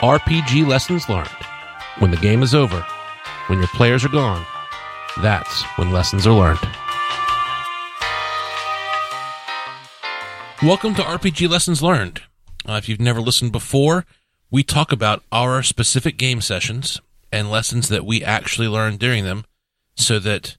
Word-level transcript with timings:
RPG 0.00 0.66
Lessons 0.66 1.10
Learned. 1.10 1.28
When 1.98 2.10
the 2.10 2.16
game 2.16 2.42
is 2.42 2.54
over, 2.54 2.80
when 3.48 3.58
your 3.58 3.68
players 3.68 4.02
are 4.02 4.08
gone, 4.08 4.46
that's 5.20 5.62
when 5.76 5.90
lessons 5.90 6.26
are 6.26 6.32
learned. 6.32 6.58
Welcome 10.62 10.94
to 10.94 11.02
RPG 11.02 11.50
Lessons 11.50 11.82
Learned. 11.82 12.22
Uh, 12.66 12.76
if 12.82 12.88
you've 12.88 12.98
never 12.98 13.20
listened 13.20 13.52
before, 13.52 14.06
we 14.50 14.62
talk 14.62 14.90
about 14.90 15.22
our 15.30 15.62
specific 15.62 16.16
game 16.16 16.40
sessions 16.40 16.98
and 17.30 17.50
lessons 17.50 17.90
that 17.90 18.06
we 18.06 18.24
actually 18.24 18.68
learn 18.68 18.96
during 18.96 19.24
them 19.24 19.44
so 19.96 20.18
that 20.18 20.56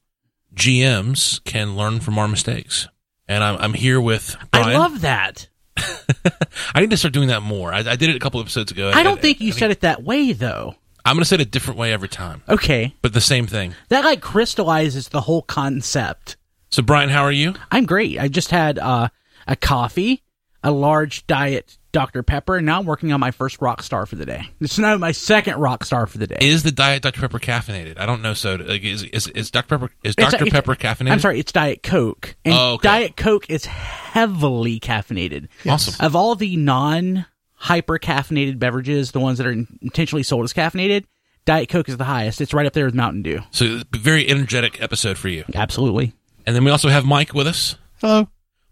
GMs 0.53 1.43
can 1.45 1.75
learn 1.75 1.99
from 1.99 2.19
our 2.19 2.27
mistakes. 2.27 2.87
And 3.27 3.43
I'm, 3.43 3.57
I'm 3.57 3.73
here 3.73 3.99
with 3.99 4.35
Brian. 4.51 4.75
I 4.75 4.77
love 4.77 5.01
that. 5.01 5.47
I 6.75 6.81
need 6.81 6.89
to 6.91 6.97
start 6.97 7.13
doing 7.13 7.27
that 7.29 7.41
more. 7.41 7.73
I, 7.73 7.79
I 7.79 7.95
did 7.95 8.09
it 8.09 8.15
a 8.15 8.19
couple 8.19 8.39
episodes 8.39 8.71
ago. 8.71 8.91
I 8.93 9.03
don't 9.03 9.21
think 9.21 9.41
you 9.41 9.51
said 9.51 9.71
it 9.71 9.81
that 9.81 10.03
way 10.03 10.33
though. 10.33 10.75
I'm 11.03 11.15
going 11.15 11.23
to 11.23 11.25
say 11.27 11.35
it 11.35 11.41
a 11.41 11.45
different 11.45 11.79
way 11.79 11.93
every 11.93 12.09
time, 12.09 12.43
Okay. 12.47 12.93
but 13.01 13.13
the 13.13 13.21
same 13.21 13.47
thing. 13.47 13.73
That 13.89 14.03
like 14.05 14.21
crystallizes 14.21 15.09
the 15.09 15.21
whole 15.21 15.41
concept. 15.41 16.37
So, 16.69 16.83
Brian, 16.83 17.09
how 17.09 17.23
are 17.23 17.31
you? 17.31 17.55
I'm 17.71 17.85
great. 17.85 18.19
I 18.19 18.27
just 18.27 18.51
had 18.51 18.77
uh, 18.77 19.09
a 19.47 19.55
coffee, 19.55 20.21
a 20.63 20.69
large 20.71 21.25
diet 21.25 21.77
Dr. 21.91 22.23
Pepper, 22.23 22.57
and 22.57 22.65
now 22.65 22.79
I'm 22.79 22.85
working 22.85 23.11
on 23.11 23.19
my 23.19 23.31
first 23.31 23.61
rock 23.61 23.83
star 23.83 24.05
for 24.05 24.15
the 24.15 24.25
day. 24.25 24.49
It's 24.61 24.77
now 24.79 24.95
my 24.97 25.11
second 25.11 25.57
rock 25.59 25.83
star 25.83 26.07
for 26.07 26.17
the 26.17 26.27
day. 26.27 26.37
Is 26.41 26.63
the 26.63 26.71
diet 26.71 27.03
Dr 27.03 27.19
Pepper 27.19 27.39
caffeinated? 27.39 27.99
I 27.99 28.05
don't 28.05 28.21
know. 28.21 28.33
So, 28.33 28.55
like, 28.55 28.83
is 28.83 29.03
is, 29.03 29.27
is 29.27 29.51
Dr 29.51 29.67
Pepper 29.77 29.91
is 30.03 30.13
It's- 30.17 30.31
Dr 30.31 30.45
it's- 30.45 30.51
Pepper 30.53 30.75
caffeinated? 30.75 31.11
I'm 31.11 31.19
sorry, 31.19 31.39
it's 31.39 31.51
Diet 31.51 31.83
Coke. 31.83 32.35
And 32.45 32.53
Oh, 32.53 32.73
okay. 32.75 32.87
Diet 32.87 33.17
Coke 33.17 33.49
is 33.49 33.65
heavily 33.65 34.79
caffeinated. 34.79 35.47
Awesome. 35.67 36.05
Of 36.05 36.15
all 36.15 36.35
the 36.35 36.55
non 36.57 37.25
hyper 37.55 37.99
caffeinated 37.99 38.57
beverages, 38.59 39.11
the 39.11 39.19
ones 39.19 39.37
that 39.37 39.47
are 39.47 39.51
intentionally 39.51 40.23
sold 40.23 40.43
as 40.45 40.53
caffeinated, 40.53 41.05
Diet 41.45 41.69
Coke 41.69 41.89
is 41.89 41.97
the 41.97 42.03
highest. 42.05 42.39
It's 42.41 42.53
right 42.53 42.65
up 42.65 42.73
there 42.73 42.85
with 42.85 42.95
Mountain 42.95 43.23
Dew. 43.23 43.41
So, 43.51 43.81
a 43.93 43.97
very 43.97 44.27
energetic 44.29 44.81
episode 44.81 45.17
for 45.17 45.27
you. 45.27 45.43
Absolutely. 45.53 46.13
And 46.45 46.55
then 46.55 46.63
we 46.63 46.71
also 46.71 46.89
have 46.89 47.05
Mike 47.05 47.33
with 47.33 47.47
us. 47.47 47.75
Hello. 47.99 48.27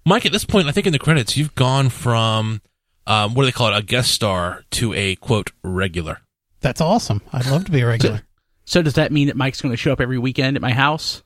Mike, 0.05 0.25
at 0.25 0.31
this 0.31 0.45
point, 0.45 0.67
I 0.67 0.71
think 0.71 0.87
in 0.87 0.93
the 0.93 0.97
credits, 0.99 1.35
you've 1.37 1.53
gone 1.55 1.89
from 1.89 2.61
um, 3.09 3.33
what 3.33 3.41
do 3.43 3.47
they 3.47 3.51
call 3.51 3.73
it, 3.73 3.77
a 3.77 3.81
guest 3.81 4.11
star 4.11 4.63
to 4.71 4.93
a 4.93 5.15
quote 5.15 5.51
regular. 5.63 6.21
That's 6.61 6.79
awesome. 6.79 7.21
I'd 7.33 7.47
love 7.47 7.65
to 7.65 7.71
be 7.71 7.81
a 7.81 7.87
regular. 7.87 8.21
So 8.65 8.83
does 8.83 8.93
that 8.93 9.11
mean 9.11 9.27
that 9.27 9.35
Mike's 9.35 9.61
going 9.61 9.73
to 9.73 9.77
show 9.77 9.91
up 9.91 9.99
every 9.99 10.19
weekend 10.19 10.55
at 10.55 10.61
my 10.61 10.71
house? 10.71 11.23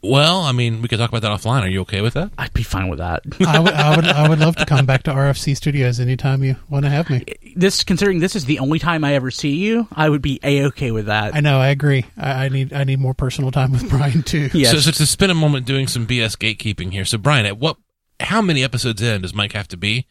Well, 0.00 0.42
I 0.42 0.52
mean, 0.52 0.80
we 0.80 0.86
could 0.86 1.00
talk 1.00 1.08
about 1.10 1.22
that 1.22 1.32
offline. 1.32 1.62
Are 1.62 1.68
you 1.68 1.80
okay 1.80 2.02
with 2.02 2.14
that? 2.14 2.30
I'd 2.38 2.52
be 2.52 2.62
fine 2.62 2.86
with 2.86 3.00
that. 3.00 3.24
I 3.44 3.58
would, 3.58 3.72
I 3.72 3.96
would, 3.96 4.04
I 4.04 4.28
would 4.28 4.38
love 4.38 4.54
to 4.56 4.64
come 4.64 4.86
back 4.86 5.02
to 5.04 5.10
RFC 5.14 5.56
Studios 5.56 5.98
anytime 5.98 6.44
you 6.44 6.54
want 6.70 6.84
to 6.84 6.88
have 6.88 7.10
me. 7.10 7.24
this, 7.56 7.82
considering 7.82 8.20
this 8.20 8.36
is 8.36 8.44
the 8.44 8.60
only 8.60 8.78
time 8.78 9.02
I 9.02 9.14
ever 9.14 9.32
see 9.32 9.56
you, 9.56 9.88
I 9.90 10.08
would 10.08 10.22
be 10.22 10.38
a 10.44 10.66
okay 10.66 10.92
with 10.92 11.06
that. 11.06 11.34
I 11.34 11.40
know. 11.40 11.58
I 11.58 11.68
agree. 11.68 12.04
I, 12.16 12.44
I 12.44 12.48
need, 12.48 12.72
I 12.72 12.84
need 12.84 13.00
more 13.00 13.14
personal 13.14 13.50
time 13.50 13.72
with 13.72 13.90
Brian 13.90 14.22
too. 14.22 14.50
yes. 14.54 14.70
So, 14.70 14.78
so 14.78 14.92
to 14.92 15.04
spend 15.04 15.32
a 15.32 15.34
moment 15.34 15.66
doing 15.66 15.88
some 15.88 16.06
BS 16.06 16.36
gatekeeping 16.36 16.92
here. 16.92 17.04
So, 17.04 17.18
Brian, 17.18 17.44
at 17.44 17.58
what, 17.58 17.76
how 18.20 18.40
many 18.40 18.62
episodes 18.62 19.02
in 19.02 19.22
does 19.22 19.34
Mike 19.34 19.52
have 19.54 19.66
to 19.68 19.76
be 19.76 20.06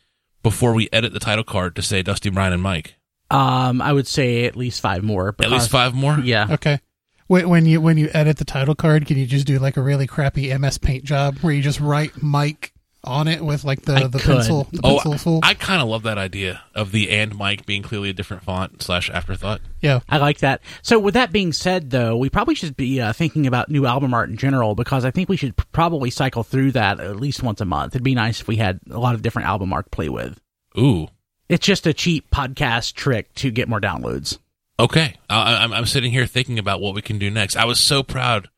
before 0.50 0.74
we 0.74 0.88
edit 0.94 1.12
the 1.14 1.20
title 1.20 1.44
card 1.44 1.76
to 1.76 1.82
say 1.82 2.02
Dusty, 2.02 2.30
Brian, 2.30 2.54
and 2.54 2.62
Mike? 2.62 2.96
um, 3.30 3.82
I 3.82 3.92
would 3.92 4.08
say 4.08 4.46
at 4.46 4.56
least 4.56 4.80
five 4.80 5.04
more. 5.04 5.36
At 5.40 5.52
least 5.52 5.70
five 5.70 5.94
more. 5.94 6.18
Yeah. 6.20 6.48
Okay. 6.52 6.80
When 7.28 7.50
when 7.50 7.66
you 7.66 7.82
when 7.82 7.98
you 7.98 8.10
edit 8.14 8.38
the 8.38 8.46
title 8.46 8.74
card, 8.74 9.06
can 9.06 9.18
you 9.18 9.26
just 9.26 9.46
do 9.46 9.60
like 9.60 9.76
a 9.76 9.82
really 9.82 10.08
crappy 10.08 10.58
MS 10.58 10.78
Paint 10.78 11.04
job 11.04 11.38
where 11.40 11.52
you 11.54 11.62
just 11.62 11.82
write 11.82 12.24
Mike 12.24 12.72
on 13.04 13.28
it 13.28 13.42
with 13.42 13.64
like 13.64 13.88
I 13.90 14.02
the, 14.04 14.08
the 14.10 14.20
could. 14.20 14.36
pencil 14.38 14.68
the 14.72 14.82
Oh, 14.84 15.00
pencil 15.00 15.18
tool? 15.18 15.40
I 15.44 15.54
kind 15.54 15.82
of 15.82 15.88
love 15.88 16.04
that 16.04 16.18
idea 16.18 16.62
of 16.76 16.92
the 16.92 17.10
and 17.12 17.36
Mike 17.38 17.66
being 17.66 17.82
clearly 17.84 18.10
a 18.10 18.14
different 18.14 18.44
font 18.44 18.82
slash 18.82 19.10
afterthought. 19.10 19.62
yeah. 19.82 20.00
I 20.10 20.18
like 20.18 20.40
that. 20.40 20.62
So, 20.82 21.00
with 21.00 21.14
that 21.14 21.32
being 21.32 21.54
said, 21.54 21.90
though, 21.92 22.18
we 22.18 22.30
probably 22.30 22.56
should 22.56 22.76
be 22.76 23.00
uh, 23.00 23.14
thinking 23.14 23.48
about 23.48 23.70
new 23.70 23.86
album 23.86 24.14
art 24.14 24.30
in 24.30 24.38
general 24.38 24.76
because 24.76 25.06
I 25.06 25.12
think 25.12 25.30
we 25.30 25.38
should 25.38 25.56
probably 25.72 26.10
cycle 26.10 26.44
through 26.44 26.74
that 26.74 27.00
at 27.00 27.16
least 27.18 27.44
once 27.44 27.62
a 27.62 27.66
month. 27.66 27.94
It'd 27.96 28.04
be 28.04 28.16
nice 28.16 28.42
if 28.42 28.48
we 28.48 28.58
had 28.58 28.80
a 28.90 29.00
lot 29.00 29.16
of 29.16 29.22
different 29.22 29.48
album 29.48 29.72
art 29.74 29.86
to 29.86 29.90
play 29.92 30.10
with. 30.10 30.40
Ooh, 30.78 31.08
It's 31.50 31.66
just 31.66 31.88
a 31.88 31.94
cheap 31.94 32.30
podcast 32.30 32.94
trick 32.94 33.34
to 33.36 33.52
get 33.52 33.70
more 33.70 33.80
downloads. 33.82 34.38
Okay, 34.80 35.16
I, 35.30 35.64
I'm, 35.64 35.74
I'm 35.74 35.86
sitting 35.86 36.12
here 36.12 36.26
thinking 36.28 36.60
about 36.60 36.82
what 36.82 36.94
we 36.94 37.02
can 37.02 37.18
do 37.18 37.32
next. 37.32 37.56
I 37.56 37.66
was 37.66 37.80
so 37.80 38.04
proud. 38.04 38.50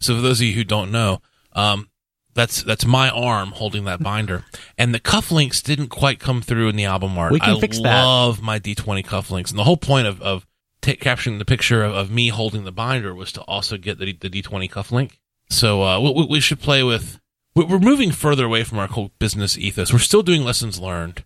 So 0.00 0.14
for 0.16 0.20
those 0.20 0.40
of 0.40 0.46
you 0.46 0.54
who 0.54 0.64
don't 0.64 0.90
know, 0.90 1.20
um, 1.52 1.88
that's 2.38 2.62
that's 2.62 2.86
my 2.86 3.10
arm 3.10 3.50
holding 3.52 3.84
that 3.84 4.02
binder, 4.02 4.44
and 4.78 4.94
the 4.94 5.00
cufflinks 5.00 5.62
didn't 5.62 5.88
quite 5.88 6.18
come 6.18 6.40
through 6.40 6.68
in 6.68 6.76
the 6.76 6.84
album 6.86 7.18
art. 7.18 7.32
We 7.32 7.40
can 7.40 7.56
I 7.56 7.60
fix 7.60 7.78
that. 7.80 8.02
love 8.04 8.40
my 8.40 8.58
D20 8.58 9.04
cufflinks, 9.04 9.50
and 9.50 9.58
the 9.58 9.64
whole 9.64 9.76
point 9.76 10.06
of 10.06 10.22
of 10.22 10.46
ta 10.80 10.92
capturing 10.98 11.38
the 11.38 11.44
picture 11.44 11.82
of, 11.82 11.92
of 11.94 12.10
me 12.10 12.28
holding 12.28 12.64
the 12.64 12.72
binder 12.72 13.14
was 13.14 13.32
to 13.32 13.42
also 13.42 13.76
get 13.76 13.98
the 13.98 14.12
the 14.12 14.30
D20 14.30 14.70
cufflink. 14.70 15.10
So 15.50 15.82
uh, 15.82 16.00
we, 16.00 16.26
we 16.30 16.40
should 16.40 16.60
play 16.60 16.82
with. 16.82 17.18
we- 17.54 17.64
We're 17.64 17.78
moving 17.78 18.12
further 18.12 18.44
away 18.46 18.64
from 18.64 18.78
our 18.78 18.86
whole 18.86 19.10
business 19.18 19.58
ethos. 19.58 19.92
We're 19.92 19.98
still 19.98 20.22
doing 20.22 20.42
lessons 20.44 20.78
learned, 20.78 21.24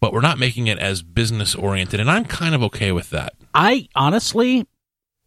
but 0.00 0.12
we're 0.12 0.20
not 0.20 0.38
making 0.38 0.66
it 0.66 0.78
as 0.78 1.02
business 1.02 1.54
oriented, 1.54 2.00
and 2.00 2.10
I'm 2.10 2.24
kind 2.24 2.54
of 2.54 2.62
okay 2.64 2.92
with 2.92 3.10
that. 3.10 3.32
I 3.54 3.88
honestly, 3.94 4.66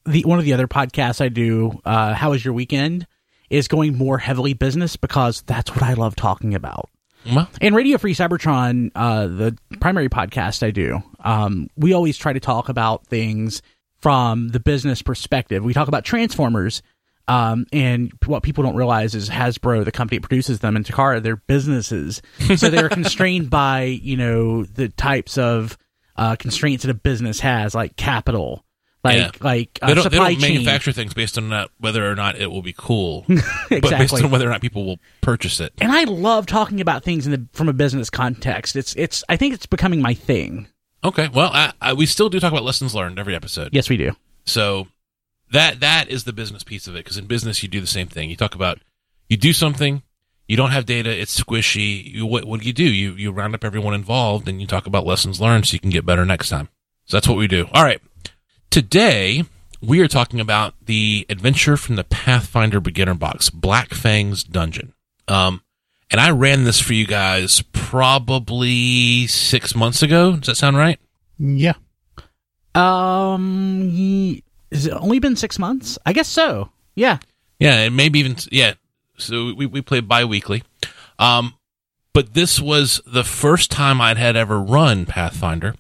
the 0.05 0.23
one 0.25 0.39
of 0.39 0.45
the 0.45 0.53
other 0.53 0.67
podcasts 0.67 1.21
I 1.21 1.29
do, 1.29 1.81
uh, 1.85 2.13
"How 2.13 2.31
was 2.31 2.43
your 2.45 2.53
weekend?" 2.53 3.07
Is 3.53 3.67
going 3.67 3.95
more 3.95 4.17
heavily 4.17 4.53
business 4.53 4.95
because 4.95 5.43
that's 5.43 5.69
what 5.71 5.83
I 5.83 5.93
love 5.93 6.15
talking 6.15 6.55
about. 6.55 6.89
Well, 7.25 7.47
And 7.61 7.75
Radio 7.75 7.99
Free 7.99 8.15
Cybertron, 8.15 8.91
uh, 8.95 9.27
the 9.27 9.57
primary 9.79 10.09
podcast 10.09 10.65
I 10.65 10.71
do, 10.71 11.03
um, 11.23 11.69
we 11.77 11.93
always 11.93 12.17
try 12.17 12.33
to 12.33 12.39
talk 12.39 12.67
about 12.67 13.05
things 13.05 13.61
from 14.01 14.49
the 14.49 14.59
business 14.59 15.03
perspective. 15.03 15.63
We 15.63 15.73
talk 15.73 15.87
about 15.87 16.03
Transformers, 16.03 16.81
um, 17.27 17.67
and 17.71 18.11
what 18.25 18.41
people 18.41 18.63
don't 18.63 18.75
realize 18.75 19.13
is 19.13 19.29
Hasbro, 19.29 19.85
the 19.85 19.91
company 19.91 20.17
that 20.17 20.27
produces 20.27 20.59
them, 20.59 20.75
and 20.75 20.83
Takara, 20.83 21.21
they're 21.21 21.37
businesses, 21.37 22.23
so 22.57 22.69
they're 22.71 22.89
constrained 22.89 23.51
by 23.51 23.83
you 23.83 24.17
know 24.17 24.63
the 24.63 24.89
types 24.89 25.37
of 25.37 25.77
uh, 26.17 26.35
constraints 26.37 26.83
that 26.83 26.91
a 26.91 26.95
business 26.95 27.39
has, 27.39 27.75
like 27.75 27.95
capital, 27.97 28.65
like 29.03 29.17
Yeah. 29.17 29.31
like 29.41 29.79
uh, 29.81 29.87
they 29.87 29.93
don't, 29.95 30.11
they 30.11 30.17
don't 30.17 30.29
chain. 30.31 30.41
manufacture 30.41 30.91
things 30.91 31.13
based 31.13 31.37
on 31.37 31.49
not, 31.49 31.71
whether 31.79 32.09
or 32.09 32.15
not 32.15 32.37
it 32.39 32.49
will 32.51 32.61
be 32.61 32.73
cool, 32.77 33.25
but 33.69 33.81
based 33.81 34.13
on 34.13 34.31
whether 34.31 34.47
or 34.47 34.51
not 34.51 34.61
people 34.61 34.85
will 34.85 34.99
purchase 35.21 35.59
it. 35.59 35.73
and 35.81 35.91
I 35.91 36.03
love 36.05 36.45
talking 36.45 36.79
about 36.81 37.03
things 37.03 37.25
in 37.25 37.31
the, 37.31 37.47
from 37.53 37.67
a 37.69 37.73
business 37.73 38.09
context. 38.09 38.75
It's 38.75 38.95
it's 38.95 39.23
I 39.29 39.37
think 39.37 39.53
it's 39.53 39.65
becoming 39.65 40.01
my 40.01 40.13
thing. 40.13 40.67
Okay, 41.03 41.27
well, 41.27 41.51
I, 41.53 41.73
I, 41.81 41.93
we 41.93 42.05
still 42.05 42.29
do 42.29 42.39
talk 42.39 42.51
about 42.53 42.63
lessons 42.63 42.95
learned 42.95 43.19
every 43.19 43.35
episode. 43.35 43.69
Yes, 43.73 43.89
we 43.89 43.97
do. 43.97 44.11
So 44.45 44.87
that 45.51 45.81
that 45.81 46.09
is 46.09 46.23
the 46.23 46.31
business 46.33 46.63
piece 46.63 46.87
of 46.87 46.95
it. 46.95 46.99
Because 46.99 47.17
in 47.17 47.25
business, 47.25 47.61
you 47.61 47.67
do 47.69 47.81
the 47.81 47.87
same 47.87 48.07
thing. 48.07 48.29
You 48.29 48.37
talk 48.37 48.55
about 48.55 48.79
you 49.27 49.35
do 49.35 49.51
something, 49.51 50.01
you 50.47 50.55
don't 50.55 50.71
have 50.71 50.85
data, 50.85 51.09
it's 51.09 51.37
squishy. 51.37 52.05
You, 52.13 52.25
what 52.25 52.45
what 52.45 52.61
do 52.61 52.65
you 52.67 52.71
do? 52.73 52.85
You 52.85 53.13
you 53.15 53.31
round 53.31 53.53
up 53.53 53.65
everyone 53.65 53.93
involved 53.93 54.47
and 54.47 54.61
you 54.61 54.67
talk 54.67 54.87
about 54.87 55.05
lessons 55.05 55.41
learned 55.41 55.65
so 55.67 55.73
you 55.73 55.79
can 55.81 55.89
get 55.89 56.05
better 56.05 56.25
next 56.25 56.47
time. 56.47 56.69
So 57.05 57.17
that's 57.17 57.27
what 57.27 57.37
we 57.37 57.47
do. 57.47 57.67
All 57.73 57.83
right, 57.83 58.01
today 58.73 59.43
we 59.83 59.99
are 59.99 60.07
talking 60.07 60.39
about 60.39 60.73
the 60.83 61.27
adventure 61.29 61.77
from 61.77 61.95
the 61.95 62.03
Pathfinder 62.03 62.79
beginner 62.79 63.13
box, 63.13 63.51
Black 63.51 63.93
Fang's 63.93 64.43
Dungeon. 64.43 64.93
Um, 65.27 65.61
and 66.09 66.19
I 66.19 66.31
ran 66.31 66.63
this 66.63 66.79
for 66.79 66.93
you 66.93 67.05
guys 67.05 67.61
probably 67.71 69.27
six 69.27 69.75
months 69.75 70.01
ago. 70.01 70.37
Does 70.37 70.47
that 70.47 70.55
sound 70.55 70.75
right? 70.75 70.99
Yeah. 71.37 71.75
Um, 72.73 74.41
has 74.71 74.87
it 74.87 74.93
only 74.93 75.19
been 75.19 75.35
six 75.35 75.59
months? 75.59 75.99
I 76.03 76.11
guess 76.11 76.27
so. 76.27 76.71
Yeah. 76.95 77.19
Yeah, 77.59 77.75
and 77.75 77.95
maybe 77.95 78.17
even 78.17 78.37
yeah. 78.51 78.73
So 79.19 79.53
we 79.53 79.67
we 79.67 79.83
played 79.83 80.07
bi-weekly. 80.07 80.63
Um 81.19 81.53
but 82.11 82.33
this 82.33 82.59
was 82.59 83.01
the 83.05 83.23
first 83.23 83.69
time 83.69 84.01
I'd 84.01 84.17
had 84.17 84.35
ever 84.35 84.59
run 84.59 85.05
Pathfinder. 85.05 85.75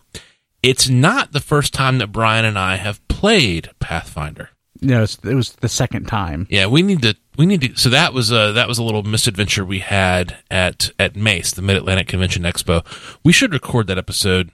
It's 0.63 0.87
not 0.87 1.33
the 1.33 1.41
first 1.41 1.73
time 1.73 1.97
that 1.97 2.07
Brian 2.07 2.45
and 2.45 2.57
I 2.57 2.77
have 2.77 3.05
played 3.09 3.69
Pathfinder. 3.79 4.49
No, 4.81 5.03
it 5.03 5.35
was 5.35 5.53
the 5.53 5.69
second 5.69 6.07
time. 6.07 6.47
Yeah, 6.49 6.67
we 6.67 6.81
need 6.81 7.01
to 7.03 7.15
we 7.37 7.45
need 7.45 7.61
to 7.61 7.75
so 7.75 7.89
that 7.89 8.13
was 8.13 8.31
a 8.31 8.53
that 8.53 8.67
was 8.67 8.77
a 8.77 8.83
little 8.83 9.03
misadventure 9.03 9.63
we 9.63 9.79
had 9.79 10.37
at 10.49 10.91
at 10.97 11.15
Mace, 11.15 11.51
the 11.51 11.61
Mid 11.61 11.77
Atlantic 11.77 12.07
Convention 12.07 12.43
Expo. 12.43 12.85
We 13.23 13.31
should 13.31 13.53
record 13.53 13.87
that 13.87 13.97
episode 13.97 14.51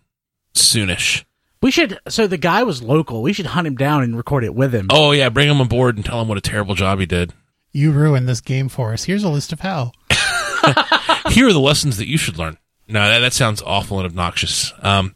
soonish. 0.54 1.24
We 1.62 1.72
should. 1.72 2.00
So 2.08 2.26
the 2.26 2.38
guy 2.38 2.64
was 2.64 2.82
local. 2.82 3.22
We 3.22 3.34
should 3.34 3.48
hunt 3.48 3.68
him 3.68 3.76
down 3.76 4.04
and 4.04 4.16
record 4.16 4.44
it 4.44 4.56
with 4.56 4.74
him. 4.74 4.88
Oh 4.90 5.12
yeah, 5.12 5.30
bring 5.30 5.50
him 5.50 5.62
aboard 5.62 5.96
and 5.96 6.06
tell 6.06 6.22
him 6.22 6.28
what 6.28 6.38
a 6.38 6.42
terrible 6.42 6.76
job 6.76 7.00
he 7.00 7.06
did. 7.06 7.34
You 7.72 7.92
ruined 7.92 8.28
this 8.28 8.42
game 8.42 8.70
for 8.70 8.94
us. 8.94 9.04
Here's 9.04 9.24
a 9.24 9.30
list 9.30 9.52
of 9.52 9.60
how. 9.60 9.92
here 11.30 11.48
are 11.48 11.54
the 11.54 11.60
lessons 11.60 11.98
that 11.98 12.08
you 12.08 12.18
should 12.18 12.38
learn. 12.38 12.58
No, 12.88 13.08
that, 13.08 13.20
that 13.20 13.34
sounds 13.34 13.62
awful 13.62 14.00
and 14.00 14.06
obnoxious. 14.08 14.74
Um, 14.82 15.16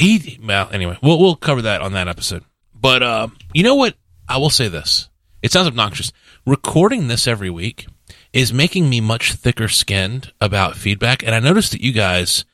he, 0.00 0.40
well, 0.42 0.68
anyway, 0.72 0.98
we'll, 1.02 1.18
we'll 1.18 1.36
cover 1.36 1.62
that 1.62 1.82
on 1.82 1.92
that 1.92 2.08
episode. 2.08 2.44
But, 2.74 3.02
uh, 3.02 3.28
you 3.52 3.62
know 3.62 3.74
what? 3.74 3.94
I 4.28 4.38
will 4.38 4.50
say 4.50 4.68
this. 4.68 5.08
It 5.42 5.52
sounds 5.52 5.68
obnoxious. 5.68 6.12
Recording 6.46 7.08
this 7.08 7.26
every 7.26 7.50
week 7.50 7.86
is 8.32 8.52
making 8.52 8.88
me 8.88 9.00
much 9.00 9.32
thicker 9.34 9.68
skinned 9.68 10.32
about 10.40 10.76
feedback. 10.76 11.22
And 11.22 11.34
I 11.34 11.40
noticed 11.40 11.72
that 11.72 11.80
you 11.80 11.92
guys, 11.92 12.44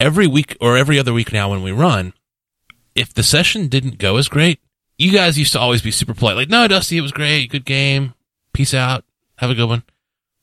every 0.00 0.26
week 0.26 0.56
or 0.60 0.76
every 0.76 0.98
other 0.98 1.12
week 1.12 1.32
now 1.32 1.50
when 1.50 1.62
we 1.62 1.72
run, 1.72 2.14
if 2.94 3.14
the 3.14 3.22
session 3.22 3.68
didn't 3.68 3.98
go 3.98 4.16
as 4.16 4.28
great, 4.28 4.60
you 4.96 5.12
guys 5.12 5.38
used 5.38 5.52
to 5.52 5.60
always 5.60 5.82
be 5.82 5.92
super 5.92 6.14
polite, 6.14 6.36
like, 6.36 6.48
"No, 6.48 6.66
Dusty, 6.66 6.98
it 6.98 7.02
was 7.02 7.12
great, 7.12 7.50
good 7.50 7.64
game, 7.64 8.14
peace 8.52 8.74
out, 8.74 9.04
have 9.36 9.50
a 9.50 9.54
good 9.54 9.68
one." 9.68 9.84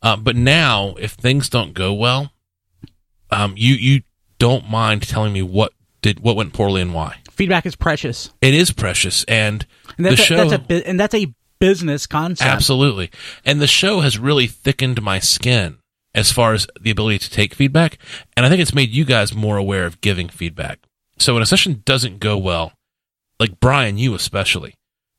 Uh, 0.01 0.15
but 0.15 0.35
now, 0.35 0.95
if 0.97 1.11
things 1.11 1.49
don't 1.49 1.73
go 1.73 1.93
well, 1.93 2.31
um, 3.29 3.53
you 3.57 3.75
you 3.75 4.03
don't 4.39 4.69
mind 4.69 5.01
telling 5.01 5.33
me 5.33 5.41
what 5.41 5.73
did 6.05 6.19
what 6.19 6.35
went 6.35 6.53
poorly 6.53 6.81
and 6.81 6.93
why. 6.93 7.17
Feedback 7.31 7.65
is 7.65 7.75
precious, 7.75 8.31
It 8.41 8.53
is 8.53 8.71
precious, 8.71 9.23
and, 9.25 9.65
and 9.97 10.05
that's 10.05 10.15
the 10.17 10.21
a, 10.21 10.25
show 10.25 10.49
that's 10.49 10.69
a 10.71 10.87
and 10.87 10.99
that's 10.99 11.15
a 11.15 11.33
business 11.59 12.05
concept. 12.07 12.47
absolutely, 12.49 13.09
and 13.43 13.59
the 13.59 13.67
show 13.67 14.01
has 14.01 14.17
really 14.19 14.47
thickened 14.47 15.01
my 15.01 15.19
skin 15.19 15.77
as 16.13 16.31
far 16.31 16.53
as 16.53 16.67
the 16.79 16.91
ability 16.91 17.17
to 17.19 17.29
take 17.29 17.53
feedback, 17.55 17.97
and 18.37 18.45
I 18.45 18.49
think 18.49 18.61
it's 18.61 18.73
made 18.75 18.91
you 18.91 19.03
guys 19.03 19.33
more 19.33 19.57
aware 19.57 19.85
of 19.85 19.99
giving 20.01 20.29
feedback. 20.29 20.79
So 21.17 21.33
when 21.33 21.43
a 21.43 21.45
session 21.47 21.81
doesn't 21.85 22.19
go 22.19 22.37
well, 22.37 22.71
like 23.39 23.59
Brian, 23.59 23.97
you 23.97 24.13
especially, 24.13 24.75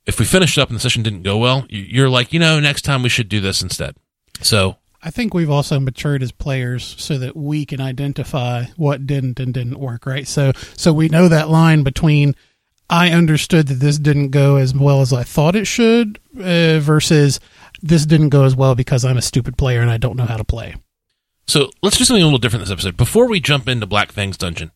if 0.06 0.18
we 0.20 0.24
finished 0.24 0.56
up 0.56 0.68
and 0.70 0.76
the 0.76 0.80
session 0.80 1.02
didn't 1.02 1.22
go 1.24 1.36
well, 1.36 1.66
you- 1.68 1.82
you're 1.82 2.08
like, 2.08 2.32
you 2.32 2.38
know, 2.38 2.60
next 2.60 2.82
time 2.82 3.02
we 3.02 3.08
should 3.10 3.28
do 3.28 3.40
this 3.40 3.60
instead. 3.60 3.96
So 4.40 4.76
I 5.02 5.10
think 5.10 5.34
we've 5.34 5.50
also 5.50 5.78
matured 5.78 6.22
as 6.22 6.32
players 6.32 6.96
so 6.98 7.18
that 7.18 7.36
we 7.36 7.64
can 7.64 7.80
identify 7.80 8.64
what 8.76 9.06
didn't 9.06 9.38
and 9.40 9.52
didn't 9.52 9.78
work, 9.78 10.06
right? 10.06 10.26
So 10.26 10.52
so 10.76 10.92
we 10.92 11.08
know 11.08 11.28
that 11.28 11.48
line 11.48 11.82
between 11.82 12.34
I 12.88 13.10
understood 13.10 13.68
that 13.68 13.74
this 13.74 13.98
didn't 13.98 14.30
go 14.30 14.56
as 14.56 14.74
well 14.74 15.00
as 15.00 15.12
I 15.12 15.24
thought 15.24 15.56
it 15.56 15.66
should 15.66 16.18
uh, 16.38 16.78
versus 16.80 17.40
this 17.82 18.06
didn't 18.06 18.28
go 18.30 18.44
as 18.44 18.54
well 18.54 18.74
because 18.74 19.04
I'm 19.04 19.16
a 19.16 19.22
stupid 19.22 19.58
player 19.58 19.80
and 19.80 19.90
I 19.90 19.96
don't 19.96 20.16
know 20.16 20.24
how 20.24 20.36
to 20.36 20.44
play. 20.44 20.76
So 21.46 21.70
let's 21.82 21.98
do 21.98 22.04
something 22.04 22.22
a 22.22 22.26
little 22.26 22.38
different 22.38 22.64
this 22.64 22.72
episode. 22.72 22.96
Before 22.96 23.28
we 23.28 23.40
jump 23.40 23.68
into 23.68 23.86
Black 23.86 24.12
Fang's 24.12 24.36
dungeon, 24.36 24.72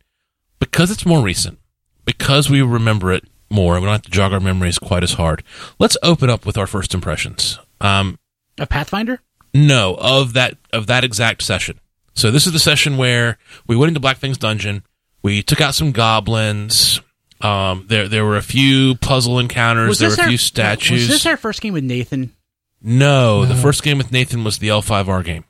because 0.59 0.91
it's 0.91 1.07
more 1.07 1.23
recent, 1.23 1.59
because 2.05 2.51
we 2.51 2.63
remember 2.63 3.13
it 3.13 3.25
more, 3.51 3.75
and 3.75 3.83
we 3.83 3.87
don't 3.87 3.95
have 3.95 4.03
to 4.03 4.11
jog 4.11 4.33
our 4.33 4.41
memories 4.41 4.79
quite 4.79 5.03
as 5.03 5.15
hard. 5.15 5.43
Let's 5.79 5.97
open 6.03 6.31
up 6.31 6.47
with 6.47 6.57
our 6.57 6.67
first 6.67 6.95
impressions. 6.95 7.59
Um, 7.81 8.19
A 8.59 8.67
Pathfinder. 8.67 9.21
No, 9.55 9.95
of 9.99 10.33
that 10.35 10.57
of 10.73 10.87
that 10.87 11.05
exact 11.05 11.43
session. 11.43 11.81
So 12.15 12.31
this 12.31 12.47
is 12.47 12.53
the 12.53 12.59
session 12.59 12.97
where 12.97 13.39
we 13.67 13.77
went 13.77 13.89
into 13.89 14.01
Black 14.01 14.19
Fang's 14.19 14.39
dungeon. 14.39 14.83
We 15.23 15.43
took 15.43 15.61
out 15.61 15.75
some 15.75 15.93
goblins. 15.93 17.01
Um, 17.41 17.87
there 17.89 18.09
there 18.09 18.25
were 18.25 18.37
a 18.37 18.43
few 18.43 18.97
puzzle 18.97 19.39
encounters. 19.39 19.99
there 19.99 20.11
were 20.11 20.15
a 20.15 20.21
our, 20.21 20.29
few 20.29 20.37
statues. 20.37 21.03
Was 21.03 21.09
this 21.09 21.27
our 21.27 21.37
first 21.37 21.61
game 21.61 21.73
with 21.73 21.85
Nathan? 21.85 22.35
no, 22.83 23.45
the 23.45 23.55
first 23.55 23.83
game 23.83 23.99
with 23.99 24.13
Nathan 24.13 24.45
was 24.45 24.59
the 24.59 24.69
L5R 24.69 25.25
game. 25.25 25.45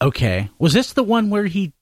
Okay. 0.00 0.50
Was 0.58 0.72
this 0.72 0.92
the 0.92 1.02
one 1.02 1.30
where 1.30 1.46
he 1.46 1.72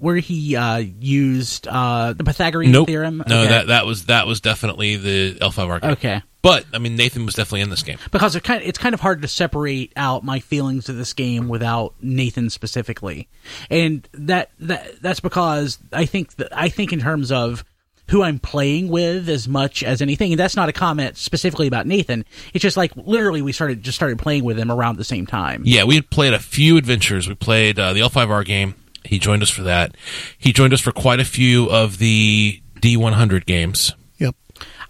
where 0.00 0.16
he 0.16 0.56
uh, 0.56 0.78
used 0.78 1.68
uh, 1.68 2.12
the 2.12 2.24
Pythagorean 2.24 2.72
Nope. 2.72 2.86
theorem? 2.88 3.22
No, 3.28 3.40
Okay. 3.42 3.48
that 3.48 3.66
that 3.68 3.86
was 3.86 4.06
that 4.06 4.26
was 4.26 4.40
definitely 4.40 4.96
the 4.96 5.34
L5R 5.40 5.80
game. 5.80 5.90
Okay. 5.92 6.22
But 6.42 6.66
I 6.74 6.78
mean, 6.78 6.96
Nathan 6.96 7.24
was 7.24 7.34
definitely 7.34 7.62
in 7.62 7.70
this 7.70 7.82
game. 7.82 7.96
Because 8.10 8.36
it 8.36 8.42
kind 8.44 8.60
of, 8.62 8.68
it's 8.68 8.76
kind 8.76 8.94
of 8.94 9.00
hard 9.00 9.22
to 9.22 9.28
separate 9.28 9.92
out 9.96 10.24
my 10.24 10.40
feelings 10.40 10.88
of 10.90 10.96
this 10.96 11.12
game 11.14 11.48
without 11.48 11.94
Nathan 12.02 12.50
specifically, 12.50 13.28
and 13.70 14.06
that 14.12 14.50
that 14.58 15.00
that's 15.00 15.20
because 15.20 15.78
I 15.92 16.04
think 16.04 16.34
that 16.36 16.54
I 16.56 16.68
think 16.68 16.92
in 16.92 17.00
terms 17.00 17.32
of 17.32 17.64
who 18.10 18.22
I'm 18.22 18.38
playing 18.38 18.88
with 18.88 19.30
as 19.30 19.48
much 19.48 19.82
as 19.82 20.02
anything, 20.02 20.32
and 20.32 20.38
that's 20.38 20.56
not 20.56 20.68
a 20.68 20.72
comment 20.74 21.16
specifically 21.16 21.66
about 21.66 21.86
Nathan. 21.86 22.26
It's 22.52 22.60
just 22.60 22.76
like 22.76 22.94
literally 22.94 23.40
we 23.40 23.52
started 23.52 23.82
just 23.82 23.96
started 23.96 24.18
playing 24.18 24.44
with 24.44 24.58
him 24.58 24.70
around 24.70 24.98
the 24.98 25.04
same 25.04 25.26
time. 25.26 25.62
Yeah, 25.64 25.84
we 25.84 25.94
had 25.94 26.10
played 26.10 26.34
a 26.34 26.38
few 26.38 26.76
adventures. 26.76 27.26
We 27.26 27.34
played 27.36 27.78
uh, 27.78 27.94
the 27.94 28.00
L5R 28.00 28.44
game. 28.44 28.74
He 29.04 29.18
joined 29.18 29.42
us 29.42 29.50
for 29.50 29.62
that. 29.62 29.96
He 30.38 30.52
joined 30.52 30.72
us 30.72 30.80
for 30.80 30.92
quite 30.92 31.20
a 31.20 31.24
few 31.24 31.70
of 31.70 31.98
the 31.98 32.60
D100 32.80 33.46
games. 33.46 33.92
Yep. 34.18 34.34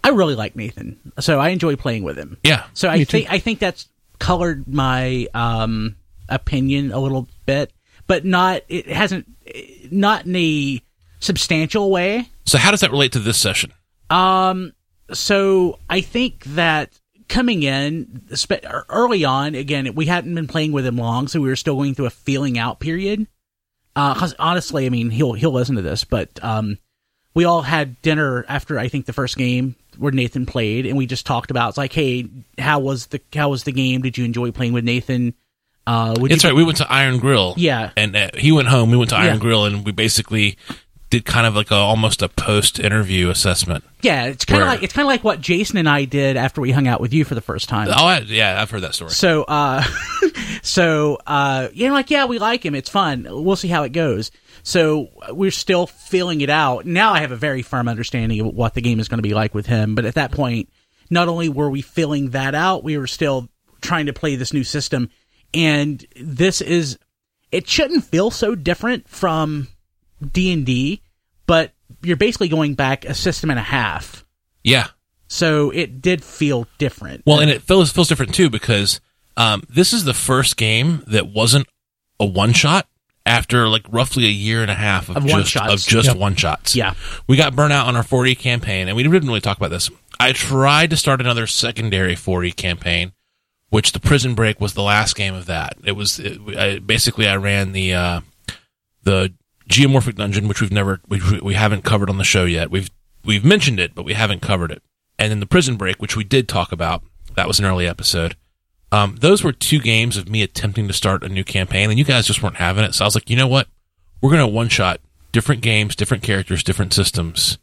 I 0.03 0.09
really 0.09 0.35
like 0.35 0.55
Nathan, 0.55 0.99
so 1.19 1.39
I 1.39 1.49
enjoy 1.49 1.75
playing 1.75 2.03
with 2.03 2.17
him. 2.17 2.37
Yeah, 2.43 2.65
So 2.73 2.89
I 2.89 3.03
think 3.03 3.31
I 3.31 3.39
think 3.39 3.59
that's 3.59 3.87
colored 4.19 4.67
my 4.67 5.27
um, 5.33 5.95
opinion 6.29 6.91
a 6.91 6.99
little 6.99 7.27
bit, 7.45 7.73
but 8.07 8.23
not 8.25 8.61
it 8.67 8.87
hasn't 8.87 9.27
not 9.91 10.25
in 10.25 10.35
a 10.35 10.81
substantial 11.19 11.89
way. 11.89 12.29
So 12.45 12.57
how 12.57 12.71
does 12.71 12.81
that 12.81 12.91
relate 12.91 13.13
to 13.13 13.19
this 13.19 13.37
session? 13.37 13.73
Um, 14.09 14.73
so 15.11 15.79
I 15.89 16.01
think 16.01 16.43
that 16.45 16.99
coming 17.27 17.63
in 17.63 18.21
spe- 18.35 18.65
early 18.89 19.25
on, 19.25 19.55
again, 19.55 19.95
we 19.95 20.05
hadn't 20.05 20.35
been 20.35 20.47
playing 20.47 20.71
with 20.71 20.85
him 20.85 20.97
long, 20.97 21.27
so 21.27 21.41
we 21.41 21.47
were 21.47 21.55
still 21.55 21.75
going 21.75 21.95
through 21.95 22.05
a 22.05 22.11
feeling 22.11 22.57
out 22.57 22.79
period. 22.79 23.27
Because 23.95 24.35
honestly, 24.37 24.85
I 24.85 24.89
mean, 24.89 25.09
he'll 25.09 25.33
he'll 25.33 25.51
listen 25.53 25.75
to 25.77 25.81
this, 25.81 26.03
but 26.03 26.29
um, 26.43 26.77
we 27.33 27.45
all 27.45 27.61
had 27.61 28.01
dinner 28.01 28.45
after 28.47 28.77
I 28.77 28.87
think 28.89 29.05
the 29.05 29.13
first 29.13 29.37
game 29.37 29.75
where 29.97 30.11
Nathan 30.11 30.45
played, 30.45 30.85
and 30.85 30.97
we 30.97 31.05
just 31.05 31.25
talked 31.25 31.49
about 31.49 31.69
it's 31.69 31.77
like, 31.77 31.93
hey, 31.93 32.27
how 32.57 32.79
was 32.79 33.07
the 33.07 33.21
how 33.33 33.49
was 33.49 33.63
the 33.63 33.71
game? 33.71 34.01
Did 34.01 34.17
you 34.17 34.25
enjoy 34.25 34.51
playing 34.51 34.73
with 34.73 34.83
Nathan? 34.83 35.33
Uh, 35.87 36.15
you, 36.19 36.27
right. 36.43 36.53
We 36.55 36.63
went 36.63 36.77
to 36.79 36.91
Iron 36.91 37.19
Grill. 37.19 37.53
Yeah. 37.57 37.91
and 37.95 38.15
uh, 38.15 38.31
he 38.33 38.51
went 38.51 38.67
home. 38.67 38.89
We 38.89 38.97
went 38.97 39.11
to 39.11 39.17
Iron 39.17 39.35
Yeah. 39.35 39.39
Grill, 39.39 39.65
and 39.65 39.85
we 39.85 39.91
basically 39.91 40.57
did 41.09 41.25
kind 41.25 41.45
of 41.45 41.55
like 41.55 41.71
a 41.71 41.75
almost 41.75 42.21
a 42.21 42.29
post 42.29 42.79
interview 42.79 43.29
assessment. 43.29 43.83
Yeah, 44.01 44.25
it's 44.25 44.45
kind 44.45 44.61
of 44.61 44.67
like 44.67 44.83
it's 44.83 44.93
kind 44.93 45.05
of 45.05 45.07
like 45.07 45.23
what 45.23 45.41
Jason 45.41 45.77
and 45.77 45.87
I 45.87 46.05
did 46.05 46.37
after 46.37 46.61
we 46.61 46.71
hung 46.71 46.87
out 46.87 47.01
with 47.01 47.13
you 47.13 47.23
for 47.25 47.35
the 47.35 47.41
first 47.41 47.69
time. 47.69 47.87
Oh, 47.89 48.05
I, 48.05 48.19
yeah, 48.19 48.61
I've 48.61 48.69
heard 48.69 48.81
that 48.81 48.95
story. 48.95 49.11
So, 49.11 49.43
uh, 49.43 49.83
so, 50.61 51.19
uh, 51.25 51.69
you 51.73 51.87
know, 51.87 51.93
like, 51.93 52.09
yeah, 52.09 52.25
we 52.25 52.39
like 52.39 52.65
him. 52.65 52.75
It's 52.75 52.89
fun. 52.89 53.27
We'll 53.29 53.55
see 53.55 53.67
how 53.67 53.83
it 53.83 53.91
goes. 53.91 54.31
So 54.63 55.09
we're 55.29 55.51
still 55.51 55.85
feeling 55.85 56.41
it 56.41 56.49
out. 56.49 56.85
Now 56.85 57.13
I 57.13 57.19
have 57.19 57.31
a 57.31 57.35
very 57.35 57.61
firm 57.61 57.87
understanding 57.87 58.39
of 58.39 58.47
what 58.47 58.73
the 58.73 58.81
game 58.81 58.99
is 58.99 59.07
going 59.07 59.19
to 59.19 59.23
be 59.23 59.35
like 59.35 59.53
with 59.53 59.67
him. 59.67 59.93
But 59.93 60.05
at 60.05 60.15
that 60.15 60.31
point, 60.31 60.69
not 61.09 61.27
only 61.27 61.49
were 61.49 61.69
we 61.69 61.81
filling 61.81 62.31
that 62.31 62.55
out, 62.55 62.83
we 62.83 62.97
were 62.97 63.07
still 63.07 63.47
trying 63.81 64.07
to 64.07 64.13
play 64.13 64.35
this 64.35 64.53
new 64.53 64.63
system. 64.63 65.09
And 65.53 66.03
this 66.19 66.61
is, 66.61 66.97
it 67.51 67.67
shouldn't 67.67 68.05
feel 68.05 68.31
so 68.31 68.55
different 68.55 69.07
from 69.07 69.67
D 70.33 70.51
and 70.53 70.65
D, 70.65 71.01
but 71.47 71.73
you're 72.01 72.17
basically 72.17 72.47
going 72.47 72.75
back 72.75 73.05
a 73.05 73.13
system 73.13 73.49
and 73.49 73.59
a 73.59 73.63
half. 73.63 74.25
Yeah. 74.63 74.87
So 75.27 75.71
it 75.71 76.01
did 76.01 76.23
feel 76.23 76.67
different. 76.77 77.23
Well, 77.25 77.39
and 77.39 77.49
it 77.49 77.61
feels 77.61 77.91
feels 77.91 78.07
different 78.07 78.33
too 78.35 78.49
because 78.49 78.99
um, 79.37 79.63
this 79.69 79.91
is 79.93 80.03
the 80.03 80.13
first 80.13 80.55
game 80.57 81.03
that 81.07 81.27
wasn't 81.27 81.67
a 82.19 82.25
one 82.25 82.53
shot 82.53 82.87
after 83.25 83.67
like 83.67 83.83
roughly 83.89 84.25
a 84.25 84.29
year 84.29 84.61
and 84.61 84.69
a 84.69 84.75
half 84.75 85.09
of, 85.09 85.17
Of 85.17 85.23
just 85.23 85.33
one-shots. 85.33 85.73
of 85.73 85.89
just 85.89 86.07
Yep. 86.09 86.17
one 86.17 86.35
shots. 86.35 86.75
Yeah. 86.75 86.93
we 87.27 87.35
got 87.37 87.55
burnt 87.55 87.73
out 87.73 87.87
on 87.87 87.95
our 87.95 88.03
4E 88.03 88.37
campaign, 88.37 88.87
and 88.87 88.95
we 88.95 89.01
didn't 89.01 89.25
really 89.27 89.41
talk 89.41 89.57
about 89.57 89.71
this. 89.71 89.89
I 90.19 90.31
tried 90.31 90.91
to 90.91 90.95
start 90.97 91.21
another 91.21 91.47
secondary 91.47 92.15
4E 92.15 92.55
campaign, 92.55 93.13
which 93.69 93.91
the 93.93 93.99
Prison 93.99 94.35
Break 94.35 94.61
was 94.61 94.75
the 94.75 94.83
last 94.83 95.15
game 95.15 95.33
of 95.33 95.47
that. 95.47 95.73
It 95.83 95.93
was 95.93 96.19
it, 96.19 96.39
I, 96.55 96.77
basically 96.79 97.27
I 97.27 97.35
ran 97.37 97.71
the 97.71 97.93
uh, 97.95 98.21
the 99.03 99.33
geomorphic 99.69 100.15
dungeon, 100.15 100.47
which 100.47 100.61
we've 100.61 100.71
never 100.71 101.01
we 101.07 101.21
we 101.41 101.53
haven't 101.53 101.83
covered 101.83 102.09
on 102.09 102.17
the 102.17 102.23
show 102.23 102.45
yet. 102.45 102.71
We've 102.71 102.89
we've 103.23 103.45
mentioned 103.45 103.79
it, 103.79 103.95
but 103.95 104.05
we 104.05 104.13
haven't 104.13 104.41
covered 104.41 104.71
it. 104.71 104.81
And 105.17 105.31
then 105.31 105.39
the 105.39 105.45
Prison 105.45 105.77
Break, 105.77 106.01
which 106.01 106.15
we 106.15 106.23
did 106.23 106.47
talk 106.47 106.71
about, 106.71 107.03
that 107.35 107.47
was 107.47 107.59
an 107.59 107.65
early 107.65 107.87
episode. 107.87 108.35
Um, 108.91 109.15
those 109.19 109.43
were 109.43 109.51
two 109.51 109.79
games 109.79 110.17
of 110.17 110.29
me 110.29 110.41
attempting 110.43 110.87
to 110.87 110.93
start 110.93 111.23
a 111.23 111.29
new 111.29 111.43
campaign, 111.43 111.89
and 111.89 111.97
you 111.97 112.05
guys 112.05 112.27
just 112.27 112.43
weren't 112.43 112.57
having 112.57 112.83
it. 112.83 112.93
So 112.93 113.05
I 113.05 113.07
was 113.07 113.15
like, 113.15 113.29
you 113.29 113.35
know 113.35 113.47
what? 113.47 113.67
We're 114.21 114.31
gonna 114.31 114.47
one 114.47 114.69
shot 114.69 114.99
different 115.31 115.61
games, 115.61 115.95
different 115.95 116.23
characters, 116.23 116.63
different 116.63 116.93
systems, 116.93 117.57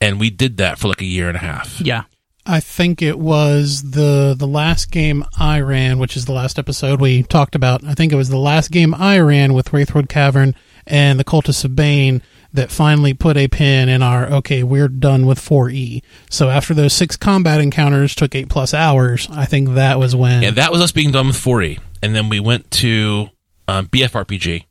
and 0.00 0.18
we 0.18 0.30
did 0.30 0.56
that 0.58 0.78
for 0.78 0.88
like 0.88 1.02
a 1.02 1.06
year 1.06 1.28
and 1.28 1.36
a 1.36 1.40
half. 1.40 1.80
yeah. 1.80 2.04
I 2.46 2.60
think 2.60 3.02
it 3.02 3.18
was 3.18 3.90
the 3.90 4.34
the 4.36 4.46
last 4.46 4.90
game 4.90 5.24
I 5.38 5.60
ran, 5.60 5.98
which 5.98 6.16
is 6.16 6.24
the 6.24 6.32
last 6.32 6.58
episode 6.58 7.00
we 7.00 7.22
talked 7.22 7.54
about. 7.54 7.84
I 7.84 7.92
think 7.94 8.12
it 8.12 8.16
was 8.16 8.30
the 8.30 8.38
last 8.38 8.70
game 8.70 8.94
I 8.94 9.18
ran 9.18 9.52
with 9.52 9.70
Wraithwood 9.72 10.08
Cavern 10.08 10.54
and 10.86 11.18
the 11.18 11.24
Cultists 11.24 11.64
of 11.64 11.76
Bane 11.76 12.22
that 12.52 12.70
finally 12.70 13.14
put 13.14 13.36
a 13.36 13.48
pin 13.48 13.88
in 13.88 14.02
our 14.02 14.26
okay, 14.34 14.62
we're 14.62 14.88
done 14.88 15.26
with 15.26 15.38
4E. 15.38 16.02
So 16.28 16.48
after 16.48 16.74
those 16.74 16.92
six 16.92 17.16
combat 17.16 17.60
encounters 17.60 18.14
took 18.14 18.34
eight 18.34 18.48
plus 18.48 18.74
hours, 18.74 19.28
I 19.30 19.44
think 19.44 19.70
that 19.70 19.98
was 19.98 20.16
when 20.16 20.42
Yeah, 20.42 20.50
that 20.52 20.72
was 20.72 20.80
us 20.80 20.92
being 20.92 21.12
done 21.12 21.28
with 21.28 21.36
4E, 21.36 21.78
and 22.02 22.14
then 22.14 22.28
we 22.28 22.40
went 22.40 22.70
to 22.72 23.30
um, 23.68 23.86
BFRPG, 23.86 24.64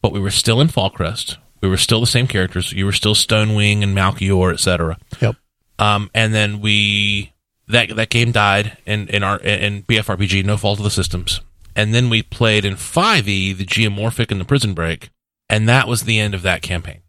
but 0.00 0.12
we 0.12 0.20
were 0.20 0.30
still 0.30 0.60
in 0.60 0.68
Fallcrest. 0.68 1.36
We 1.60 1.68
were 1.68 1.76
still 1.76 2.00
the 2.00 2.06
same 2.06 2.26
characters. 2.26 2.72
You 2.72 2.84
were 2.86 2.92
still 2.92 3.14
Stonewing 3.14 3.82
and 3.82 3.96
Malchior, 3.96 4.52
etc. 4.52 4.98
Yep. 5.20 5.36
Um, 5.78 6.10
and 6.14 6.32
then 6.34 6.60
we 6.60 7.32
that 7.68 7.94
that 7.96 8.10
game 8.10 8.32
died 8.32 8.78
in 8.86 9.08
in 9.08 9.22
our 9.22 9.38
in 9.38 9.82
BFRPG, 9.84 10.44
no 10.44 10.56
fault 10.56 10.78
of 10.78 10.84
the 10.84 10.90
systems. 10.90 11.40
And 11.74 11.92
then 11.92 12.08
we 12.08 12.22
played 12.22 12.64
in 12.64 12.74
5e 12.74 13.56
the 13.56 13.66
Geomorphic 13.66 14.30
and 14.30 14.40
the 14.40 14.46
Prison 14.46 14.72
Break, 14.72 15.10
and 15.48 15.68
that 15.68 15.88
was 15.88 16.02
the 16.02 16.18
end 16.18 16.34
of 16.34 16.42
that 16.42 16.62
campaign. 16.62 17.00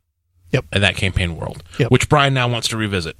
Yep. 0.51 0.65
And 0.72 0.84
that 0.84 0.96
campaign 0.96 1.36
world, 1.36 1.62
Yep. 1.77 1.91
which 1.91 2.08
Brian 2.08 2.34
now 2.34 2.48
wants 2.48 2.70
to 2.70 2.77
revisit. 2.77 3.17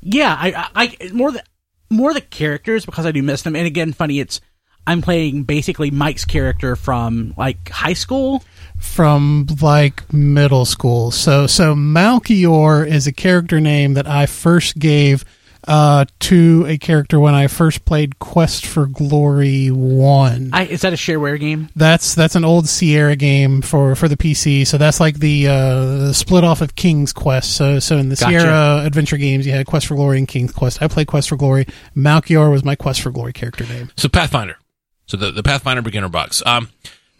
Yeah, 0.00 0.36
I, 0.38 0.68
I, 0.74 0.96
I 1.00 1.12
more 1.12 1.30
the 1.32 1.42
more 1.90 2.12
the 2.12 2.20
characters 2.20 2.84
because 2.84 3.06
I 3.06 3.12
do 3.12 3.22
miss 3.22 3.42
them. 3.42 3.54
And 3.54 3.66
again, 3.66 3.92
funny, 3.92 4.18
it's 4.20 4.40
I'm 4.86 5.00
playing 5.00 5.44
basically 5.44 5.90
Mike's 5.90 6.24
character 6.24 6.76
from 6.76 7.32
like 7.38 7.68
high 7.70 7.92
school. 7.94 8.42
from 8.78 9.46
like 9.62 10.12
middle 10.12 10.64
school. 10.64 11.10
So 11.10 11.46
so 11.46 11.74
Malchior 11.74 12.86
is 12.86 13.06
a 13.06 13.12
character 13.12 13.60
name 13.60 13.94
that 13.94 14.06
I 14.08 14.26
first 14.26 14.78
gave 14.78 15.24
uh, 15.66 16.04
to 16.20 16.64
a 16.68 16.78
character 16.78 17.18
when 17.18 17.34
I 17.34 17.46
first 17.46 17.84
played 17.84 18.18
Quest 18.18 18.66
for 18.66 18.86
Glory 18.86 19.68
One. 19.68 20.50
I, 20.52 20.66
is 20.66 20.82
that 20.82 20.92
a 20.92 20.96
shareware 20.96 21.38
game? 21.40 21.70
That's 21.74 22.14
that's 22.14 22.34
an 22.34 22.44
old 22.44 22.68
Sierra 22.68 23.16
game 23.16 23.62
for, 23.62 23.94
for 23.94 24.08
the 24.08 24.16
PC. 24.16 24.66
So 24.66 24.78
that's 24.78 25.00
like 25.00 25.18
the, 25.18 25.48
uh, 25.48 25.84
the 26.06 26.14
split 26.14 26.44
off 26.44 26.60
of 26.60 26.74
King's 26.74 27.12
Quest. 27.12 27.56
So 27.56 27.78
so 27.78 27.96
in 27.96 28.08
the 28.08 28.16
Gotcha. 28.16 28.40
Sierra 28.40 28.82
adventure 28.84 29.16
games, 29.16 29.46
you 29.46 29.52
had 29.52 29.66
Quest 29.66 29.86
for 29.86 29.94
Glory 29.94 30.18
and 30.18 30.28
King's 30.28 30.52
Quest. 30.52 30.82
I 30.82 30.88
played 30.88 31.06
Quest 31.06 31.28
for 31.28 31.36
Glory. 31.36 31.66
Malchior 31.96 32.50
was 32.50 32.64
my 32.64 32.74
Quest 32.74 33.00
for 33.00 33.10
Glory 33.10 33.32
character 33.32 33.64
name. 33.64 33.90
So 33.96 34.08
Pathfinder. 34.08 34.58
So 35.06 35.16
the, 35.16 35.30
the 35.30 35.42
Pathfinder 35.42 35.82
beginner 35.82 36.08
box. 36.08 36.42
Um, 36.46 36.70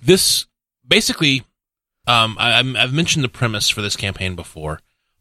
this 0.02 0.46
basically, 0.86 1.42
um, 2.06 2.36
I, 2.38 2.58
I've 2.58 2.92
mentioned 2.92 3.24
the 3.24 3.28
premise 3.28 3.68
for 3.68 3.82
this 3.82 3.96
campaign 3.96 4.36
before, 4.36 4.80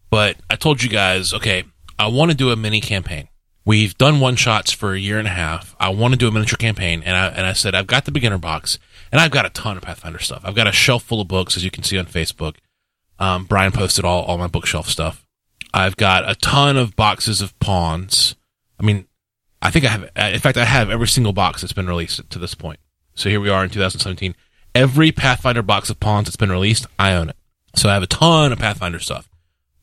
but 0.10 0.38
I 0.50 0.56
told 0.56 0.84
you 0.84 0.90
guys, 0.90 1.34
okay, 1.34 1.64
I 1.98 2.08
want 2.08 2.32
to 2.32 2.38
do 2.38 2.52
a 2.52 2.56
mini 2.56 2.82
campaign. 2.82 3.28
We've 3.66 3.98
done 3.98 4.20
one 4.20 4.36
shots 4.36 4.72
for 4.72 4.94
a 4.94 5.00
year 5.00 5.20
and 5.20 5.28
a 5.28 5.32
half. 5.32 5.76
I 5.80 5.90
want 5.90 6.14
to 6.14 6.18
do 6.18 6.28
a 6.28 6.32
miniature 6.32 6.58
campaign, 6.58 7.02
and 7.06 7.16
I 7.16 7.28
and 7.28 7.46
I 7.46 7.54
said 7.54 7.76
I've 7.76 7.88
got 7.88 8.06
the 8.06 8.12
beginner 8.12 8.38
box, 8.38 8.78
and 9.12 9.22
I've 9.22 9.32
got 9.32 9.46
a 9.46 9.50
ton 9.50 9.78
of 9.78 9.84
Pathfinder 9.84 10.20
stuff. 10.20 10.42
I've 10.44 10.56
got 10.56 10.68
a 10.68 10.74
shelf 10.74 11.04
full 11.04 11.22
of 11.22 11.30
books, 11.30 11.56
as 11.56 11.64
you 11.64 11.72
can 11.72 11.84
see 11.84 11.98
on 11.98 12.06
Facebook. 12.06 12.56
Um, 13.20 13.46
Brian 13.46 13.72
posted 13.72 14.04
all 14.04 14.24
all 14.24 14.38
my 14.38 14.48
bookshelf 14.48 14.90
stuff. 14.90 15.26
I've 15.74 15.96
got 15.96 16.30
a 16.30 16.36
ton 16.36 16.76
of 16.76 16.96
boxes 16.96 17.42
of 17.42 17.58
pawns. 17.60 18.36
I 18.80 18.84
mean, 18.84 19.08
I 19.62 19.72
think 19.72 19.86
I 19.86 19.90
have. 19.90 20.34
In 20.34 20.40
fact, 20.40 20.58
I 20.58 20.66
have 20.66 20.90
every 20.90 21.08
single 21.08 21.34
box 21.34 21.62
that's 21.62 21.74
been 21.74 21.88
released 21.88 22.30
to 22.30 22.40
this 22.40 22.56
point. 22.56 22.80
So 23.16 23.30
here 23.30 23.40
we 23.40 23.50
are 23.50 23.64
in 23.64 23.70
2017. 23.70 24.36
Every 24.76 25.12
Pathfinder 25.12 25.62
box 25.62 25.90
of 25.90 26.00
pawns 26.02 26.28
that's 26.28 26.36
been 26.36 26.52
released, 26.52 26.86
I 27.00 27.14
own 27.14 27.30
it. 27.30 27.38
So 27.76 27.88
I 27.90 27.94
have 27.94 28.04
a 28.04 28.08
ton 28.08 28.52
of 28.52 28.60
Pathfinder 28.60 29.00
stuff. 29.00 29.30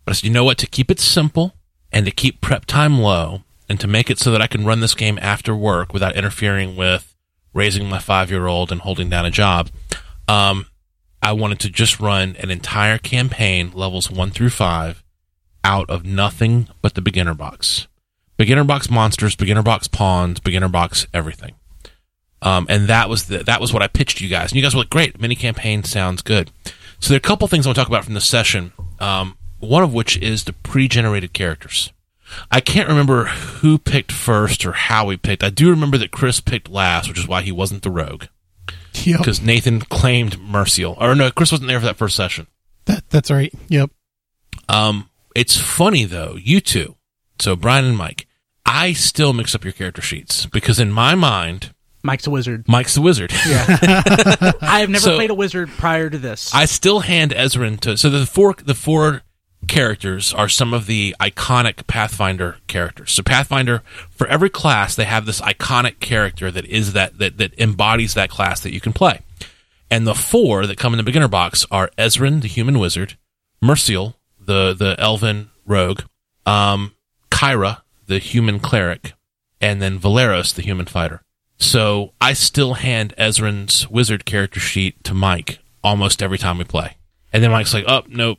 But 0.05 0.13
I 0.13 0.15
said, 0.17 0.25
you 0.25 0.35
know 0.35 0.45
what? 0.45 0.59
To 0.59 0.67
keep 0.67 0.91
it 0.91 1.01
simple 1.01 1.55
and 1.93 2.07
to 2.07 2.13
keep 2.13 2.41
prep 2.41 2.65
time 2.67 2.99
low 2.99 3.43
and 3.69 3.81
to 3.81 3.87
make 3.87 4.11
it 4.11 4.19
so 4.19 4.31
that 4.31 4.43
I 4.43 4.47
can 4.47 4.65
run 4.65 4.81
this 4.81 4.95
game 4.95 5.19
after 5.21 5.55
work 5.55 5.93
without 5.93 6.17
interfering 6.17 6.77
with 6.77 7.15
raising 7.53 7.89
my 7.89 7.99
five 7.99 8.31
year 8.31 8.47
old 8.47 8.71
and 8.71 8.81
holding 8.81 9.09
down 9.09 9.27
a 9.27 9.31
job, 9.31 9.71
um, 10.29 10.67
I 11.23 11.33
wanted 11.33 11.61
to 11.61 11.71
just 11.71 12.01
run 12.01 12.37
an 12.39 12.51
entire 12.51 12.99
campaign, 12.99 13.73
levels 13.75 14.11
one 14.11 14.31
through 14.31 14.51
five, 14.51 15.03
out 15.63 15.91
of 15.91 16.05
nothing 16.05 16.69
but 16.81 16.95
the 16.95 17.03
beginner 17.03 17.35
box 17.35 17.87
beginner 18.41 18.65
box 18.65 18.89
monsters, 18.89 19.37
beginner 19.37 19.63
box 19.63 19.87
pawns, 19.87 20.41
beginner 20.41 20.67
box 20.67 21.07
everything. 21.13 21.53
Um, 22.41 22.65
and 22.71 22.87
that 22.87 23.11
was 23.11 23.27
the, 23.27 23.45
that 23.45 23.61
was 23.61 23.71
what 23.71 23.83
I 23.83 23.87
pitched 23.87 24.23
you 24.23 24.31
guys. 24.31 24.51
And 24.51 24.57
you 24.57 24.63
guys 24.63 24.75
were 24.75 24.81
like, 24.81 24.89
great, 24.89 25.21
mini 25.21 25.35
campaign 25.35 25.85
sounds 25.85 26.23
good. 26.23 26.51
So 27.01 27.11
there 27.11 27.17
are 27.17 27.19
a 27.19 27.21
couple 27.21 27.47
things 27.49 27.67
I 27.67 27.69
want 27.69 27.77
to 27.77 27.83
talk 27.83 27.89
about 27.89 28.07
from 28.07 28.15
the 28.15 28.21
session. 28.23 28.73
Um, 28.99 29.37
one 29.61 29.83
of 29.83 29.95
which 29.95 30.17
is 30.19 30.45
the 30.45 30.53
pre-generated 30.53 31.33
characters. 31.33 31.93
I 32.51 32.61
can't 32.61 32.89
remember 32.89 33.25
who 33.27 33.77
picked 33.79 34.13
first 34.13 34.65
or 34.65 34.73
how 34.73 35.07
we 35.07 35.17
picked. 35.17 35.43
I 35.43 35.51
do 35.51 35.69
remember 35.71 35.99
that 35.99 36.11
Chris 36.13 36.41
picked 36.41 36.69
last, 36.69 37.09
which 37.09 37.19
is 37.19 37.27
why 37.27 37.43
he 37.43 37.51
wasn't 37.53 37.83
the 37.83 37.91
rogue 37.91 38.25
Yep, 39.05 39.19
because 39.19 39.41
Nathan 39.43 39.81
claimed 39.81 40.39
Mercial. 40.41 40.97
Or 41.01 41.15
no, 41.15 41.31
Chris 41.31 41.51
wasn't 41.53 41.69
there 41.69 41.81
for 41.81 41.87
that 41.87 41.97
first 41.97 42.15
session. 42.17 42.47
that, 42.85 43.09
that's 43.11 43.31
right. 43.31 43.53
Yep. 43.69 43.91
Um, 44.69 45.11
it's 45.35 45.57
funny 45.59 46.05
though, 46.05 46.37
you 46.41 46.61
two, 46.61 46.97
so 47.41 47.57
Brian 47.57 47.85
and 47.85 47.97
Mike, 47.97 48.27
I 48.65 48.93
still 48.93 49.33
mix 49.33 49.55
up 49.55 49.65
your 49.65 49.73
character 49.73 50.03
sheets 50.03 50.47
because 50.47 50.79
in 50.79 50.93
my 50.93 51.15
mind, 51.17 51.75
Mike's 52.03 52.27
a 52.27 52.31
wizard. 52.31 52.67
Mike's 52.69 52.95
the 52.95 53.01
wizard. 53.03 53.33
Yeah. 53.47 53.65
I 54.63 54.81
have 54.81 54.89
never 54.89 55.03
So- 55.03 55.17
played 55.17 55.31
a 55.31 55.35
wizard 55.35 55.69
prior 55.71 56.09
to 56.09 56.17
this. 56.19 56.55
I 56.55 56.65
still 56.67 57.01
hand 57.01 57.33
Ezren 57.33 57.79
to. 57.81 57.97
So 57.99 58.09
the 58.09 58.25
four 58.25 58.55
the 58.55 58.75
four 58.75 59.23
characters 59.69 60.33
are 60.33 60.49
some 60.49 60.75
of 60.75 60.87
the 60.87 61.15
iconic 61.21 61.87
Pathfinder 61.87 62.57
characters. 62.67 63.13
So 63.13 63.23
Pathfinder, 63.23 63.83
for 64.11 64.27
every 64.27 64.51
class, 64.51 64.97
they 64.97 65.05
have 65.05 65.27
this 65.27 65.41
iconic 65.41 66.01
character 66.01 66.51
that 66.51 66.65
is 66.67 66.93
that 66.93 67.19
that 67.19 67.39
that 67.39 67.59
embodies 67.59 68.15
that 68.15 68.31
class 68.31 68.61
that 68.61 68.73
you 68.73 68.81
can 68.81 68.93
play. 68.93 69.21
And 69.91 70.07
the 70.07 70.15
four 70.15 70.67
that 70.67 70.79
come 70.79 70.93
in 70.93 70.99
the 70.99 71.03
beginner 71.03 71.29
box 71.29 71.67
are 71.71 71.91
Ezren, 71.99 72.43
the 72.43 72.49
human 72.49 72.79
wizard, 72.79 73.17
Mercial, 73.63 74.15
the 74.39 74.75
the 74.75 74.97
elven 74.99 75.51
rogue, 75.67 76.03
um, 76.47 76.95
Kyra, 77.31 77.83
the 78.07 78.19
human 78.19 78.61
cleric, 78.61 79.15
and 79.61 79.81
then 79.81 79.99
Valeros, 79.99 80.55
the 80.55 80.63
human 80.63 80.87
fighter. 80.87 81.23
So 81.59 82.15
I 82.21 82.33
still 82.33 82.75
hand 82.75 83.15
Ezren's 83.19 83.89
wizard 83.91 84.25
character 84.25 84.61
sheet 84.61 85.05
to 85.05 85.15
Mike 85.15 85.59
almost 85.85 86.23
every 86.23 86.39
time 86.39 86.59
we 86.59 86.65
play. 86.65 86.97
And 87.33 87.43
then 87.43 87.51
Mike's 87.51 87.75
like, 87.75 87.85
oh, 87.87 88.03
nope. 88.09 88.39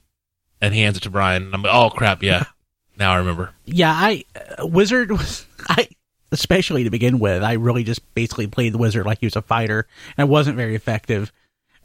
And 0.62 0.74
he 0.74 0.82
hands 0.82 0.98
it 0.98 1.02
to 1.04 1.10
Brian. 1.10 1.44
And 1.44 1.54
I'm 1.54 1.64
like, 1.64 1.74
oh, 1.74 1.90
crap, 1.90 2.22
yeah. 2.24 2.46
now 2.98 3.14
I 3.14 3.18
remember. 3.18 3.52
yeah, 3.66 3.92
I 3.92 4.26
uh, 4.60 4.68
wizard 4.68 5.12
was 5.12 5.46
I 5.70 5.88
especially 6.32 6.84
to 6.86 6.90
begin 6.90 7.20
with. 7.20 7.44
I 7.44 7.54
really 7.54 7.84
just 7.84 8.14
basically 8.14 8.48
played 8.48 8.74
the 8.74 8.78
wizard 8.78 9.06
like 9.06 9.20
he 9.20 9.26
was 9.26 9.36
a 9.36 9.42
fighter, 9.42 9.88
and 10.18 10.22
I 10.22 10.26
wasn't 10.26 10.56
very 10.58 10.76
effective. 10.76 11.32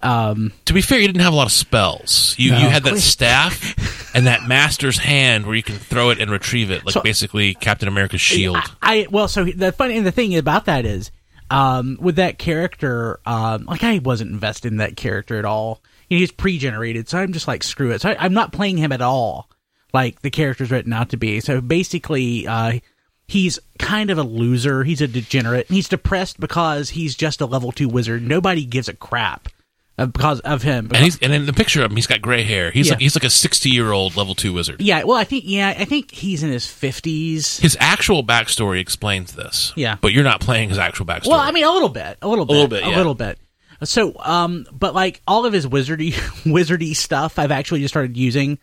Um, 0.02 0.52
To 0.66 0.75
be 0.75 0.83
fair, 0.83 1.00
you 1.00 1.06
didn't 1.09 1.23
have 1.23 1.33
a 1.33 1.37
lot 1.37 1.47
of 1.47 1.52
spells. 1.52 2.35
You, 2.38 2.50
No. 2.52 2.59
you 2.59 2.68
had 2.68 2.85
that 2.85 2.99
staff 2.99 4.14
and 4.14 4.26
that 4.26 4.47
master's 4.47 4.99
hand 4.99 5.47
where 5.47 5.56
you 5.56 5.62
can 5.62 5.76
throw 5.76 6.11
it 6.11 6.21
and 6.21 6.30
retrieve 6.30 6.71
it, 6.71 6.85
like 6.85 6.92
So- 6.92 7.00
basically 7.00 7.54
Captain 7.54 7.88
America's 7.88 8.21
shield. 8.21 8.59
I, 8.83 9.00
I 9.00 9.06
well, 9.11 9.26
so 9.26 9.45
the 9.45 9.73
funny 9.73 9.97
and 9.97 10.06
the 10.06 10.12
thing 10.12 10.37
about 10.37 10.66
that 10.66 10.85
is, 10.85 11.11
um, 11.50 11.97
with 12.00 12.16
that 12.16 12.38
character, 12.38 13.21
um, 13.25 13.64
like 13.64 13.83
I 13.83 13.99
wasn't 13.99 14.30
invested 14.33 14.71
in 14.71 14.78
that 14.78 14.97
character 14.97 15.38
at 15.38 15.45
all. 15.45 15.80
You 16.08 16.16
know, 16.18 16.20
he's 16.20 16.32
pre-generated, 16.32 17.08
so 17.08 17.18
I'm 17.18 17.32
just 17.32 17.48
like 17.48 17.62
screw 17.62 17.90
it. 17.90 18.00
So 18.00 18.10
I, 18.10 18.16
I'm 18.25 18.32
not 18.34 18.52
playing 18.52 18.76
him 18.78 18.92
at 18.92 19.02
all, 19.02 19.48
like 19.92 20.22
the 20.22 20.30
character's 20.30 20.70
written 20.70 20.92
out 20.92 21.10
to 21.10 21.16
be. 21.16 21.40
So 21.40 21.60
basically, 21.60 22.46
uh, 22.46 22.78
he's 23.26 23.58
kind 23.78 24.10
of 24.10 24.18
a 24.18 24.22
loser. 24.22 24.84
He's 24.84 25.00
a 25.00 25.08
degenerate. 25.08 25.66
He's 25.68 25.88
depressed 25.88 26.38
because 26.38 26.90
he's 26.90 27.14
just 27.16 27.40
a 27.40 27.46
level 27.46 27.72
two 27.72 27.88
wizard. 27.88 28.22
Nobody 28.26 28.64
gives 28.64 28.88
a 28.88 28.92
crap 28.94 29.48
because 29.96 30.40
of 30.40 30.62
him. 30.62 30.88
and 30.92 30.98
he's 30.98 31.18
and 31.20 31.32
in 31.32 31.46
the 31.46 31.52
picture 31.54 31.82
of 31.82 31.90
him, 31.90 31.96
he's 31.96 32.06
got 32.06 32.20
gray 32.20 32.42
hair. 32.42 32.70
He's 32.70 32.86
Yeah. 32.86 32.92
like 32.92 33.00
he's 33.00 33.16
like 33.16 33.25
a 33.25 33.30
sixty 33.30 33.70
year 33.70 33.92
old 33.92 34.14
level 34.14 34.34
two 34.34 34.52
wizard. 34.52 34.80
yeah, 34.82 35.02
well, 35.04 35.16
I 35.16 35.25
think 35.25 35.44
yeah, 35.46 35.75
I 35.76 35.86
think 35.86 36.12
he's 36.12 36.42
in 36.42 36.50
his 36.50 36.66
fifties. 36.66 37.58
His 37.58 37.76
actual 37.80 38.22
backstory 38.22 38.78
explains 38.78 39.32
this. 39.32 39.72
Yeah. 39.75 39.96
but 40.00 40.12
you're 40.12 40.22
not 40.22 40.40
playing 40.42 40.68
his 40.68 40.78
actual 40.78 41.06
backstory. 41.06 41.28
Well, 41.30 41.40
I 41.40 41.50
mean, 41.50 41.64
a 41.64 41.70
little 41.72 41.88
bit, 41.88 42.18
a 42.22 42.28
little 42.28 42.44
bit, 42.44 42.52
little 42.52 42.68
bit, 42.68 42.84
a 42.84 42.90
yeah. 42.90 42.96
little 42.96 43.14
bit. 43.14 43.38
So, 43.85 44.14
um, 44.21 44.66
but 44.73 44.95
like 44.95 45.21
all 45.26 45.47
of 45.47 45.52
his 45.52 45.66
wizardy, 45.66 46.12
wizardy 46.45 46.95
stuff, 46.95 47.38
I've 47.38 47.50
actually 47.50 47.80
just 47.80 47.92
started 47.92 48.16
using, 48.16 48.59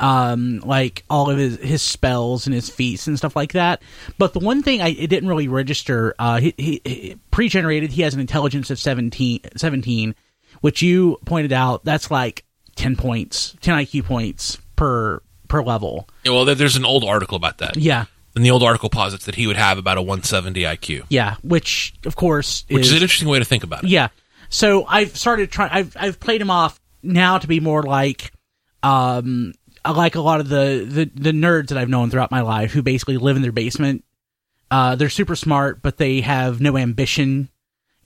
um, 0.00 0.60
like 0.64 1.04
all 1.10 1.28
of 1.30 1.38
his 1.38 1.56
his 1.58 1.82
spells 1.82 2.46
and 2.46 2.54
his 2.54 2.68
feats 2.68 3.06
and 3.06 3.16
stuff 3.18 3.34
like 3.34 3.52
that. 3.52 3.82
But 4.18 4.32
the 4.32 4.40
one 4.40 4.62
thing 4.62 4.80
I 4.80 4.88
it 4.88 5.08
didn't 5.08 5.28
really 5.28 5.48
register, 5.48 6.14
uh, 6.18 6.38
he, 6.40 6.54
he, 6.56 6.80
he 6.84 7.18
pre-generated, 7.30 7.90
he 7.90 8.02
has 8.02 8.14
an 8.14 8.20
intelligence 8.20 8.70
of 8.70 8.78
17, 8.78 9.40
17, 9.56 10.14
which 10.60 10.82
you 10.82 11.18
pointed 11.24 11.52
out. 11.52 11.84
That's 11.84 12.10
like 12.10 12.44
ten 12.76 12.94
points, 12.96 13.56
ten 13.60 13.74
IQ 13.76 14.04
points 14.04 14.58
per 14.76 15.20
per 15.48 15.62
level. 15.62 16.08
Yeah, 16.24 16.32
well, 16.32 16.44
there's 16.44 16.76
an 16.76 16.84
old 16.84 17.04
article 17.04 17.36
about 17.36 17.58
that. 17.58 17.76
Yeah, 17.76 18.04
And 18.36 18.44
the 18.44 18.50
old 18.50 18.62
article 18.62 18.90
posits 18.90 19.24
that 19.24 19.34
he 19.34 19.46
would 19.46 19.56
have 19.56 19.78
about 19.78 19.96
a 19.96 20.02
170 20.02 20.62
IQ, 20.62 21.04
yeah. 21.08 21.36
Which 21.42 21.94
of 22.04 22.14
course 22.14 22.64
which 22.68 22.82
is 22.82 22.92
is 22.92 22.98
an 22.98 23.02
interesting 23.02 23.28
way 23.28 23.38
to 23.40 23.44
think 23.44 23.64
about 23.64 23.82
it. 23.84 23.90
Yeah. 23.90 24.08
So 24.50 24.84
I've 24.86 25.16
started 25.16 25.50
trying. 25.50 25.70
I've 25.72 25.96
I've 25.98 26.20
played 26.20 26.40
him 26.40 26.50
off 26.50 26.80
now 27.02 27.38
to 27.38 27.46
be 27.46 27.60
more 27.60 27.82
like, 27.82 28.32
um, 28.82 29.52
like 29.86 30.14
a 30.14 30.20
lot 30.20 30.40
of 30.40 30.48
the 30.48 30.86
the 30.88 31.10
the 31.14 31.32
nerds 31.32 31.68
that 31.68 31.78
I've 31.78 31.88
known 31.88 32.10
throughout 32.10 32.30
my 32.30 32.40
life 32.40 32.72
who 32.72 32.82
basically 32.82 33.16
live 33.16 33.36
in 33.36 33.42
their 33.42 33.52
basement. 33.52 34.04
Uh, 34.70 34.96
they're 34.96 35.08
super 35.08 35.36
smart, 35.36 35.82
but 35.82 35.96
they 35.96 36.20
have 36.20 36.60
no 36.60 36.76
ambition, 36.76 37.48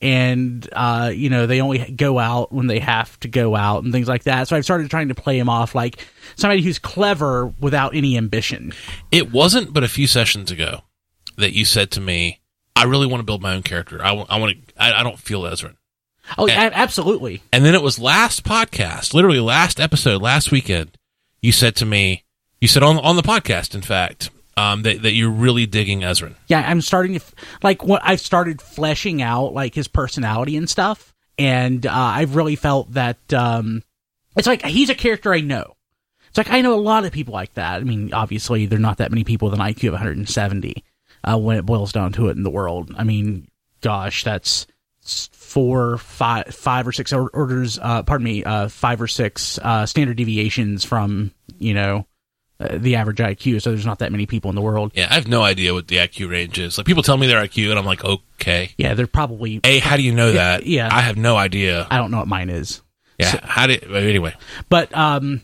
and 0.00 0.68
uh, 0.72 1.12
you 1.14 1.30
know 1.30 1.46
they 1.46 1.60
only 1.60 1.90
go 1.92 2.18
out 2.18 2.52
when 2.52 2.66
they 2.66 2.78
have 2.78 3.18
to 3.20 3.28
go 3.28 3.54
out 3.54 3.84
and 3.84 3.92
things 3.92 4.08
like 4.08 4.24
that. 4.24 4.48
So 4.48 4.56
I've 4.56 4.64
started 4.64 4.90
trying 4.90 5.08
to 5.08 5.14
play 5.14 5.38
him 5.38 5.48
off 5.48 5.74
like 5.74 6.04
somebody 6.36 6.62
who's 6.62 6.78
clever 6.78 7.46
without 7.60 7.94
any 7.94 8.16
ambition. 8.16 8.72
It 9.10 9.32
wasn't 9.32 9.72
but 9.72 9.84
a 9.84 9.88
few 9.88 10.06
sessions 10.06 10.50
ago 10.50 10.82
that 11.36 11.52
you 11.52 11.64
said 11.64 11.90
to 11.92 12.00
me, 12.00 12.40
"I 12.74 12.84
really 12.84 13.06
want 13.06 13.20
to 13.20 13.24
build 13.24 13.42
my 13.42 13.54
own 13.54 13.62
character. 13.62 14.04
I 14.04 14.12
want. 14.12 14.30
I 14.30 14.38
want 14.38 14.68
to. 14.68 14.82
I, 14.82 15.00
I 15.00 15.02
don't 15.02 15.18
feel 15.18 15.42
Ezren." 15.42 15.76
Oh, 16.38 16.46
And- 16.46 16.74
absolutely. 16.74 17.42
And 17.52 17.64
then 17.64 17.74
it 17.74 17.82
was 17.82 17.98
last 17.98 18.44
podcast, 18.44 19.12
literally 19.14 19.40
last 19.40 19.80
episode, 19.80 20.22
last 20.22 20.50
weekend. 20.50 20.96
You 21.40 21.52
said 21.52 21.74
to 21.76 21.86
me, 21.86 22.24
you 22.60 22.68
said 22.68 22.82
on 22.82 22.98
on 22.98 23.16
the 23.16 23.22
podcast, 23.22 23.74
in 23.74 23.82
fact, 23.82 24.30
um, 24.56 24.82
that 24.82 25.02
that 25.02 25.12
you're 25.12 25.30
really 25.30 25.66
digging 25.66 26.00
Ezren. 26.02 26.34
yeah, 26.46 26.64
I'm 26.68 26.80
starting 26.80 27.14
to 27.14 27.20
f- 27.24 27.34
like 27.62 27.82
what 27.84 28.02
I've 28.04 28.20
started 28.20 28.62
fleshing 28.62 29.20
out 29.20 29.52
like 29.52 29.74
his 29.74 29.88
personality 29.88 30.56
and 30.56 30.70
stuff, 30.70 31.12
and 31.38 31.84
uh, 31.84 31.90
I've 31.92 32.36
really 32.36 32.54
felt 32.54 32.92
that 32.92 33.18
um, 33.34 33.82
it's 34.36 34.46
like 34.46 34.64
he's 34.64 34.90
a 34.90 34.94
character 34.94 35.32
I 35.34 35.40
know. 35.40 35.74
It's 36.28 36.38
like 36.38 36.50
I 36.52 36.60
know 36.60 36.74
a 36.74 36.80
lot 36.80 37.04
of 37.04 37.10
people 37.12 37.34
like 37.34 37.52
that. 37.54 37.80
I 37.80 37.84
mean, 37.84 38.14
obviously 38.14 38.66
there 38.66 38.78
are 38.78 38.80
not 38.80 38.98
that 38.98 39.10
many 39.10 39.24
people 39.24 39.50
with 39.50 39.58
an 39.58 39.66
IQ 39.66 39.88
of 39.88 39.92
170 39.94 40.84
uh, 41.24 41.36
when 41.38 41.56
it 41.58 41.66
boils 41.66 41.92
down 41.92 42.12
to 42.12 42.28
it 42.28 42.36
in 42.36 42.42
the 42.44 42.50
world. 42.50 42.94
I 42.96 43.02
mean, 43.04 43.48
gosh, 43.80 44.22
that's 44.22 44.66
four, 45.32 45.98
five, 45.98 46.46
five 46.54 46.86
or 46.86 46.92
six 46.92 47.12
orders. 47.12 47.78
Uh, 47.80 48.02
pardon 48.02 48.24
me, 48.24 48.44
uh, 48.44 48.68
five 48.68 49.00
or 49.00 49.08
six 49.08 49.58
uh, 49.58 49.86
standard 49.86 50.16
deviations 50.16 50.84
from 50.84 51.32
you 51.58 51.74
know 51.74 52.06
uh, 52.60 52.78
the 52.78 52.96
average 52.96 53.18
IQ. 53.18 53.62
So 53.62 53.70
there's 53.70 53.86
not 53.86 53.98
that 54.00 54.12
many 54.12 54.26
people 54.26 54.50
in 54.50 54.54
the 54.54 54.62
world. 54.62 54.92
Yeah, 54.94 55.08
I 55.10 55.14
have 55.14 55.28
no 55.28 55.42
idea 55.42 55.74
what 55.74 55.88
the 55.88 55.96
IQ 55.96 56.30
range 56.30 56.58
is. 56.58 56.78
Like 56.78 56.86
people 56.86 57.02
tell 57.02 57.16
me 57.16 57.26
their 57.26 57.42
IQ, 57.42 57.70
and 57.70 57.78
I'm 57.78 57.86
like, 57.86 58.04
okay. 58.04 58.70
Yeah, 58.76 58.94
they're 58.94 59.06
probably. 59.06 59.60
A, 59.64 59.78
how 59.78 59.96
do 59.96 60.02
you 60.02 60.12
know 60.12 60.32
that? 60.32 60.66
yeah. 60.66 60.88
I 60.90 61.00
have 61.00 61.16
no 61.16 61.36
idea. 61.36 61.86
I 61.90 61.98
don't 61.98 62.10
know 62.10 62.18
what 62.18 62.28
mine 62.28 62.50
is, 62.50 62.82
Yeah, 63.18 63.38
how 63.42 63.66
did? 63.66 63.84
Anyway, 63.92 64.34
but 64.68 64.94
um, 64.96 65.42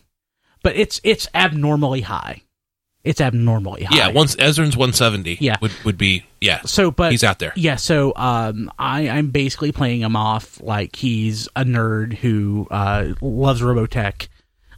but 0.63 0.77
it's 0.77 1.01
it's 1.05 1.29
abnormally 1.35 2.01
high. 2.01 2.43
It's 3.05 3.21
abnormally 3.21 3.85
high. 3.85 3.97
yeah. 3.97 4.09
Once 4.09 4.35
Ezren's 4.37 4.77
170, 4.77 5.39
Yeah. 5.41 5.57
would 5.63 5.73
would 5.85 5.97
be 5.97 6.25
yeah. 6.41 6.61
So, 6.63 6.91
but 6.91 7.13
He's 7.13 7.25
out 7.25 7.39
there. 7.39 7.53
Yeah, 7.57 7.77
so 7.77 8.13
um, 8.17 8.71
I 8.79 9.09
I'm 9.09 9.31
basically 9.31 9.73
playing 9.73 10.01
him 10.01 10.17
off 10.17 10.61
like 10.61 10.97
he's 10.97 11.49
a 11.57 11.65
nerd 11.65 12.15
who 12.15 12.67
uh, 12.71 13.15
loves 13.23 13.61
Robotech, 13.63 14.29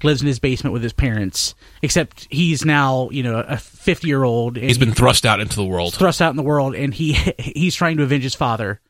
lives 0.02 0.20
in 0.20 0.28
his 0.28 0.38
basement 0.38 0.72
with 0.74 0.82
his 0.82 0.92
parents. 0.92 1.54
Except 1.82 2.28
he's 2.30 2.64
now 2.64 3.08
you 3.10 3.22
know 3.22 3.38
a 3.40 3.56
50 3.56 4.06
year 4.06 4.22
old. 4.22 4.56
He's 4.58 4.78
been 4.78 4.92
thrust 4.94 5.24
out 5.26 5.40
into 5.40 5.56
the 5.56 5.64
world, 5.64 5.94
thrust 5.94 6.20
out 6.22 6.30
in 6.30 6.36
the 6.36 6.42
world, 6.42 6.74
and 6.74 6.92
he 6.94 7.12
he's 7.38 7.74
trying 7.74 7.96
to 7.96 8.02
avenge 8.04 8.22
his 8.22 8.34
father, 8.34 8.80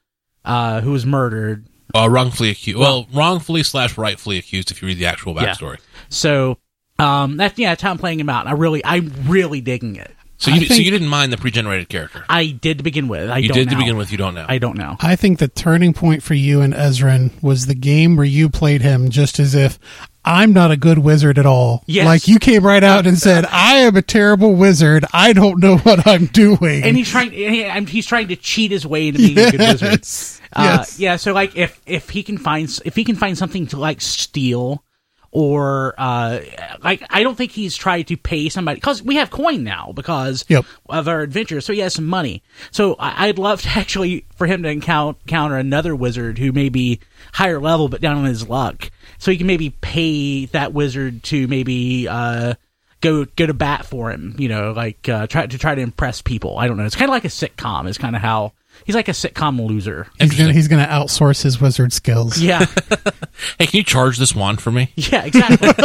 uh, 0.44 0.80
who 0.80 0.90
was 0.90 1.06
murdered. 1.06 1.66
uh, 1.94 2.08
wrongfully 2.10 2.50
accused. 2.50 2.78
Well, 2.78 3.06
wrongfully 3.14 3.62
slash 3.62 3.96
rightfully 3.96 4.38
accused. 4.38 4.70
If 4.72 4.82
you 4.82 4.88
read 4.88 4.98
the 4.98 5.06
actual 5.06 5.34
Yeah. 5.34 5.54
backstory. 5.54 5.78
So 6.08 6.58
um, 7.00 7.36
that's 7.36 7.58
yeah, 7.58 7.70
that's 7.70 7.82
how 7.82 7.90
I'm 7.90 7.98
playing 7.98 8.20
him 8.20 8.28
out. 8.28 8.46
I 8.46 8.52
really 8.52 8.84
I'm 8.84 9.12
really 9.26 9.60
digging 9.60 9.96
it. 9.96 10.10
So 10.38 10.50
you 10.50 10.62
I 10.62 10.64
so 10.64 10.74
you 10.74 10.90
didn't 10.90 11.08
mind 11.08 11.32
the 11.32 11.36
pre-generated 11.36 11.90
character. 11.90 12.24
I 12.30 12.46
did 12.46 12.78
to 12.78 12.84
begin 12.84 13.08
with. 13.08 13.28
I 13.28 13.38
you 13.38 13.48
don't 13.48 13.58
did 13.58 13.70
to 13.70 13.76
begin 13.76 13.98
with. 13.98 14.10
You 14.10 14.16
don't 14.16 14.34
know. 14.34 14.46
I 14.48 14.56
don't 14.56 14.78
know. 14.78 14.96
I 15.00 15.14
think 15.14 15.38
the 15.38 15.48
turning 15.48 15.92
point 15.92 16.22
for 16.22 16.32
you 16.32 16.62
and 16.62 16.72
Ezren 16.72 17.30
was 17.42 17.66
the 17.66 17.74
game 17.74 18.16
where 18.16 18.24
you 18.24 18.48
played 18.48 18.80
him 18.80 19.10
just 19.10 19.38
as 19.38 19.54
if 19.54 19.78
I'm 20.24 20.54
not 20.54 20.70
a 20.70 20.78
good 20.78 20.98
wizard 20.98 21.38
at 21.38 21.44
all. 21.44 21.84
Yes. 21.86 22.06
Like 22.06 22.26
you 22.26 22.38
came 22.38 22.64
right 22.64 22.82
out 22.82 23.06
and 23.06 23.18
said, 23.18 23.44
I 23.50 23.78
am 23.80 23.96
a 23.96 24.02
terrible 24.02 24.54
wizard. 24.54 25.04
I 25.12 25.34
don't 25.34 25.60
know 25.60 25.76
what 25.78 26.06
I'm 26.06 26.24
doing. 26.26 26.84
and 26.84 26.96
he's 26.96 27.10
trying. 27.10 27.28
And 27.34 27.54
he, 27.54 27.64
I'm- 27.66 27.86
he's 27.86 28.06
trying 28.06 28.28
to 28.28 28.36
cheat 28.36 28.70
his 28.70 28.86
way 28.86 29.08
into 29.08 29.18
being 29.18 29.38
a 29.38 29.50
good 29.50 29.60
wizard. 29.60 29.90
yes. 30.00 30.40
Uh, 30.54 30.62
yes. 30.62 30.98
Yeah. 30.98 31.16
So 31.16 31.34
like, 31.34 31.54
if 31.54 31.78
if 31.84 32.08
he 32.08 32.22
can 32.22 32.38
find 32.38 32.66
if 32.86 32.96
he 32.96 33.04
can 33.04 33.16
find 33.16 33.36
something 33.36 33.66
to 33.68 33.76
like 33.78 34.00
steal, 34.00 34.82
or 35.32 35.94
uh, 35.98 36.40
like 36.82 37.02
I 37.10 37.22
don't 37.22 37.36
think 37.36 37.52
he's 37.52 37.76
tried 37.76 38.02
to 38.08 38.16
pay 38.16 38.48
somebody 38.48 38.76
because 38.76 39.02
we 39.02 39.16
have 39.16 39.30
coin 39.30 39.62
now 39.62 39.92
because 39.94 40.44
Yep. 40.48 40.64
of 40.88 41.06
our 41.08 41.20
adventure. 41.20 41.60
So 41.60 41.72
he 41.72 41.78
has 41.80 41.94
some 41.94 42.06
money. 42.06 42.42
So 42.72 42.96
I, 42.98 43.28
I'd 43.28 43.38
love 43.38 43.62
to 43.62 43.68
actually 43.76 44.24
for 44.36 44.46
him 44.46 44.62
to 44.64 44.68
encounter 44.68 45.18
counter 45.26 45.56
another 45.56 45.94
wizard 45.94 46.38
who 46.38 46.52
may 46.52 46.68
be 46.68 47.00
higher 47.32 47.60
level 47.60 47.88
but 47.88 48.00
down 48.00 48.16
on 48.18 48.24
his 48.24 48.48
luck. 48.48 48.90
So 49.18 49.30
he 49.30 49.36
can 49.36 49.46
maybe 49.46 49.70
pay 49.70 50.46
that 50.46 50.72
wizard 50.72 51.22
to 51.24 51.46
maybe. 51.48 52.08
Uh, 52.08 52.54
Go 53.02 53.24
go 53.24 53.46
to 53.46 53.54
bat 53.54 53.86
for 53.86 54.10
him, 54.10 54.34
you 54.36 54.50
know, 54.50 54.72
like 54.72 55.08
uh, 55.08 55.26
try 55.26 55.46
to 55.46 55.56
try 55.56 55.74
to 55.74 55.80
impress 55.80 56.20
people. 56.20 56.58
I 56.58 56.68
don't 56.68 56.76
know. 56.76 56.84
It's 56.84 56.94
kind 56.94 57.08
of 57.08 57.14
like 57.14 57.24
a 57.24 57.28
sitcom. 57.28 57.88
Is 57.88 57.96
kind 57.96 58.14
of 58.14 58.20
how 58.20 58.52
he's 58.84 58.94
like 58.94 59.08
a 59.08 59.12
sitcom 59.12 59.64
loser. 59.66 60.06
He's 60.18 60.36
gonna, 60.36 60.52
he's 60.52 60.68
gonna 60.68 60.86
outsource 60.86 61.42
his 61.42 61.60
wizard 61.60 61.92
skills. 61.92 62.38
Yeah, 62.40 62.64
hey, 63.58 63.66
can 63.66 63.78
you 63.78 63.84
charge 63.84 64.18
this 64.18 64.34
wand 64.34 64.60
for 64.60 64.70
me? 64.70 64.92
yeah, 64.96 65.24
exactly. 65.24 65.68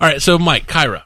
All 0.00 0.08
right. 0.08 0.22
So 0.22 0.38
Mike, 0.38 0.66
Kyra, 0.66 1.02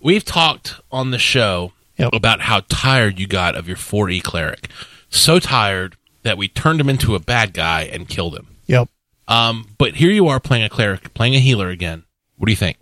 we've 0.00 0.24
talked 0.24 0.80
on 0.90 1.10
the 1.10 1.18
show 1.18 1.72
Yep. 1.98 2.10
about 2.14 2.40
how 2.40 2.62
tired 2.70 3.18
you 3.18 3.26
got 3.26 3.54
of 3.56 3.68
your 3.68 3.76
4E 3.76 4.22
cleric. 4.22 4.70
So 5.10 5.38
tired 5.38 5.96
that 6.22 6.38
we 6.38 6.48
turned 6.48 6.80
him 6.80 6.88
into 6.88 7.14
a 7.14 7.18
bad 7.18 7.52
guy 7.52 7.82
and 7.82 8.08
killed 8.08 8.34
him. 8.34 8.56
Yep. 8.68 8.88
Um, 9.28 9.68
but 9.76 9.96
here 9.96 10.10
you 10.10 10.26
are 10.28 10.40
playing 10.40 10.64
a 10.64 10.70
cleric, 10.70 11.12
playing 11.12 11.34
a 11.34 11.40
healer 11.40 11.68
again. 11.68 12.04
What 12.38 12.46
do 12.46 12.52
you 12.52 12.56
think? 12.56 12.78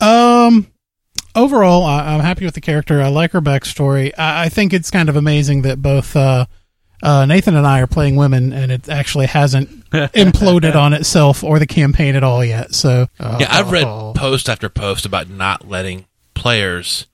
Um, 0.00 0.66
overall, 1.34 1.84
I, 1.84 2.14
I'm 2.14 2.20
happy 2.20 2.44
with 2.44 2.54
the 2.54 2.60
character. 2.60 3.00
I 3.00 3.08
like 3.08 3.32
her 3.32 3.40
backstory. 3.40 4.12
I, 4.18 4.44
I 4.44 4.48
think 4.48 4.72
it's 4.72 4.90
kind 4.90 5.08
of 5.08 5.16
amazing 5.16 5.62
that 5.62 5.80
both 5.80 6.14
uh, 6.16 6.46
uh, 7.02 7.26
Nathan 7.26 7.56
and 7.56 7.66
I 7.66 7.80
are 7.80 7.86
playing 7.86 8.16
women, 8.16 8.52
and 8.52 8.70
it 8.70 8.88
actually 8.88 9.26
hasn't 9.26 9.68
imploded 9.90 10.76
on 10.76 10.92
itself 10.92 11.42
or 11.42 11.58
the 11.58 11.66
campaign 11.66 12.14
at 12.14 12.22
all 12.22 12.44
yet. 12.44 12.74
So, 12.74 13.08
uh, 13.18 13.38
Yeah, 13.40 13.48
I've 13.50 13.72
read 13.72 13.84
post 14.14 14.48
after 14.48 14.68
post 14.68 15.04
about 15.04 15.28
not 15.28 15.68
letting 15.68 16.06
players 16.34 17.06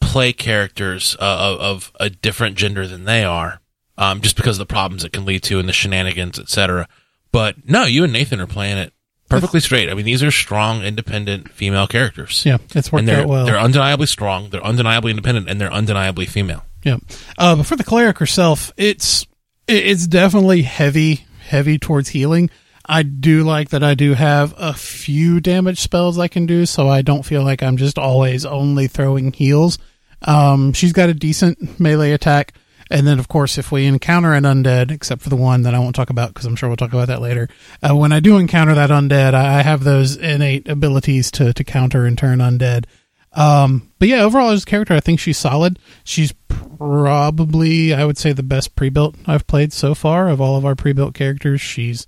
play 0.00 0.32
characters 0.32 1.16
uh, 1.18 1.56
of, 1.58 1.60
of 1.60 1.92
a 1.98 2.10
different 2.10 2.56
gender 2.56 2.86
than 2.86 3.04
they 3.04 3.24
are, 3.24 3.60
um, 3.96 4.20
just 4.20 4.36
because 4.36 4.56
of 4.60 4.68
the 4.68 4.72
problems 4.72 5.04
it 5.04 5.12
can 5.12 5.24
lead 5.24 5.42
to 5.44 5.58
and 5.58 5.68
the 5.68 5.72
shenanigans, 5.72 6.38
etc. 6.38 6.88
But 7.30 7.68
no, 7.68 7.84
you 7.84 8.04
and 8.04 8.12
Nathan 8.12 8.40
are 8.40 8.46
playing 8.46 8.78
it 8.78 8.92
perfectly 9.32 9.60
straight. 9.60 9.90
I 9.90 9.94
mean, 9.94 10.04
these 10.04 10.22
are 10.22 10.30
strong, 10.30 10.82
independent 10.82 11.50
female 11.50 11.86
characters. 11.86 12.44
Yeah, 12.44 12.58
it's 12.74 12.92
worked 12.92 13.08
out 13.08 13.26
well. 13.28 13.46
they're 13.46 13.58
undeniably 13.58 14.06
strong, 14.06 14.50
they're 14.50 14.64
undeniably 14.64 15.10
independent, 15.10 15.48
and 15.48 15.60
they're 15.60 15.72
undeniably 15.72 16.26
female. 16.26 16.64
Yeah. 16.82 16.98
Uh, 17.38 17.56
but 17.56 17.66
for 17.66 17.76
the 17.76 17.84
cleric 17.84 18.18
herself, 18.18 18.72
it's 18.76 19.26
it's 19.68 20.06
definitely 20.06 20.62
heavy, 20.62 21.26
heavy 21.46 21.78
towards 21.78 22.10
healing. 22.10 22.50
I 22.84 23.04
do 23.04 23.44
like 23.44 23.70
that 23.70 23.84
I 23.84 23.94
do 23.94 24.14
have 24.14 24.54
a 24.58 24.74
few 24.74 25.40
damage 25.40 25.78
spells 25.80 26.18
I 26.18 26.28
can 26.28 26.46
do, 26.46 26.66
so 26.66 26.88
I 26.88 27.02
don't 27.02 27.22
feel 27.22 27.44
like 27.44 27.62
I'm 27.62 27.76
just 27.76 27.98
always 27.98 28.44
only 28.44 28.88
throwing 28.88 29.32
heals. 29.32 29.78
Um, 30.22 30.72
she's 30.72 30.92
got 30.92 31.08
a 31.08 31.14
decent 31.14 31.78
melee 31.80 32.12
attack. 32.12 32.54
And 32.92 33.06
then, 33.06 33.18
of 33.18 33.26
course, 33.26 33.56
if 33.56 33.72
we 33.72 33.86
encounter 33.86 34.34
an 34.34 34.44
undead, 34.44 34.90
except 34.90 35.22
for 35.22 35.30
the 35.30 35.36
one 35.36 35.62
that 35.62 35.74
I 35.74 35.78
won't 35.78 35.96
talk 35.96 36.10
about 36.10 36.34
because 36.34 36.44
I'm 36.44 36.56
sure 36.56 36.68
we'll 36.68 36.76
talk 36.76 36.92
about 36.92 37.08
that 37.08 37.22
later. 37.22 37.48
Uh, 37.82 37.96
when 37.96 38.12
I 38.12 38.20
do 38.20 38.36
encounter 38.36 38.74
that 38.74 38.90
undead, 38.90 39.32
I 39.32 39.62
have 39.62 39.82
those 39.82 40.14
innate 40.14 40.68
abilities 40.68 41.30
to, 41.32 41.54
to 41.54 41.64
counter 41.64 42.04
and 42.04 42.18
turn 42.18 42.40
undead. 42.40 42.84
Um, 43.32 43.90
but 43.98 44.08
yeah, 44.08 44.22
overall 44.22 44.50
as 44.50 44.64
a 44.64 44.66
character, 44.66 44.92
I 44.92 45.00
think 45.00 45.20
she's 45.20 45.38
solid. 45.38 45.78
She's 46.04 46.34
probably, 46.48 47.94
I 47.94 48.04
would 48.04 48.18
say, 48.18 48.34
the 48.34 48.42
best 48.42 48.76
pre-built 48.76 49.14
I've 49.26 49.46
played 49.46 49.72
so 49.72 49.94
far 49.94 50.28
of 50.28 50.38
all 50.38 50.58
of 50.58 50.66
our 50.66 50.74
pre-built 50.74 51.14
characters. 51.14 51.62
She's 51.62 52.06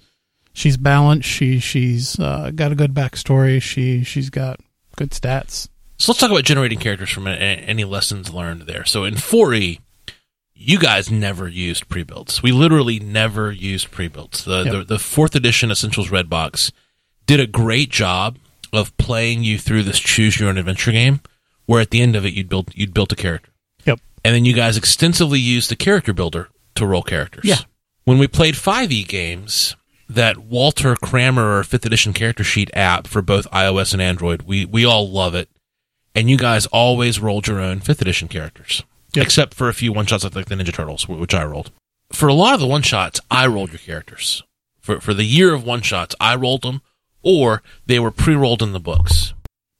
she's 0.52 0.76
balanced. 0.76 1.26
She 1.26 1.60
she's 1.60 2.20
uh, 2.20 2.50
got 2.54 2.72
a 2.72 2.74
good 2.74 2.92
backstory. 2.92 3.62
She 3.62 4.04
she's 4.04 4.28
got 4.28 4.60
good 4.96 5.12
stats. 5.12 5.68
So 5.96 6.12
let's 6.12 6.20
talk 6.20 6.30
about 6.30 6.44
generating 6.44 6.78
characters 6.78 7.08
from 7.08 7.26
any 7.26 7.84
lessons 7.84 8.34
learned 8.34 8.62
there. 8.62 8.84
So 8.84 9.04
in 9.04 9.14
4E, 9.14 9.78
you 10.54 10.78
guys 10.78 11.10
never 11.10 11.48
used 11.48 11.88
pre-builds. 11.88 12.42
We 12.42 12.52
literally 12.52 12.98
never 13.00 13.50
used 13.50 13.90
pre-builds. 13.90 14.44
The, 14.44 14.62
Yep. 14.64 14.72
the 14.72 14.84
the 14.84 14.98
fourth 14.98 15.34
edition 15.34 15.70
Essentials 15.70 16.10
Red 16.10 16.28
Box 16.30 16.70
did 17.26 17.40
a 17.40 17.46
great 17.46 17.90
job 17.90 18.38
of 18.72 18.96
playing 18.96 19.44
you 19.44 19.58
through 19.58 19.82
this 19.84 19.98
choose 20.00 20.38
your 20.38 20.48
own 20.48 20.58
adventure 20.58 20.92
game, 20.92 21.20
where 21.66 21.80
at 21.80 21.90
the 21.90 22.00
end 22.02 22.16
of 22.16 22.24
it 22.24 22.34
you'd 22.34 22.48
build 22.48 22.70
you'd 22.74 22.94
built 22.94 23.12
a 23.12 23.16
character, 23.16 23.50
Yep. 23.84 24.00
and 24.24 24.34
then 24.34 24.44
you 24.44 24.52
guys 24.54 24.76
extensively 24.76 25.38
used 25.40 25.70
the 25.70 25.76
character 25.76 26.12
builder 26.12 26.48
to 26.76 26.86
roll 26.86 27.02
characters. 27.02 27.44
Yeah. 27.44 27.58
When 28.04 28.18
we 28.18 28.26
played 28.28 28.54
5e 28.54 29.06
games, 29.08 29.76
that 30.08 30.38
Walter 30.38 30.94
Kammerer 30.96 31.64
fifth 31.64 31.86
edition 31.86 32.12
character 32.12 32.44
sheet 32.44 32.70
app 32.74 33.06
for 33.06 33.22
both 33.22 33.50
iOS 33.50 33.92
and 33.92 34.02
Android, 34.02 34.42
we 34.42 34.64
we 34.66 34.84
all 34.84 35.10
love 35.10 35.34
it 35.34 35.48
and 36.14 36.28
you 36.30 36.36
guys 36.36 36.66
always 36.66 37.18
rolled 37.18 37.46
your 37.48 37.60
own 37.60 37.80
fifth 37.80 38.00
edition 38.02 38.28
characters, 38.28 38.82
Yep. 39.14 39.24
except 39.24 39.54
for 39.54 39.68
a 39.68 39.74
few 39.74 39.92
one 39.92 40.06
shots 40.06 40.24
like 40.24 40.46
the 40.46 40.54
Ninja 40.54 40.72
Turtles, 40.72 41.08
which 41.08 41.34
I 41.34 41.44
rolled. 41.44 41.70
For 42.12 42.28
a 42.28 42.34
lot 42.34 42.54
of 42.54 42.60
the 42.60 42.66
one 42.66 42.82
shots, 42.82 43.20
I 43.30 43.46
rolled 43.46 43.70
your 43.70 43.78
characters. 43.78 44.42
For 44.80 45.00
for 45.00 45.14
the 45.14 45.24
year 45.24 45.54
of 45.54 45.64
one 45.64 45.82
shots, 45.82 46.14
I 46.20 46.34
rolled 46.36 46.62
them, 46.62 46.82
or 47.22 47.62
they 47.86 47.98
were 47.98 48.10
pre 48.10 48.34
rolled 48.34 48.62
in 48.62 48.72
the 48.72 48.80
books. 48.80 49.34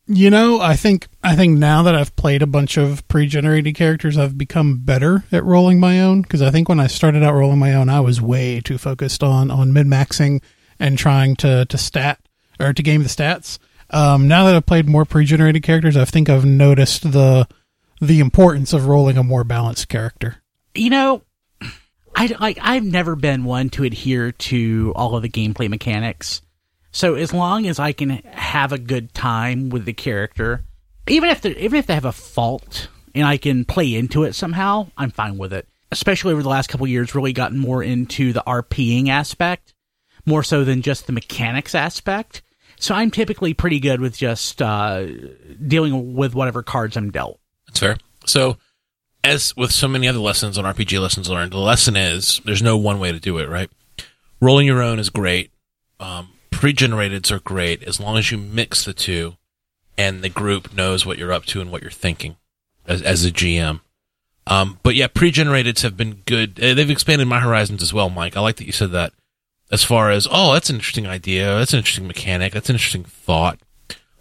You 0.07 0.29
know, 0.29 0.61
I 0.61 0.77
think 0.77 1.09
I 1.23 1.35
think 1.35 1.59
now 1.59 1.83
that 1.85 1.95
I've 1.95 2.15
played 2.17 2.43
a 2.43 2.47
bunch 2.47 2.77
of 2.77 3.07
pre-generated 3.09 3.75
characters, 3.75 4.19
I've 4.19 4.37
become 4.37 4.79
better 4.79 5.25
at 5.33 5.45
rolling 5.45 5.81
my 5.81 6.01
own. 6.01 6.21
Because 6.23 6.43
I 6.43 6.51
think 6.51 6.69
when 6.69 6.79
I 6.81 6.89
started 6.89 7.23
out 7.23 7.35
rolling 7.35 7.59
my 7.59 7.75
own, 7.75 7.89
I 7.89 8.01
was 8.01 8.21
way 8.21 8.61
too 8.61 8.77
focused 8.77 9.23
on 9.23 9.51
on 9.51 9.73
min 9.73 9.89
maxing 9.89 10.43
and 10.79 10.99
trying 10.99 11.37
to 11.37 11.65
to 11.65 11.79
stat 11.79 12.21
or 12.61 12.75
to 12.75 12.83
game 12.83 13.03
the 13.03 13.09
stats. 13.09 13.59
Um, 13.91 14.29
now 14.29 14.45
that 14.45 14.55
I've 14.55 14.67
played 14.67 14.89
more 14.89 15.05
pre-generated 15.05 15.63
characters, 15.63 15.97
I 15.97 16.05
think 16.05 16.29
I've 16.29 16.45
noticed 16.45 17.11
the 17.13 17.49
the 18.07 18.21
importance 18.21 18.73
of 18.73 18.87
rolling 18.87 19.17
a 19.17 19.23
more 19.23 19.45
balanced 19.45 19.89
character. 19.89 20.37
you 20.75 20.91
know, 20.91 21.23
I 22.17 22.27
like 22.39 22.59
I've 22.61 22.85
never 22.85 23.17
been 23.17 23.45
one 23.45 23.71
to 23.71 23.85
adhere 23.85 24.33
to 24.33 24.93
all 24.95 25.17
of 25.17 25.23
the 25.23 25.29
gameplay 25.29 25.69
mechanics. 25.69 26.43
So 26.93 27.17
as 27.17 27.33
long 27.33 27.67
as 27.67 27.81
I 27.81 27.93
can 27.93 28.11
have 28.31 28.73
a 28.73 28.79
good 28.79 29.13
time 29.15 29.69
with 29.69 29.85
the 29.85 29.93
character, 29.93 30.65
even 31.09 31.29
if 31.29 31.41
they 31.41 31.51
even 31.57 31.79
if 31.79 31.87
they 31.87 31.95
have 31.95 32.05
a 32.05 32.13
fault 32.13 32.89
and 33.15 33.27
I 33.27 33.37
can 33.37 33.65
play 33.65 33.95
into 33.95 34.23
it 34.23 34.35
somehow, 34.35 34.89
I'm 34.97 35.11
fine 35.11 35.39
with 35.39 35.53
it. 35.53 35.69
Especially 35.91 36.33
over 36.33 36.43
the 36.43 36.49
last 36.49 36.69
couple 36.69 36.87
years, 36.87 37.15
really 37.15 37.33
gotten 37.33 37.59
more 37.59 37.83
into 37.83 38.33
the 38.33 38.43
RPing 38.47 39.09
aspect, 39.09 39.75
more 40.25 40.43
so 40.43 40.65
than 40.65 40.83
just 40.83 41.07
the 41.07 41.13
mechanics 41.13 41.75
aspect. 41.75 42.43
So 42.79 42.95
I'm 42.95 43.11
typically 43.11 43.55
pretty 43.55 43.79
good 43.81 44.01
with 44.01 44.17
just 44.17 44.61
uh, 44.61 45.07
dealing 45.67 46.15
with 46.15 46.35
whatever 46.35 46.63
cards 46.63 46.97
I'm 46.97 47.11
dealt. 47.11 47.39
That's 47.75 47.81
fair. 47.81 47.97
So 48.27 48.57
as 49.25 49.57
with 49.57 49.73
so 49.73 49.89
many 49.89 50.07
other 50.07 50.19
lessons 50.19 50.57
on 50.59 50.65
RPG 50.65 51.01
lessons 51.01 51.29
learned, 51.29 51.53
the 51.53 51.59
lesson 51.59 51.97
is 51.97 52.41
there's 52.45 52.63
no 52.63 52.77
one 52.77 53.01
way 53.01 53.11
to 53.11 53.19
do 53.19 53.39
it, 53.39 53.49
right? 53.49 53.69
Rolling 54.41 54.67
your 54.67 54.83
own 54.83 54.99
is 54.99 55.11
great. 55.11 55.51
Um, 55.99 56.29
pre-generateds 56.51 57.31
are 57.31 57.41
great 57.41 57.83
as 57.83 57.99
long 57.99 58.17
as 58.17 58.31
you 58.31 58.39
mix 58.39 58.85
the 58.85 58.93
two 58.93 59.37
and 59.99 60.23
the 60.23 60.29
group 60.29 60.75
knows 60.75 61.05
what 61.05 61.19
you're 61.19 61.33
up 61.33 61.47
to 61.47 61.61
and 61.61 61.73
what 61.73 61.83
you're 61.83 61.91
thinking 61.91 62.37
as, 62.87 63.03
as 63.03 63.25
a 63.25 63.31
GM. 63.31 63.81
Um, 64.47 64.79
but 64.83 64.95
yeah, 64.95 65.07
pre-generateds 65.07 65.83
have 65.83 65.97
been 65.97 66.23
good. 66.27 66.63
Uh, 66.63 66.75
They've 66.75 66.91
expanded 66.91 67.27
my 67.27 67.41
horizons 67.41 67.83
as 67.83 67.93
well, 67.95 68.11
Mike. 68.11 68.37
I 68.37 68.41
like 68.41 68.57
that 68.57 68.67
you 68.67 68.73
said 68.73 68.93
that. 68.93 69.13
As 69.73 69.83
far 69.83 70.11
as, 70.11 70.29
oh, 70.31 70.53
that's 70.53 70.69
an 70.69 70.77
interesting 70.77 71.07
idea. 71.07 71.57
That's 71.57 71.73
an 71.73 71.79
interesting 71.79 72.07
mechanic. 72.07 72.53
That's 72.53 72.69
an 72.69 72.75
interesting 72.77 73.05
thought. 73.05 73.59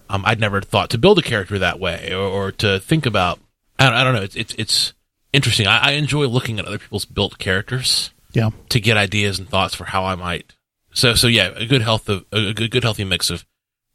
Um, 0.09 0.23
I'd 0.25 0.39
never 0.39 0.61
thought 0.61 0.89
to 0.91 0.97
build 0.97 1.19
a 1.19 1.21
character 1.21 1.59
that 1.59 1.79
way 1.79 2.13
or, 2.13 2.21
or 2.21 2.51
to 2.53 2.79
think 2.79 3.05
about. 3.05 3.39
I 3.79 3.85
don't, 3.85 3.93
I 3.93 4.03
don't 4.03 4.13
know. 4.15 4.21
It's, 4.21 4.35
it's, 4.35 4.53
it's 4.57 4.93
interesting. 5.33 5.67
I, 5.67 5.77
I 5.79 5.91
enjoy 5.91 6.25
looking 6.27 6.59
at 6.59 6.65
other 6.65 6.77
people's 6.77 7.05
built 7.05 7.37
characters 7.39 8.11
Yeah. 8.33 8.51
to 8.69 8.79
get 8.79 8.97
ideas 8.97 9.39
and 9.39 9.49
thoughts 9.49 9.75
for 9.75 9.85
how 9.85 10.05
I 10.05 10.15
might. 10.15 10.53
So, 10.93 11.15
so 11.15 11.27
yeah, 11.27 11.51
a 11.55 11.65
good 11.65 11.81
health 11.81 12.07
of, 12.09 12.25
a 12.31 12.53
good, 12.53 12.69
good 12.71 12.83
healthy 12.83 13.03
mix 13.03 13.29
of 13.29 13.45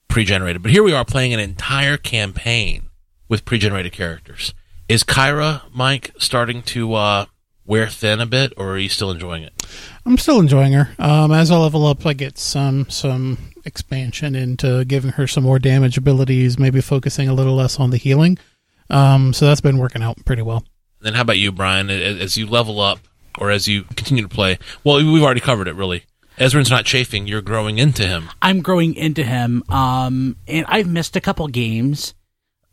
pre-generated. 0.08 0.62
But 0.62 0.72
here 0.72 0.82
we 0.82 0.92
are 0.92 1.04
playing 1.04 1.32
an 1.34 1.40
entire 1.40 1.96
campaign 1.96 2.88
with 3.28 3.44
pre-generated 3.44 3.92
characters. 3.92 4.52
Is 4.88 5.04
Kyra, 5.04 5.62
Mike, 5.72 6.10
starting 6.18 6.62
to, 6.62 6.94
uh, 6.94 7.26
wear 7.66 7.86
thin 7.86 8.18
a 8.18 8.24
bit 8.24 8.50
or 8.56 8.70
are 8.72 8.78
you 8.78 8.88
still 8.88 9.10
enjoying 9.10 9.42
it? 9.42 9.52
I'm 10.06 10.16
still 10.16 10.40
enjoying 10.40 10.72
her. 10.72 10.88
Um, 10.98 11.30
as 11.32 11.50
I 11.50 11.58
level 11.58 11.86
up, 11.86 12.06
I 12.06 12.14
get 12.14 12.38
some 12.38 12.88
some 12.88 13.36
expansion 13.66 14.34
into 14.34 14.86
giving 14.86 15.10
her 15.12 15.26
some 15.26 15.44
more 15.44 15.58
damage 15.58 15.98
abilities, 15.98 16.58
maybe 16.58 16.80
focusing 16.80 17.28
a 17.28 17.34
little 17.34 17.54
less 17.56 17.78
on 17.78 17.90
the 17.90 17.98
healing. 17.98 18.38
Um, 18.90 19.32
so 19.32 19.46
that's 19.46 19.60
been 19.60 19.78
working 19.78 20.02
out 20.02 20.24
pretty 20.24 20.42
well. 20.42 20.64
Then 21.00 21.14
how 21.14 21.22
about 21.22 21.38
you, 21.38 21.52
Brian? 21.52 21.90
As 21.90 22.18
as 22.20 22.36
you 22.36 22.46
level 22.46 22.80
up 22.80 23.00
or 23.38 23.50
as 23.50 23.68
you 23.68 23.84
continue 23.96 24.22
to 24.22 24.28
play, 24.28 24.58
well, 24.84 24.96
we've 24.96 25.22
already 25.22 25.40
covered 25.40 25.68
it 25.68 25.74
really. 25.74 26.04
Ezren's 26.38 26.70
not 26.70 26.84
chafing, 26.84 27.26
you're 27.26 27.42
growing 27.42 27.78
into 27.78 28.06
him. 28.06 28.30
I'm 28.40 28.60
growing 28.62 28.94
into 28.94 29.24
him, 29.24 29.64
um, 29.68 30.36
and 30.46 30.64
I've 30.68 30.86
missed 30.86 31.16
a 31.16 31.20
couple 31.20 31.48
games. 31.48 32.14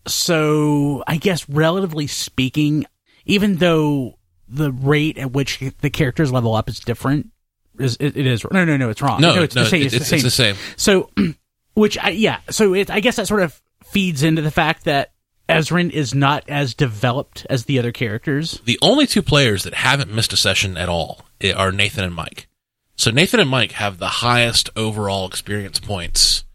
So 0.08 1.04
I 1.08 1.18
guess, 1.18 1.48
relatively 1.50 2.08
speaking, 2.08 2.86
even 3.26 3.56
though 3.58 4.18
the 4.48 4.72
rate 4.72 5.18
at 5.18 5.32
which 5.32 5.64
the 5.82 5.90
characters 5.90 6.32
level 6.32 6.54
up 6.54 6.70
is 6.70 6.80
different, 6.80 7.32
is 7.80 7.98
it, 8.00 8.16
it 8.16 8.28
is 8.28 8.46
no, 8.52 8.66
no, 8.66 8.78
no, 8.78 8.90
it's 8.90 9.02
wrong. 9.02 9.20
No, 9.20 9.42
it's 9.42 9.56
the 9.56 9.66
same. 9.66 9.82
it's, 9.82 9.94
It's, 9.96 10.10
the 10.10 10.10
same. 10.10 10.16
it's 10.18 10.24
the 10.24 10.30
same. 10.30 10.56
So, 10.78 11.10
which 11.74 11.98
I, 11.98 12.10
yeah, 12.10 12.40
so 12.52 12.74
it, 12.76 12.90
I 12.92 13.00
guess 13.00 13.16
that 13.16 13.28
sort 13.28 13.42
of 13.42 13.60
feeds 13.86 14.22
into 14.24 14.42
the 14.44 14.52
fact 14.52 14.86
that 14.86 15.12
Ezren 15.48 15.92
is 15.92 16.16
not 16.16 16.44
as 16.50 16.74
developed 16.74 17.46
as 17.50 17.66
the 17.66 17.78
other 17.80 17.92
characters. 17.92 18.60
The 18.66 18.80
only 18.82 19.06
two 19.06 19.22
players 19.22 19.64
that 19.64 19.74
haven't 19.76 20.12
missed 20.12 20.34
a 20.34 20.38
session 20.38 20.76
at 20.78 20.90
all 20.90 21.22
are 21.56 21.72
Nathan 21.72 22.04
and 22.04 22.16
Mike. 22.16 22.48
So 22.96 23.12
Nathan 23.12 23.40
and 23.40 23.50
Mike 23.50 23.74
have 23.74 23.98
the 24.00 24.08
highest 24.08 24.70
overall 24.76 25.28
experience 25.28 25.80
points, 25.80 26.46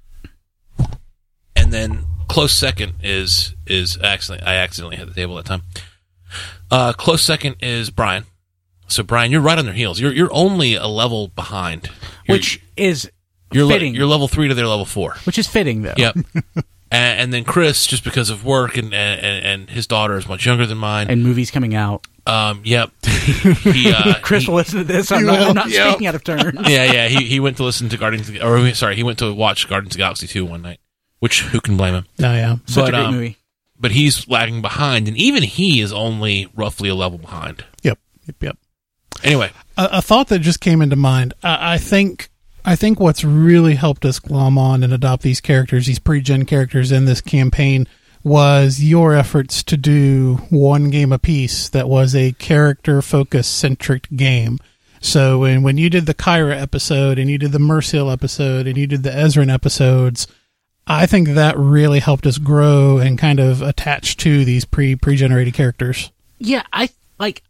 and 1.55 1.73
then 1.73 2.05
close 2.29 2.53
second 2.53 2.95
is 3.03 3.55
is 3.67 3.99
accidentally 3.99 4.51
I 4.51 4.57
accidentally 4.57 4.97
hit 4.97 5.07
the 5.07 5.15
table 5.15 5.37
that 5.37 5.45
time. 5.47 5.63
Uh, 6.71 6.93
close 6.93 7.23
second 7.23 7.57
is 7.61 7.91
Brian. 7.91 8.25
So 8.89 9.03
Brian, 9.03 9.31
you're 9.31 9.41
right 9.41 9.59
on 9.59 9.67
their 9.67 9.75
heels. 9.75 10.01
You're 10.01 10.13
you're 10.13 10.33
only 10.33 10.75
a 10.75 10.87
level 10.87 11.29
behind, 11.29 11.91
You're- 12.27 12.39
which 12.39 12.61
is 12.77 13.11
you're 13.53 13.65
le- 13.67 13.79
you're 13.79 14.07
level 14.07 14.27
three 14.29 14.49
to 14.49 14.55
their 14.55 14.67
level 14.67 14.85
four. 14.87 15.17
which 15.25 15.39
is 15.39 15.47
fitting 15.47 15.83
though. 15.83 15.95
Yep. 15.97 16.17
and, 16.91 17.21
and 17.21 17.33
then 17.33 17.45
Chris, 17.45 17.87
just 17.87 18.05
because 18.05 18.31
of 18.31 18.45
work 18.45 18.77
and, 18.77 18.93
and 18.95 19.45
and 19.47 19.71
his 19.71 19.87
daughter 19.87 20.17
is 20.17 20.29
much 20.29 20.45
younger 20.47 20.67
than 20.67 20.79
mine. 20.79 21.09
And 21.09 21.23
movies 21.23 21.51
coming 21.51 21.75
out. 21.75 22.07
Um, 22.27 22.63
yep. 22.65 22.91
He, 23.31 23.93
uh, 23.93 24.15
Chris 24.23 24.45
he- 24.45 24.51
will 24.51 24.57
listen 24.57 24.79
to 24.79 24.85
this. 24.85 25.13
I'm 25.13 25.25
not, 25.27 25.39
I'm 25.41 25.55
not 25.55 25.69
Yeah. 25.69 25.91
speaking 25.91 26.07
out 26.07 26.15
of 26.15 26.25
turn. 26.25 26.57
yeah, 26.67 26.93
yeah. 26.93 27.09
He 27.09 27.25
he 27.27 27.39
went 27.41 27.57
to 27.59 27.65
listen 27.65 27.89
to 27.91 27.97
Guardians, 27.97 28.29
of 28.29 28.35
the, 28.35 28.43
or 28.47 28.75
sorry, 28.75 28.97
he 28.97 29.03
went 29.03 29.19
to 29.19 29.33
watch 29.33 29.69
Guardians 29.69 29.93
of 29.95 29.99
the 29.99 30.03
Galaxy 30.03 30.27
two 30.27 30.45
one 30.45 30.63
night. 30.63 30.81
Which 31.21 31.43
who 31.43 31.61
can 31.61 31.77
blame 31.77 31.95
him? 31.95 32.07
Oh 32.21 32.33
yeah. 32.35 32.57
Such 32.67 32.85
But, 32.87 32.89
a 32.89 32.93
great 32.93 33.05
um, 33.07 33.15
movie. 33.15 33.37
But 33.79 33.93
he's 33.93 34.27
lagging 34.29 34.61
behind, 34.63 35.07
and 35.09 35.17
even 35.17 35.43
he 35.43 35.81
is 35.81 35.93
only 35.93 36.49
roughly 36.55 36.89
a 36.89 36.95
level 36.95 37.19
behind. 37.19 37.65
Yep. 37.83 37.99
Yep. 38.27 38.37
Yep. 38.43 38.59
Anyway, 39.23 39.51
a, 39.77 39.89
a 39.93 40.03
thought 40.03 40.29
that 40.29 40.41
just 40.41 40.61
came 40.61 40.83
into 40.83 40.97
mind. 40.97 41.35
I, 41.43 41.75
I 41.75 41.79
think 41.79 42.31
I 42.65 42.77
think 42.77 43.01
what's 43.01 43.25
really 43.25 43.75
helped 43.75 44.05
us 44.05 44.19
glom 44.19 44.59
on 44.59 44.83
and 44.83 44.93
adopt 44.93 45.23
these 45.23 45.41
characters, 45.41 45.87
these 45.87 45.99
pre-gen 45.99 46.45
characters 46.45 46.93
in 46.93 47.05
this 47.05 47.21
campaign, 47.21 47.87
was 48.23 48.83
your 48.83 49.15
efforts 49.15 49.63
to 49.65 49.77
do 49.77 50.37
one 50.51 50.91
game 50.91 51.13
apiece 51.13 51.69
that 51.71 51.89
was 51.89 52.15
a 52.15 52.33
character 52.33 53.01
focus 53.01 53.49
centric 53.49 54.09
game. 54.15 54.59
So 55.01 55.39
when 55.39 55.63
when 55.63 55.79
you 55.79 55.89
did 55.89 56.05
the 56.05 56.15
Kyra 56.15 56.61
episode 56.61 57.19
and 57.19 57.31
you 57.31 57.39
did 57.39 57.53
the 57.53 57.59
Merciel 57.59 58.13
episode 58.13 58.67
and 58.67 58.77
you 58.77 58.87
did 58.87 59.03
the 59.03 59.11
Ezren 59.11 59.53
episodes, 59.53 60.27
I 60.87 61.07
think 61.07 61.29
that 61.29 61.57
really 61.57 62.01
helped 62.01 62.27
us 62.27 62.37
grow 62.37 62.99
and 62.99 63.19
kind 63.19 63.41
of 63.41 63.63
attach 63.63 64.19
to 64.19 64.45
these 64.45 64.67
pre 64.67 64.97
pre 64.97 65.17
generated 65.17 65.55
characters. 65.55 66.11
Yeah, 66.39 66.65
I 66.73 66.91
like. 67.19 67.43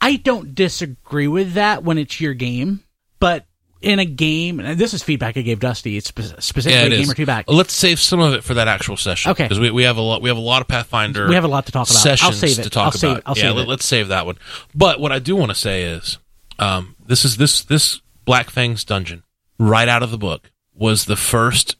I 0.00 0.16
don't 0.16 0.54
disagree 0.54 1.28
with 1.28 1.54
that 1.54 1.82
when 1.82 1.98
it's 1.98 2.20
your 2.20 2.34
game, 2.34 2.82
but 3.20 3.46
in 3.84 3.98
a 3.98 4.04
game, 4.04 4.60
and 4.60 4.78
this 4.78 4.94
is 4.94 5.02
feedback 5.02 5.36
I 5.36 5.42
gave 5.42 5.60
Dusty. 5.60 5.96
It's 5.96 6.08
spe- 6.08 6.40
specifically 6.40 6.72
yeah, 6.72 6.86
a 6.86 6.90
game 6.90 7.00
is. 7.00 7.10
or 7.10 7.14
two 7.14 7.26
back. 7.26 7.44
Let's 7.48 7.72
save 7.74 8.00
some 8.00 8.20
of 8.20 8.34
it 8.34 8.42
for 8.42 8.54
that 8.54 8.66
actual 8.68 8.96
session. 8.96 9.30
Okay. 9.32 9.44
because 9.44 9.60
we, 9.60 9.70
we 9.70 9.82
have 9.84 9.96
a 9.96 10.00
lot 10.00 10.22
we 10.22 10.28
have 10.28 10.36
a 10.36 10.40
lot 10.40 10.62
of 10.62 10.68
Pathfinder. 10.68 11.28
We 11.28 11.34
have 11.34 11.44
a 11.44 11.48
lot 11.48 11.66
to 11.66 11.72
talk 11.72 11.88
about. 11.88 12.06
I'll 12.22 12.32
save 12.32 12.58
it. 12.58 12.62
to 12.64 12.70
talk 12.70 12.86
I'll 12.86 12.92
save- 12.92 13.10
about. 13.12 13.22
I'll 13.26 13.36
yeah, 13.36 13.52
save 13.52 13.56
let, 13.56 13.80
us 13.80 13.84
save 13.84 14.08
that 14.08 14.26
one. 14.26 14.36
But 14.74 15.00
what 15.00 15.12
I 15.12 15.18
do 15.18 15.36
want 15.36 15.50
to 15.50 15.54
say 15.54 15.84
is, 15.84 16.18
um, 16.58 16.96
this 17.06 17.24
is 17.24 17.36
this 17.36 17.62
this 17.62 18.00
Black 18.24 18.50
Fangs 18.50 18.84
dungeon 18.84 19.22
right 19.58 19.88
out 19.88 20.02
of 20.02 20.10
the 20.10 20.18
book 20.18 20.50
was 20.74 21.04
the 21.04 21.16
first 21.16 21.76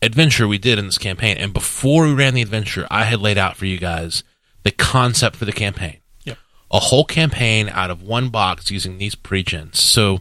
adventure 0.00 0.48
we 0.48 0.58
did 0.58 0.78
in 0.78 0.86
this 0.86 0.98
campaign, 0.98 1.36
and 1.36 1.52
before 1.52 2.06
we 2.06 2.14
ran 2.14 2.34
the 2.34 2.42
adventure, 2.42 2.86
I 2.90 3.04
had 3.04 3.20
laid 3.20 3.38
out 3.38 3.56
for 3.56 3.66
you 3.66 3.78
guys 3.78 4.24
the 4.62 4.70
concept 4.70 5.36
for 5.36 5.44
the 5.44 5.52
campaign. 5.52 5.98
Yep. 6.24 6.38
A 6.70 6.78
whole 6.78 7.04
campaign 7.04 7.68
out 7.68 7.90
of 7.90 8.02
one 8.02 8.28
box 8.28 8.70
using 8.70 8.98
these 8.98 9.14
pre-gens. 9.14 9.80
So 9.80 10.20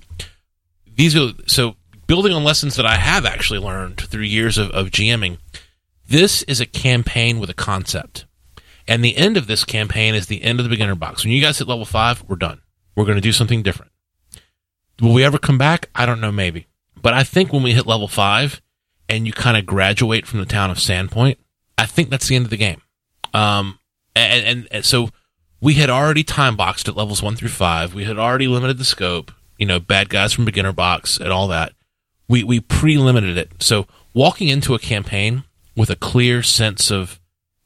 these 0.95 1.15
are 1.15 1.31
so 1.47 1.75
building 2.07 2.33
on 2.33 2.43
lessons 2.43 2.75
that 2.75 2.85
I 2.85 2.95
have 2.95 3.25
actually 3.25 3.59
learned 3.59 3.97
through 4.01 4.23
years 4.23 4.57
of, 4.57 4.69
of 4.71 4.87
GMing. 4.87 5.37
This 6.07 6.43
is 6.43 6.59
a 6.59 6.65
campaign 6.65 7.39
with 7.39 7.49
a 7.49 7.53
concept. 7.53 8.25
And 8.87 9.03
the 9.03 9.15
end 9.15 9.37
of 9.37 9.47
this 9.47 9.63
campaign 9.63 10.15
is 10.15 10.27
the 10.27 10.43
end 10.43 10.59
of 10.59 10.65
the 10.65 10.69
beginner 10.69 10.95
box. 10.95 11.23
When 11.23 11.31
you 11.31 11.41
guys 11.41 11.59
hit 11.59 11.67
level 11.67 11.85
five, 11.85 12.23
we're 12.27 12.35
done. 12.35 12.61
We're 12.95 13.05
going 13.05 13.15
to 13.15 13.21
do 13.21 13.31
something 13.31 13.63
different. 13.63 13.91
Will 14.99 15.13
we 15.13 15.23
ever 15.23 15.37
come 15.37 15.57
back? 15.57 15.89
I 15.95 16.05
don't 16.05 16.19
know, 16.19 16.31
maybe. 16.31 16.67
But 17.01 17.13
I 17.13 17.23
think 17.23 17.53
when 17.53 17.63
we 17.63 17.73
hit 17.73 17.87
level 17.87 18.07
five 18.07 18.61
and 19.07 19.25
you 19.25 19.33
kind 19.33 19.57
of 19.57 19.65
graduate 19.65 20.27
from 20.27 20.39
the 20.39 20.45
town 20.45 20.69
of 20.69 20.77
Sandpoint, 20.77 21.37
I 21.77 21.85
think 21.85 22.09
that's 22.09 22.27
the 22.27 22.35
end 22.35 22.45
of 22.45 22.51
the 22.51 22.57
game. 22.57 22.81
Um, 23.33 23.79
and, 24.15 24.45
and, 24.45 24.67
and 24.71 24.85
so 24.85 25.09
we 25.61 25.75
had 25.75 25.89
already 25.89 26.23
time 26.23 26.55
boxed 26.55 26.87
at 26.87 26.97
levels 26.97 27.23
one 27.23 27.35
through 27.35 27.49
five. 27.49 27.93
We 27.93 28.03
had 28.03 28.19
already 28.19 28.47
limited 28.47 28.77
the 28.77 28.85
scope, 28.85 29.31
you 29.61 29.67
know, 29.67 29.79
bad 29.79 30.09
guys 30.09 30.33
from 30.33 30.43
beginner 30.43 30.71
box 30.73 31.19
and 31.19 31.31
all 31.31 31.47
that. 31.49 31.73
We, 32.27 32.43
we 32.43 32.59
pre-limited 32.59 33.37
it. 33.37 33.51
So 33.61 33.85
walking 34.11 34.47
into 34.47 34.73
a 34.73 34.79
campaign 34.79 35.43
with 35.77 35.91
a 35.91 35.95
clear 35.95 36.41
sense 36.41 36.89
of 36.89 37.19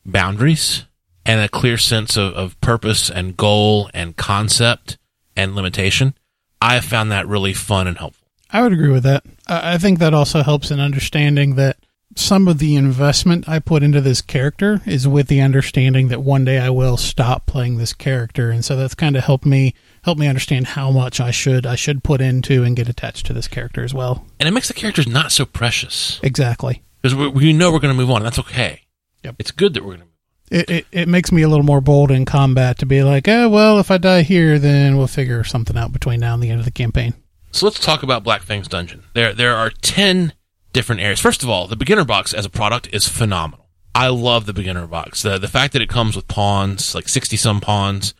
boundaries 0.05 0.83
and 1.25 1.39
a 1.39 1.47
clear 1.47 1.77
sense 1.77 2.17
of, 2.17 2.33
of 2.33 2.59
purpose 2.59 3.09
and 3.09 3.37
goal 3.37 3.89
and 3.93 4.17
concept 4.17 4.97
and 5.37 5.55
limitation, 5.55 6.15
I 6.61 6.73
have 6.73 6.83
found 6.83 7.13
that 7.13 7.29
really 7.29 7.53
fun 7.53 7.87
and 7.87 7.97
helpful. 7.97 8.27
I 8.51 8.61
would 8.61 8.73
agree 8.73 8.91
with 8.91 9.03
that. 9.03 9.23
I 9.47 9.77
think 9.77 9.99
that 9.99 10.13
also 10.13 10.43
helps 10.43 10.71
in 10.71 10.81
understanding 10.81 11.55
that 11.55 11.77
some 12.17 12.49
of 12.49 12.59
the 12.59 12.75
investment 12.75 13.47
I 13.47 13.59
put 13.59 13.83
into 13.83 14.01
this 14.01 14.21
character 14.21 14.81
is 14.85 15.07
with 15.07 15.27
the 15.27 15.41
understanding 15.41 16.09
that 16.09 16.21
one 16.21 16.43
day 16.43 16.59
I 16.59 16.69
will 16.71 16.97
stop 16.97 17.45
playing 17.45 17.77
this 17.77 17.93
character, 17.93 18.51
and 18.51 18.63
so 18.63 18.75
that's 18.75 18.95
kind 18.95 19.15
of 19.15 19.23
helped 19.23 19.45
me 19.45 19.73
help 20.05 20.17
me 20.17 20.27
understand 20.27 20.67
how 20.67 20.91
much 20.91 21.19
I 21.19 21.31
should 21.31 21.65
I 21.65 21.75
should 21.75 22.03
put 22.03 22.21
into 22.21 22.63
and 22.63 22.75
get 22.75 22.87
attached 22.87 23.25
to 23.25 23.33
this 23.33 23.47
character 23.47 23.83
as 23.83 23.93
well. 23.93 24.25
And 24.39 24.47
it 24.47 24.51
makes 24.51 24.67
the 24.69 24.73
characters 24.73 25.07
not 25.07 25.31
so 25.31 25.45
precious 25.45 26.19
Exactly. 26.23 26.83
because 27.01 27.15
we, 27.15 27.27
we 27.27 27.53
know 27.53 27.71
we're 27.71 27.79
going 27.79 27.93
to 27.93 27.99
move 27.99 28.11
on. 28.11 28.23
That's 28.23 28.39
okay. 28.39 28.81
Yep. 29.23 29.35
It's 29.39 29.51
good 29.51 29.73
that 29.73 29.83
we're 29.83 29.97
going 29.97 30.01
to 30.01 30.05
move 30.05 30.13
It, 30.61 30.69
it 30.69 30.85
it 30.91 31.07
makes 31.07 31.31
me 31.31 31.41
a 31.41 31.49
little 31.49 31.65
more 31.65 31.81
bold 31.81 32.11
in 32.11 32.23
combat 32.25 32.77
to 32.79 32.85
be 32.85 33.03
like, 33.03 33.27
oh 33.27 33.49
well, 33.49 33.79
if 33.79 33.89
I 33.91 33.97
die 33.97 34.21
here, 34.21 34.59
then 34.59 34.95
we'll 34.97 35.07
figure 35.07 35.43
something 35.43 35.75
out 35.75 35.91
between 35.91 36.19
now 36.19 36.35
and 36.35 36.43
the 36.43 36.49
end 36.51 36.59
of 36.59 36.65
the 36.65 36.71
campaign. 36.71 37.15
So 37.51 37.65
let's 37.65 37.79
talk 37.79 38.03
about 38.03 38.23
Black 38.23 38.43
Fang's 38.43 38.67
Dungeon. 38.67 39.03
There, 39.13 39.33
there 39.33 39.55
are 39.55 39.69
10 39.69 40.33
different 40.73 41.01
areas. 41.01 41.21
First 41.21 41.41
of 41.41 41.49
all, 41.49 41.67
the 41.67 41.77
beginner 41.77 42.03
box 42.03 42.33
as 42.33 42.45
a 42.45 42.49
product 42.49 42.89
is 42.93 43.07
phenomenal. 43.07 43.69
I 43.95 44.09
love 44.09 44.45
the 44.45 44.51
beginner 44.53 44.85
box. 44.87 45.21
The, 45.21 45.37
the 45.37 45.47
fact 45.47 45.71
that 45.71 45.81
it 45.81 45.87
comes 45.87 46.17
with 46.17 46.27
pawns, 46.27 46.93
like 46.93 47.07
60 47.07 47.37
some 47.37 47.61
pawns, 47.61 48.13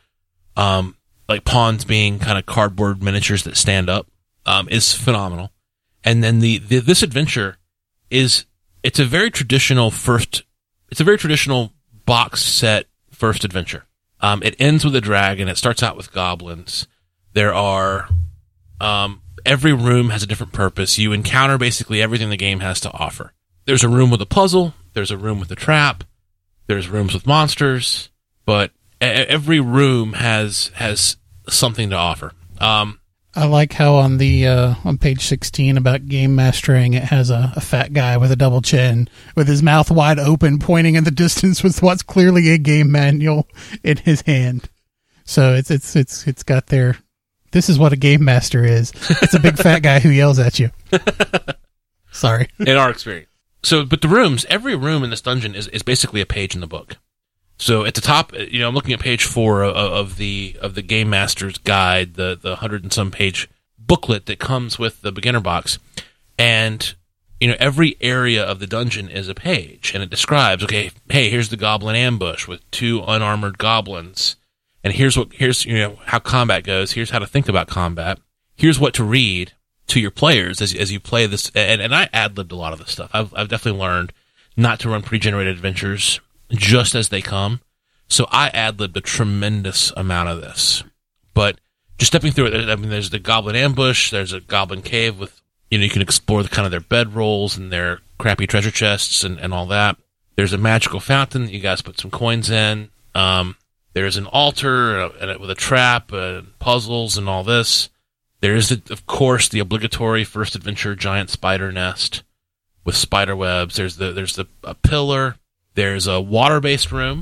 um, 0.55 0.95
like 1.27 1.45
pawns 1.45 1.85
being 1.85 2.19
kind 2.19 2.37
of 2.37 2.45
cardboard 2.45 3.01
miniatures 3.01 3.43
that 3.43 3.57
stand 3.57 3.89
up, 3.89 4.07
um, 4.45 4.67
is 4.69 4.93
phenomenal. 4.93 5.51
And 6.03 6.23
then 6.23 6.39
the, 6.39 6.59
the, 6.59 6.79
this 6.79 7.01
adventure 7.01 7.57
is, 8.09 8.45
it's 8.83 8.99
a 8.99 9.05
very 9.05 9.31
traditional 9.31 9.89
first, 9.89 10.43
it's 10.91 11.01
a 11.01 11.03
very 11.05 11.17
traditional 11.17 11.73
box 12.05 12.43
set 12.43 12.85
first 13.11 13.43
adventure. 13.43 13.85
Um, 14.21 14.43
it 14.43 14.55
ends 14.59 14.85
with 14.85 14.95
a 14.95 15.01
dragon. 15.01 15.47
It 15.47 15.57
starts 15.57 15.83
out 15.83 15.97
with 15.97 16.11
goblins. 16.13 16.87
There 17.33 17.53
are, 17.53 18.07
um, 18.79 19.21
every 19.45 19.73
room 19.73 20.09
has 20.09 20.23
a 20.23 20.27
different 20.27 20.53
purpose. 20.53 20.97
You 20.97 21.11
encounter 21.11 21.57
basically 21.57 22.01
everything 22.01 22.29
the 22.29 22.37
game 22.37 22.59
has 22.61 22.79
to 22.81 22.91
offer. 22.91 23.33
There's 23.65 23.83
a 23.83 23.89
room 23.89 24.09
with 24.09 24.21
a 24.21 24.25
puzzle. 24.27 24.73
There's 24.93 25.11
a 25.11 25.17
room 25.17 25.39
with 25.39 25.51
a 25.51 25.55
trap. 25.55 26.03
There's 26.67 26.89
rooms 26.89 27.13
with 27.13 27.27
monsters, 27.27 28.09
but 28.45 28.71
every 29.05 29.59
room 29.59 30.13
has 30.13 30.71
has 30.75 31.17
something 31.49 31.89
to 31.89 31.95
offer. 31.95 32.31
Um, 32.59 32.99
I 33.35 33.45
like 33.47 33.73
how 33.73 33.95
on 33.95 34.17
the 34.17 34.47
uh, 34.47 34.75
on 34.83 34.97
page 34.97 35.21
sixteen 35.21 35.77
about 35.77 36.07
game 36.07 36.35
mastering, 36.35 36.93
it 36.93 37.03
has 37.03 37.29
a, 37.29 37.51
a 37.55 37.61
fat 37.61 37.93
guy 37.93 38.17
with 38.17 38.31
a 38.31 38.35
double 38.35 38.61
chin 38.61 39.09
with 39.35 39.47
his 39.47 39.61
mouth 39.61 39.91
wide 39.91 40.19
open, 40.19 40.59
pointing 40.59 40.95
in 40.95 41.03
the 41.03 41.11
distance 41.25 41.63
with 41.63 41.81
what's 41.81 42.03
clearly 42.03 42.49
a 42.51 42.57
game 42.57 42.91
manual 42.91 43.47
in 43.83 43.97
his 43.97 44.21
hand. 44.21 44.69
So 45.25 45.53
it's 45.53 45.71
it's 45.71 45.95
it's 45.95 46.27
it's 46.27 46.43
got 46.43 46.67
their. 46.67 46.97
This 47.51 47.69
is 47.69 47.79
what 47.79 47.93
a 47.93 47.97
game 47.97 48.23
master 48.23 48.65
is. 48.65 48.91
It's 49.21 49.33
a 49.33 49.39
big 49.39 49.57
fat 49.57 49.79
guy 49.81 49.99
who 49.99 50.09
yells 50.09 50.39
at 50.39 50.59
you. 50.59 50.71
Sorry. 52.11 52.49
in 52.59 52.75
our 52.75 52.89
experience. 52.89 53.29
So, 53.63 53.85
but 53.85 54.01
the 54.01 54.07
rooms, 54.07 54.45
every 54.49 54.75
room 54.75 55.03
in 55.03 55.09
this 55.09 55.21
dungeon 55.21 55.55
is, 55.55 55.67
is 55.69 55.81
basically 55.81 56.21
a 56.21 56.25
page 56.25 56.53
in 56.53 56.61
the 56.61 56.67
book. 56.67 56.97
So 57.57 57.85
at 57.85 57.93
the 57.93 58.01
top, 58.01 58.33
uh, 58.33 58.43
you 58.43 58.59
know, 58.59 58.67
I'm 58.67 58.75
looking 58.75 58.93
at 58.93 58.99
page 58.99 59.23
four 59.23 59.63
of, 59.63 59.75
of 59.75 60.17
the 60.17 60.57
of 60.61 60.75
the 60.75 60.81
game 60.81 61.09
master's 61.09 61.57
guide, 61.57 62.15
the 62.15 62.37
the 62.39 62.57
hundred 62.57 62.83
and 62.83 62.91
some 62.91 63.11
page 63.11 63.49
booklet 63.79 64.25
that 64.25 64.39
comes 64.39 64.77
with 64.77 65.01
the 65.01 65.11
beginner 65.11 65.39
box, 65.39 65.79
and 66.37 66.95
you 67.39 67.47
know 67.47 67.55
every 67.59 67.95
area 68.01 68.43
of 68.43 68.59
the 68.59 68.67
dungeon 68.67 69.09
is 69.09 69.29
a 69.29 69.35
page, 69.35 69.93
and 69.93 70.03
it 70.03 70.09
describes, 70.09 70.63
okay, 70.63 70.91
hey, 71.09 71.29
here's 71.29 71.49
the 71.49 71.57
goblin 71.57 71.95
ambush 71.95 72.47
with 72.47 72.69
two 72.71 73.01
unarmored 73.07 73.57
goblins, 73.57 74.35
and 74.83 74.93
here's 74.93 75.17
what 75.17 75.33
here's 75.33 75.65
you 75.65 75.77
know 75.77 75.99
how 76.05 76.19
combat 76.19 76.63
goes. 76.63 76.91
Here's 76.91 77.11
how 77.11 77.19
to 77.19 77.27
think 77.27 77.47
about 77.47 77.67
combat. 77.67 78.19
Here's 78.55 78.79
what 78.79 78.93
to 78.95 79.03
read 79.03 79.53
to 79.87 79.99
your 79.99 80.11
players 80.11 80.61
as 80.61 80.73
as 80.73 80.91
you 80.91 80.99
play 80.99 81.25
this. 81.25 81.51
And, 81.55 81.81
and 81.81 81.95
I 81.95 82.09
ad 82.11 82.35
libbed 82.35 82.51
a 82.51 82.55
lot 82.55 82.73
of 82.73 82.79
this 82.79 82.91
stuff. 82.91 83.11
I've 83.13 83.33
I've 83.33 83.47
definitely 83.47 83.79
learned 83.79 84.11
not 84.57 84.79
to 84.81 84.89
run 84.89 85.03
pre 85.03 85.19
generated 85.19 85.55
adventures 85.55 86.19
just 86.51 86.95
as 86.95 87.09
they 87.09 87.21
come. 87.21 87.61
So 88.07 88.27
I 88.31 88.49
ad 88.49 88.79
libbed 88.79 88.97
a 88.97 89.01
tremendous 89.01 89.91
amount 89.97 90.29
of 90.29 90.41
this. 90.41 90.83
But 91.33 91.59
just 91.97 92.11
stepping 92.11 92.31
through 92.31 92.47
it, 92.47 92.69
I 92.69 92.75
mean, 92.75 92.89
there's 92.89 93.09
the 93.09 93.19
goblin 93.19 93.55
ambush. 93.55 94.11
There's 94.11 94.33
a 94.33 94.41
goblin 94.41 94.81
cave 94.81 95.17
with 95.19 95.41
you 95.71 95.77
know 95.77 95.83
you 95.83 95.89
can 95.89 96.01
explore 96.01 96.43
the 96.43 96.49
kind 96.49 96.65
of 96.65 96.71
their 96.71 96.79
bedrolls 96.81 97.57
and 97.57 97.71
their 97.71 97.99
crappy 98.17 98.47
treasure 98.47 98.71
chests 98.71 99.23
and, 99.23 99.39
and 99.39 99.53
all 99.53 99.65
that. 99.67 99.97
There's 100.35 100.53
a 100.53 100.57
magical 100.57 100.99
fountain 100.99 101.45
that 101.45 101.53
you 101.53 101.59
guys 101.59 101.81
put 101.81 101.99
some 101.99 102.11
coins 102.11 102.49
in. 102.49 102.89
Um, 103.13 103.55
there's 103.93 104.17
an 104.17 104.27
altar 104.27 104.99
and 104.99 105.13
a, 105.13 105.21
and 105.21 105.31
a, 105.31 105.39
with 105.39 105.49
a 105.49 105.55
trap, 105.55 106.11
and 106.11 106.57
puzzles, 106.59 107.17
and 107.17 107.29
all 107.29 107.43
this. 107.43 107.89
There 108.41 108.55
is, 108.55 108.71
of 108.71 109.05
course, 109.05 109.47
the 109.47 109.59
obligatory 109.59 110.25
first 110.25 110.55
adventure 110.55 110.95
giant 110.95 111.29
spider 111.29 111.71
nest 111.71 112.23
with 112.83 112.95
spider 112.95 113.35
webs. 113.35 113.77
There's 113.77 113.95
the 113.95 114.11
there's 114.11 114.35
the 114.35 114.47
a 114.63 114.75
pillar. 114.75 115.37
There's 115.75 116.07
a 116.07 116.19
water 116.19 116.59
based 116.59 116.91
room, 116.91 117.21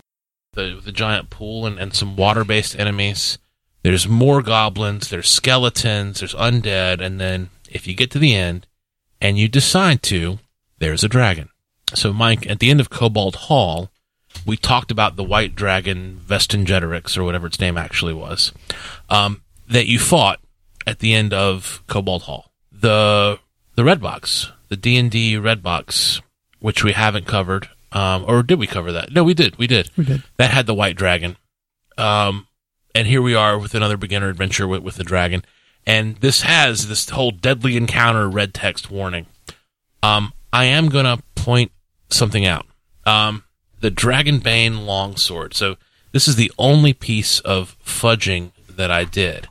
the 0.53 0.79
the 0.83 0.91
giant 0.91 1.29
pool 1.29 1.65
and, 1.65 1.77
and 1.77 1.93
some 1.93 2.15
water 2.15 2.43
based 2.43 2.79
enemies. 2.79 3.37
There's 3.81 4.07
more 4.07 4.41
goblins. 4.41 5.09
There's 5.09 5.27
skeletons. 5.27 6.19
There's 6.19 6.35
undead, 6.35 7.01
and 7.01 7.19
then 7.19 7.49
if 7.69 7.85
you 7.87 7.95
get 7.95 8.11
to 8.11 8.19
the 8.19 8.33
end 8.33 8.65
and 9.19 9.37
you 9.37 9.47
decide 9.47 10.01
to, 10.03 10.39
there's 10.79 11.03
a 11.03 11.09
dragon. 11.09 11.49
So, 11.93 12.13
Mike, 12.13 12.47
at 12.49 12.59
the 12.59 12.69
end 12.69 12.79
of 12.79 12.89
Cobalt 12.89 13.35
Hall, 13.35 13.89
we 14.45 14.57
talked 14.57 14.91
about 14.91 15.15
the 15.15 15.23
white 15.23 15.55
dragon 15.55 16.19
Vestingetorix, 16.25 17.17
or 17.17 17.23
whatever 17.23 17.47
its 17.47 17.59
name 17.59 17.77
actually 17.77 18.13
was, 18.13 18.51
um, 19.09 19.41
that 19.67 19.87
you 19.87 19.99
fought 19.99 20.39
at 20.87 20.99
the 20.99 21.13
end 21.13 21.33
of 21.33 21.83
Cobalt 21.87 22.23
Hall. 22.23 22.51
The 22.71 23.39
the 23.75 23.83
red 23.83 24.01
box, 24.01 24.51
the 24.69 24.75
D 24.75 24.97
and 24.97 25.09
D 25.09 25.37
red 25.37 25.63
box, 25.63 26.21
which 26.59 26.83
we 26.83 26.93
haven't 26.93 27.25
covered, 27.25 27.69
um, 27.93 28.25
or 28.27 28.43
did 28.43 28.59
we 28.59 28.67
cover 28.67 28.91
that? 28.91 29.13
No, 29.13 29.23
we 29.23 29.33
did. 29.33 29.57
We 29.57 29.67
did. 29.67 29.91
We 29.95 30.03
did. 30.03 30.23
That 30.37 30.51
had 30.51 30.65
the 30.65 30.73
white 30.73 30.95
dragon. 30.95 31.37
Um, 31.97 32.47
and 32.95 33.07
here 33.07 33.21
we 33.21 33.35
are 33.35 33.57
with 33.57 33.75
another 33.75 33.97
beginner 33.97 34.29
adventure 34.29 34.67
with, 34.67 34.81
with 34.81 34.95
the 34.95 35.03
dragon. 35.03 35.45
And 35.85 36.17
this 36.17 36.41
has 36.41 36.87
this 36.87 37.09
whole 37.09 37.31
deadly 37.31 37.77
encounter 37.77 38.27
red 38.27 38.53
text 38.53 38.89
warning. 38.89 39.27
Um, 40.01 40.33
I 40.51 40.65
am 40.65 40.89
going 40.89 41.05
to 41.05 41.21
point 41.35 41.71
something 42.09 42.45
out. 42.45 42.65
Um, 43.05 43.43
the 43.79 43.91
Dragonbane 43.91 44.85
longsword. 44.85 45.53
So 45.53 45.75
this 46.13 46.27
is 46.27 46.35
the 46.35 46.51
only 46.57 46.93
piece 46.93 47.39
of 47.41 47.77
fudging 47.85 48.51
that 48.69 48.89
I 48.89 49.03
did. 49.03 49.47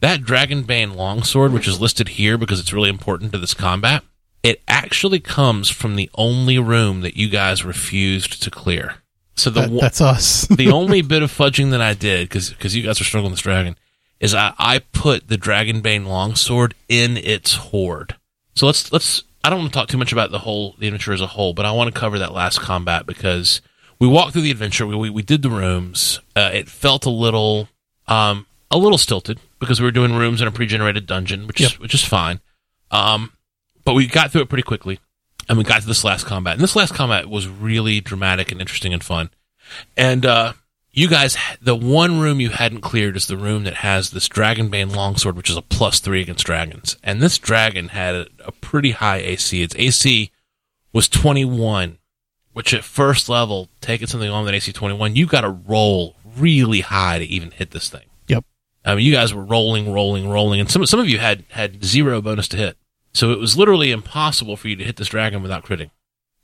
That 0.00 0.22
Dragonbane 0.22 0.96
longsword, 0.96 1.52
which 1.52 1.68
is 1.68 1.80
listed 1.80 2.08
here 2.08 2.36
because 2.38 2.60
it's 2.60 2.72
really 2.72 2.90
important 2.90 3.32
to 3.32 3.38
this 3.38 3.54
combat, 3.54 4.02
it 4.44 4.62
actually 4.68 5.18
comes 5.18 5.68
from 5.70 5.96
the 5.96 6.08
only 6.14 6.58
room 6.60 7.00
that 7.00 7.16
you 7.16 7.28
guys 7.28 7.64
refused 7.64 8.40
to 8.44 8.50
clear. 8.50 8.96
So 9.34 9.50
the 9.50 9.62
That- 9.62 9.70
one- 9.70 9.80
that's 9.80 10.00
us. 10.00 10.42
the 10.50 10.70
only 10.70 11.02
bit 11.12 11.22
of 11.24 11.32
fudging 11.32 11.72
that 11.72 11.80
I 11.80 11.94
did, 11.94 12.28
because 12.28 12.76
you 12.76 12.82
guys 12.84 13.00
are 13.00 13.04
struggling 13.04 13.32
with 13.32 13.38
this 13.38 13.42
dragon, 13.42 13.76
is 14.20 14.32
I, 14.34 14.52
I 14.58 14.78
put 14.78 15.26
the 15.28 15.36
Dragonbane 15.36 16.06
longsword 16.06 16.74
in 16.88 17.16
its 17.16 17.54
hoard. 17.54 18.14
So 18.54 18.66
let's 18.66 18.92
let's. 18.92 19.24
I 19.42 19.50
don't 19.50 19.58
want 19.58 19.72
to 19.72 19.78
talk 19.78 19.88
too 19.88 19.98
much 19.98 20.12
about 20.12 20.30
the 20.30 20.38
whole 20.38 20.76
the 20.78 20.86
adventure 20.86 21.12
as 21.12 21.20
a 21.20 21.26
whole, 21.26 21.52
but 21.52 21.66
I 21.66 21.72
want 21.72 21.92
to 21.92 21.98
cover 22.00 22.18
that 22.20 22.32
last 22.32 22.60
combat 22.60 23.04
because 23.06 23.60
we 23.98 24.06
walked 24.06 24.32
through 24.34 24.42
the 24.42 24.50
adventure. 24.52 24.86
We 24.86 24.94
we, 24.96 25.10
we 25.10 25.22
did 25.22 25.42
the 25.42 25.50
rooms. 25.50 26.20
Uh, 26.36 26.50
it 26.54 26.68
felt 26.68 27.04
a 27.06 27.10
little 27.10 27.68
um 28.06 28.46
a 28.70 28.78
little 28.78 28.98
stilted 28.98 29.40
because 29.58 29.80
we 29.80 29.84
were 29.84 29.90
doing 29.90 30.14
rooms 30.14 30.40
in 30.40 30.46
a 30.48 30.52
pre-generated 30.52 31.06
dungeon, 31.06 31.46
which 31.48 31.60
is 31.60 31.78
which 31.80 31.92
is 31.94 32.04
fine. 32.04 32.40
Um, 32.92 33.32
but 33.84 33.94
we 33.94 34.06
got 34.06 34.30
through 34.30 34.42
it 34.42 34.48
pretty 34.48 34.62
quickly, 34.62 34.98
and 35.48 35.58
we 35.58 35.64
got 35.64 35.82
to 35.82 35.86
this 35.86 36.04
last 36.04 36.26
combat. 36.26 36.54
And 36.54 36.62
this 36.62 36.76
last 36.76 36.94
combat 36.94 37.28
was 37.28 37.48
really 37.48 38.00
dramatic 38.00 38.50
and 38.50 38.60
interesting 38.60 38.92
and 38.92 39.02
fun. 39.02 39.30
And 39.96 40.24
uh, 40.24 40.54
you 40.92 41.08
guys, 41.08 41.36
the 41.60 41.74
one 41.74 42.20
room 42.20 42.40
you 42.40 42.50
hadn't 42.50 42.80
cleared 42.80 43.16
is 43.16 43.26
the 43.26 43.36
room 43.36 43.64
that 43.64 43.74
has 43.74 44.10
this 44.10 44.28
Dragonbane 44.28 44.94
longsword, 44.94 45.36
which 45.36 45.50
is 45.50 45.56
a 45.56 45.62
plus 45.62 46.00
three 46.00 46.22
against 46.22 46.46
dragons. 46.46 46.96
And 47.02 47.20
this 47.20 47.38
dragon 47.38 47.88
had 47.88 48.14
a, 48.14 48.26
a 48.46 48.52
pretty 48.52 48.92
high 48.92 49.18
AC. 49.18 49.60
Its 49.62 49.74
AC 49.76 50.30
was 50.92 51.08
21, 51.08 51.98
which 52.52 52.72
at 52.72 52.84
first 52.84 53.28
level, 53.28 53.68
taking 53.80 54.06
something 54.06 54.30
on 54.30 54.44
that 54.44 54.54
AC 54.54 54.72
21, 54.72 55.16
you 55.16 55.26
got 55.26 55.40
to 55.40 55.50
roll 55.50 56.16
really 56.36 56.80
high 56.80 57.18
to 57.18 57.24
even 57.24 57.50
hit 57.50 57.72
this 57.72 57.88
thing. 57.88 58.06
Yep. 58.28 58.44
I 58.84 58.94
mean, 58.94 59.04
you 59.04 59.12
guys 59.12 59.34
were 59.34 59.44
rolling, 59.44 59.92
rolling, 59.92 60.28
rolling, 60.28 60.60
and 60.60 60.70
some 60.70 60.86
some 60.86 61.00
of 61.00 61.08
you 61.08 61.18
had 61.18 61.44
had 61.50 61.84
zero 61.84 62.20
bonus 62.20 62.48
to 62.48 62.56
hit. 62.56 62.76
So 63.14 63.30
it 63.30 63.38
was 63.38 63.56
literally 63.56 63.90
impossible 63.92 64.56
for 64.56 64.68
you 64.68 64.76
to 64.76 64.84
hit 64.84 64.96
this 64.96 65.08
dragon 65.08 65.42
without 65.42 65.64
critting. 65.64 65.90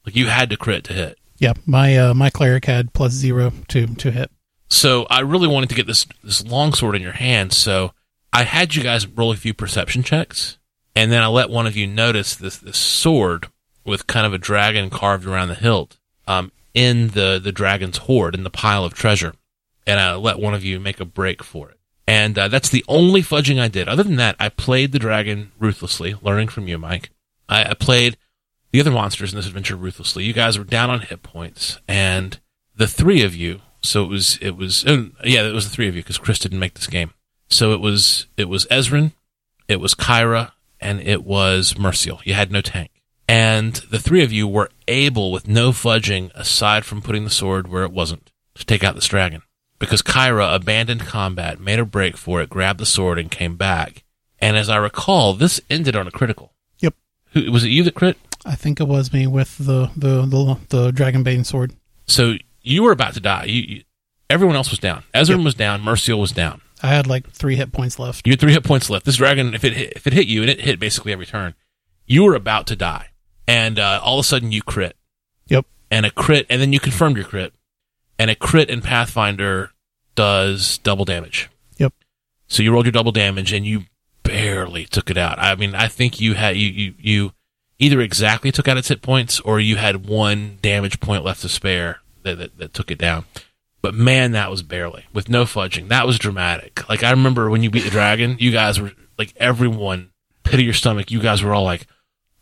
Like 0.07 0.17
you 0.17 0.27
had 0.27 0.49
to 0.51 0.57
crit 0.57 0.85
to 0.85 0.93
hit. 0.93 1.19
Yeah, 1.39 1.55
My 1.67 1.97
uh, 1.97 2.15
my 2.15 2.31
cleric 2.31 2.67
had 2.67 2.93
plus 2.93 3.13
zero 3.13 3.53
to 3.69 3.87
to 3.87 4.11
hit. 4.11 4.31
So 4.69 5.07
I 5.11 5.21
really 5.21 5.49
wanted 5.49 5.69
to 5.71 5.75
get 5.75 5.87
this 5.87 6.07
this 6.23 6.45
longsword 6.45 6.95
in 6.95 7.03
your 7.03 7.13
hand. 7.13 7.53
So 7.53 7.93
I 8.33 8.45
had 8.45 8.75
you 8.75 8.83
guys 8.83 9.07
roll 9.07 9.33
a 9.33 9.37
few 9.37 9.53
perception 9.53 10.03
checks, 10.03 10.59
and 10.95 11.11
then 11.11 11.23
I 11.23 11.27
let 11.27 11.51
one 11.51 11.67
of 11.67 11.77
you 11.77 11.87
notice 11.87 12.37
this 12.37 12.59
this 12.59 12.77
sword 12.77 13.49
with 13.85 14.07
kind 14.07 14.27
of 14.27 14.33
a 14.33 14.39
dragon 14.39 14.91
carved 14.91 15.27
around 15.27 15.49
the 15.49 15.55
hilt 15.55 15.99
um, 16.29 16.53
in 16.75 17.09
the 17.09 17.41
the 17.43 17.53
dragon's 17.53 17.99
hoard 17.99 18.35
in 18.35 18.45
the 18.45 18.51
pile 18.51 18.85
of 18.85 18.95
treasure, 18.95 19.35
and 19.87 19.99
I 19.99 20.15
let 20.15 20.39
one 20.39 20.55
of 20.55 20.65
you 20.65 20.79
make 20.79 21.01
a 21.01 21.05
break 21.05 21.43
for 21.43 21.71
it. 21.71 21.80
And 22.07 22.39
uh, 22.39 22.49
that's 22.49 22.69
the 22.69 22.85
only 22.89 23.23
fudging 23.23 23.61
I 23.61 23.69
did. 23.69 23.89
Other 23.89 24.03
than 24.03 24.17
that, 24.17 24.37
I 24.41 24.49
played 24.49 24.93
the 24.93 24.99
dragon 24.99 25.53
ruthlessly, 25.59 26.17
learning 26.23 26.49
from 26.49 26.67
you, 26.67 26.79
Mike. 26.79 27.11
I, 27.49 27.71
I 27.71 27.75
played 27.75 28.17
the 28.73 28.81
other 28.81 28.91
monsters 28.91 29.33
in 29.33 29.37
this 29.37 29.47
adventure 29.47 29.77
ruthlessly. 29.77 30.25
You 30.25 30.33
guys 30.33 30.59
were 30.59 30.65
down 30.65 30.91
on 30.91 31.01
hit 31.01 31.23
points, 31.23 31.79
and 31.89 32.39
the 32.77 32.89
three 32.89 33.23
of 33.23 33.35
you. 33.35 33.61
So 33.83 34.05
it 34.05 34.09
was 34.09 34.39
it 34.43 34.57
was 34.57 34.85
oh, 34.87 35.11
yeah, 35.25 35.43
it 35.43 35.53
was 35.53 35.65
the 35.65 35.75
three 35.75 35.89
of 35.89 35.97
you 35.97 36.03
because 36.03 36.19
Chris 36.19 36.39
didn't 36.39 36.59
make 36.59 36.75
this 36.75 36.87
game. 36.87 37.13
So 37.49 37.73
it 37.73 37.81
was 37.81 38.27
it 38.37 38.49
was 38.49 38.67
Ezren, 38.67 39.13
it 39.69 39.81
was 39.81 39.95
Kyra, 39.95 40.53
and 40.81 41.01
it 41.01 41.25
was 41.25 41.79
Mercial. 41.79 42.21
You 42.25 42.35
had 42.35 42.53
no 42.53 42.61
tank, 42.61 42.91
and 43.29 43.75
the 43.75 43.99
three 43.99 44.23
of 44.23 44.33
you 44.33 44.47
were 44.47 44.71
able, 44.87 45.33
with 45.33 45.49
no 45.49 45.71
fudging, 45.71 46.31
aside 46.35 46.85
from 46.85 47.03
putting 47.03 47.25
the 47.25 47.31
sword 47.31 47.69
where 47.69 47.85
it 47.85 47.93
wasn't, 47.93 48.31
to 48.55 48.67
take 48.67 48.85
out 48.85 48.95
this 48.95 49.07
dragon. 49.09 49.43
Because 49.81 50.03
Kyra 50.03 50.55
abandoned 50.55 51.01
combat, 51.01 51.59
made 51.59 51.81
a 51.81 51.85
break 51.85 52.17
for 52.17 52.41
it, 52.41 52.49
grabbed 52.51 52.79
the 52.79 52.87
sword, 52.87 53.19
and 53.19 53.31
came 53.31 53.57
back. 53.57 54.05
And 54.39 54.57
as 54.57 54.69
I 54.69 54.77
recall, 54.77 55.35
this 55.35 55.61
ended 55.69 55.97
on 55.97 56.07
a 56.07 56.11
critical. 56.13 56.53
Yep. 56.79 56.95
Who, 57.33 57.51
was 57.51 57.65
it 57.65 57.71
you 57.71 57.83
that 57.83 57.95
crit? 57.95 58.17
I 58.47 58.55
think 58.55 58.79
it 58.79 58.87
was 58.87 59.13
me 59.13 59.27
with 59.27 59.59
the 59.59 59.91
the 59.97 60.23
the, 60.27 60.59
the 60.69 60.91
Dragonbane 60.93 61.45
sword. 61.45 61.73
So 62.07 62.35
you 62.63 62.83
were 62.83 62.93
about 62.93 63.15
to 63.15 63.21
die. 63.21 63.45
You, 63.45 63.63
you 63.63 63.83
everyone 64.29 64.55
else 64.55 64.71
was 64.71 64.79
down. 64.79 65.03
Ezra 65.13 65.37
Yep. 65.37 65.45
was 65.45 65.55
down. 65.55 65.81
Mercial 65.81 66.21
was 66.21 66.33
down. 66.33 66.61
I 66.83 66.89
had 66.89 67.07
like 67.07 67.29
three 67.31 67.57
hit 67.57 67.73
points 67.73 67.99
left. 67.99 68.27
You 68.27 68.33
had 68.33 68.41
three 68.41 68.53
hit 68.53 68.65
points 68.65 68.89
left. 68.89 69.05
This 69.05 69.17
dragon, 69.17 69.53
if 69.55 69.65
it 69.65 69.73
hit, 69.75 69.93
if 69.97 70.07
it 70.07 70.13
hit 70.13 70.27
you, 70.27 70.43
and 70.43 70.51
it 70.51 70.61
hit 70.61 70.79
basically 70.79 71.13
every 71.13 71.27
turn, 71.27 71.55
you 72.07 72.25
were 72.25 72.35
about 72.35 72.67
to 72.69 72.77
die, 72.77 73.09
and 73.47 73.79
uh, 73.79 74.01
all 74.03 74.19
of 74.19 74.25
a 74.25 74.27
sudden 74.29 74.53
you 74.53 74.63
crit. 74.63 74.97
Yep. 75.49 75.67
And 75.91 76.07
a 76.07 76.11
crit, 76.11 76.47
and 76.49 76.61
then 76.61 76.73
you 76.73 76.81
confirmed 76.81 77.17
your 77.17 77.27
crit, 77.27 77.53
and 78.21 78.31
a 78.31 78.35
crit 78.35 78.69
in 78.69 78.83
Pathfinder 78.83 79.73
does 80.15 80.77
double 80.79 81.07
damage. 81.07 81.49
Yep. 81.79 81.95
So 82.49 82.63
you 82.63 82.71
rolled 82.71 82.85
your 82.85 82.93
double 82.93 83.13
damage 83.13 83.51
and 83.55 83.65
you 83.65 83.85
barely 84.23 84.85
took 84.85 85.09
it 85.09 85.17
out. 85.17 85.39
I 85.39 85.55
mean, 85.55 85.75
I 85.75 85.89
think 85.89 86.21
you 86.21 86.35
had 86.35 86.55
you 86.55 86.69
you, 86.69 86.95
you 86.99 87.33
either 87.79 87.99
exactly 88.03 88.53
took 88.53 88.69
out 88.69 88.77
its 88.77 88.89
hit 88.89 89.01
points 89.01 89.41
or 89.41 89.59
you 89.59 89.77
had 89.77 90.07
one 90.07 90.59
damage 90.61 91.01
point 91.01 91.25
left 91.25 91.41
to 91.41 91.49
spare 91.49 92.01
that, 92.25 92.37
that, 92.37 92.59
that 92.59 92.75
took 92.75 92.91
it 92.91 92.99
down. 92.99 93.25
But 93.81 93.95
man, 93.95 94.33
that 94.33 94.51
was 94.51 94.63
barely 94.63 95.07
with 95.15 95.31
no 95.31 95.45
fudging. 95.45 95.89
That 95.89 96.07
was 96.07 96.19
dramatic. 96.19 96.87
Like 96.91 97.03
I 97.03 97.13
remember 97.13 97.49
when 97.49 97.63
you 97.63 97.71
beat 97.71 97.85
the 97.85 97.91
dragon, 97.91 98.37
you 98.39 98.53
guys 98.53 98.79
were 98.79 98.93
like 99.17 99.33
everyone 99.39 100.11
pity 100.43 100.65
your 100.65 100.75
stomach. 100.75 101.11
You 101.11 101.21
guys 101.21 101.43
were 101.43 101.55
all 101.55 101.65
like, 101.65 101.87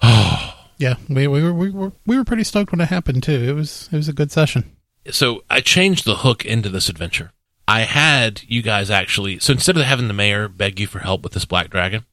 oh. 0.02 0.56
Yeah, 0.76 0.94
we, 1.08 1.28
we 1.28 1.40
were 1.40 1.52
we 1.52 1.70
were 1.70 1.92
we 2.04 2.16
were 2.16 2.24
pretty 2.24 2.42
stoked 2.42 2.72
when 2.72 2.80
it 2.80 2.88
happened 2.88 3.22
too. 3.22 3.44
It 3.48 3.52
was 3.52 3.88
it 3.92 3.96
was 3.96 4.08
a 4.08 4.12
good 4.12 4.32
session. 4.32 4.72
So 5.10 5.44
I 5.48 5.60
changed 5.60 6.04
the 6.04 6.16
hook 6.16 6.44
into 6.44 6.68
this 6.68 6.88
adventure. 6.88 7.32
I 7.66 7.80
had 7.80 8.42
you 8.46 8.62
guys 8.62 8.90
actually. 8.90 9.38
So 9.38 9.52
instead 9.52 9.76
of 9.76 9.84
having 9.84 10.08
the 10.08 10.14
mayor 10.14 10.48
beg 10.48 10.80
you 10.80 10.86
for 10.86 11.00
help 11.00 11.22
with 11.22 11.32
this 11.32 11.44
black 11.44 11.70
dragon, 11.70 12.04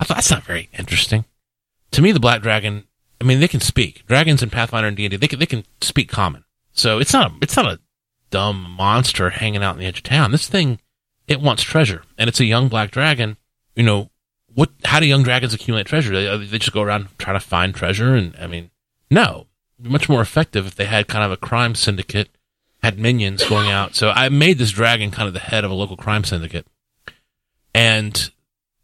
I 0.00 0.04
thought 0.04 0.16
that's 0.16 0.30
not 0.30 0.44
very 0.44 0.68
interesting. 0.76 1.24
To 1.92 2.02
me, 2.02 2.12
the 2.12 2.20
black 2.20 2.42
dragon. 2.42 2.84
I 3.20 3.24
mean, 3.24 3.38
they 3.38 3.48
can 3.48 3.60
speak. 3.60 4.04
Dragons 4.06 4.42
in 4.42 4.50
Pathfinder 4.50 4.88
and 4.88 4.96
D 4.96 5.04
and 5.04 5.10
D, 5.12 5.16
they 5.16 5.28
can 5.28 5.38
they 5.38 5.46
can 5.46 5.64
speak 5.80 6.08
common. 6.08 6.44
So 6.72 6.98
it's 6.98 7.12
not 7.12 7.30
a 7.30 7.34
it's 7.40 7.56
not 7.56 7.66
a 7.66 7.78
dumb 8.30 8.68
monster 8.76 9.30
hanging 9.30 9.62
out 9.62 9.74
on 9.74 9.78
the 9.78 9.86
edge 9.86 9.98
of 9.98 10.02
town. 10.02 10.32
This 10.32 10.48
thing, 10.48 10.80
it 11.28 11.40
wants 11.40 11.62
treasure, 11.62 12.02
and 12.18 12.28
it's 12.28 12.40
a 12.40 12.44
young 12.44 12.68
black 12.68 12.90
dragon. 12.90 13.36
You 13.76 13.84
know 13.84 14.10
what? 14.54 14.70
How 14.84 14.98
do 14.98 15.06
young 15.06 15.22
dragons 15.22 15.54
accumulate 15.54 15.86
treasure? 15.86 16.12
They, 16.12 16.26
uh, 16.26 16.38
they 16.38 16.58
just 16.58 16.72
go 16.72 16.82
around 16.82 17.08
trying 17.18 17.36
to 17.36 17.46
find 17.46 17.74
treasure, 17.74 18.14
and 18.14 18.34
I 18.40 18.46
mean, 18.46 18.70
no, 19.10 19.46
much 19.78 20.08
more 20.08 20.22
effective 20.22 20.66
if 20.66 20.74
they 20.74 20.86
had 20.86 21.06
kind 21.06 21.24
of 21.24 21.30
a 21.30 21.36
crime 21.36 21.74
syndicate, 21.74 22.30
had 22.82 22.98
minions 22.98 23.44
going 23.48 23.70
out. 23.70 23.94
So 23.94 24.10
I 24.10 24.28
made 24.28 24.58
this 24.58 24.72
dragon 24.72 25.10
kind 25.10 25.28
of 25.28 25.34
the 25.34 25.40
head 25.40 25.64
of 25.64 25.70
a 25.70 25.74
local 25.74 25.96
crime 25.96 26.24
syndicate, 26.24 26.66
and 27.74 28.30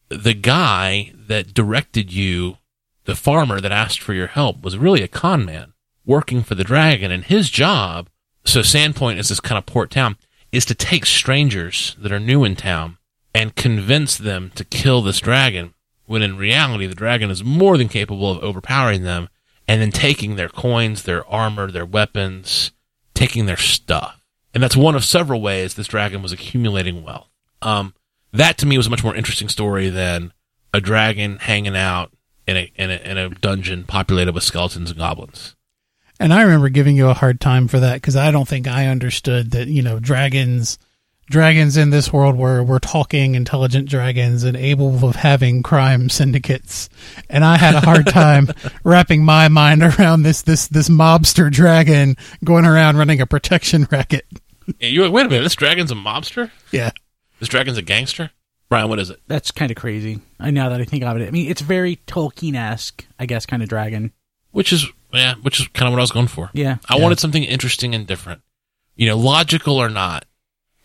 the 0.08 0.34
guy 0.34 1.12
that 1.14 1.52
directed 1.52 2.12
you, 2.12 2.58
the 3.04 3.16
farmer 3.16 3.60
that 3.60 3.72
asked 3.72 4.00
for 4.00 4.14
your 4.14 4.28
help, 4.28 4.62
was 4.62 4.78
really 4.78 5.02
a 5.02 5.08
con 5.08 5.44
man 5.44 5.72
working 6.06 6.42
for 6.42 6.54
the 6.54 6.64
dragon, 6.64 7.10
and 7.10 7.24
his 7.24 7.50
job 7.50 8.08
so 8.48 8.60
Sandpoint 8.60 9.18
is 9.18 9.28
this 9.28 9.40
kind 9.40 9.58
of 9.58 9.66
port 9.66 9.90
town, 9.90 10.16
is 10.52 10.64
to 10.64 10.74
take 10.74 11.04
strangers 11.04 11.94
that 11.98 12.10
are 12.10 12.18
new 12.18 12.44
in 12.44 12.56
town 12.56 12.96
and 13.34 13.54
convince 13.54 14.16
them 14.16 14.50
to 14.54 14.64
kill 14.64 15.02
this 15.02 15.20
dragon, 15.20 15.74
when 16.06 16.22
in 16.22 16.38
reality 16.38 16.86
the 16.86 16.94
dragon 16.94 17.30
is 17.30 17.44
more 17.44 17.76
than 17.76 17.88
capable 17.88 18.30
of 18.30 18.42
overpowering 18.42 19.02
them 19.02 19.28
and 19.68 19.82
then 19.82 19.92
taking 19.92 20.36
their 20.36 20.48
coins, 20.48 21.02
their 21.02 21.26
armor, 21.28 21.70
their 21.70 21.84
weapons, 21.84 22.72
taking 23.18 23.46
their 23.46 23.56
stuff. 23.56 24.20
And 24.54 24.62
that's 24.62 24.76
one 24.76 24.94
of 24.94 25.04
several 25.04 25.40
ways 25.40 25.74
this 25.74 25.88
dragon 25.88 26.22
was 26.22 26.32
accumulating 26.32 27.02
wealth. 27.02 27.28
Um, 27.60 27.94
that 28.32 28.58
to 28.58 28.66
me 28.66 28.76
was 28.76 28.86
a 28.86 28.90
much 28.90 29.02
more 29.02 29.16
interesting 29.16 29.48
story 29.48 29.90
than 29.90 30.32
a 30.72 30.80
dragon 30.80 31.38
hanging 31.38 31.76
out 31.76 32.12
in 32.46 32.56
a, 32.56 32.72
in 32.76 32.90
a, 32.90 32.96
in 32.96 33.18
a 33.18 33.28
dungeon 33.30 33.84
populated 33.84 34.34
with 34.34 34.44
skeletons 34.44 34.90
and 34.90 35.00
goblins. 35.00 35.56
And 36.20 36.32
I 36.32 36.42
remember 36.42 36.68
giving 36.68 36.96
you 36.96 37.08
a 37.08 37.14
hard 37.14 37.40
time 37.40 37.66
for 37.66 37.80
that 37.80 37.94
because 37.94 38.14
I 38.14 38.30
don't 38.30 38.46
think 38.46 38.68
I 38.68 38.86
understood 38.86 39.50
that 39.52 39.68
you 39.68 39.82
know 39.82 39.98
dragons, 39.98 40.78
dragons 41.30 41.76
in 41.76 41.90
this 41.90 42.12
world 42.12 42.36
were 42.36 42.62
were 42.62 42.80
talking 42.80 43.34
intelligent 43.34 43.88
dragons 43.88 44.44
and 44.44 44.56
able 44.56 45.04
of 45.08 45.16
having 45.16 45.62
crime 45.62 46.08
syndicates, 46.08 46.88
and 47.28 47.44
I 47.44 47.56
had 47.56 47.74
a 47.74 47.80
hard 47.80 48.06
time 48.08 48.48
wrapping 48.84 49.24
my 49.24 49.48
mind 49.48 49.82
around 49.82 50.22
this 50.22 50.42
this 50.42 50.68
this 50.68 50.88
mobster 50.88 51.50
dragon 51.50 52.16
going 52.44 52.64
around 52.64 52.96
running 52.96 53.20
a 53.20 53.26
protection 53.26 53.86
racket. 53.90 54.26
Yeah, 54.80 54.88
you 54.88 55.10
wait 55.10 55.26
a 55.26 55.28
minute. 55.28 55.42
This 55.42 55.54
dragon's 55.56 55.90
a 55.90 55.94
mobster. 55.94 56.50
Yeah, 56.72 56.90
This 57.40 57.48
dragon's 57.48 57.78
a 57.78 57.82
gangster. 57.82 58.30
Brian, 58.68 58.90
what 58.90 58.98
is 58.98 59.08
it? 59.08 59.18
That's 59.26 59.50
kind 59.50 59.70
of 59.70 59.78
crazy. 59.78 60.20
I 60.38 60.50
now 60.50 60.68
that 60.68 60.78
I 60.80 60.84
think 60.84 61.02
of 61.02 61.16
it, 61.16 61.26
I 61.26 61.30
mean, 61.30 61.50
it's 61.50 61.62
very 61.62 61.96
Tolkien 62.06 62.54
esque, 62.54 63.06
I 63.18 63.24
guess, 63.24 63.46
kind 63.46 63.62
of 63.62 63.68
dragon. 63.70 64.12
Which 64.50 64.72
is 64.74 64.86
yeah, 65.12 65.36
which 65.40 65.58
is 65.58 65.68
kind 65.68 65.88
of 65.88 65.92
what 65.92 66.00
I 66.00 66.02
was 66.02 66.10
going 66.12 66.26
for. 66.26 66.50
Yeah. 66.52 66.76
I 66.88 66.96
Yeah. 66.96 67.02
wanted 67.02 67.18
something 67.18 67.42
interesting 67.44 67.94
and 67.94 68.06
different. 68.06 68.42
You 68.94 69.06
know, 69.08 69.16
logical 69.16 69.76
or 69.78 69.88
not. 69.88 70.26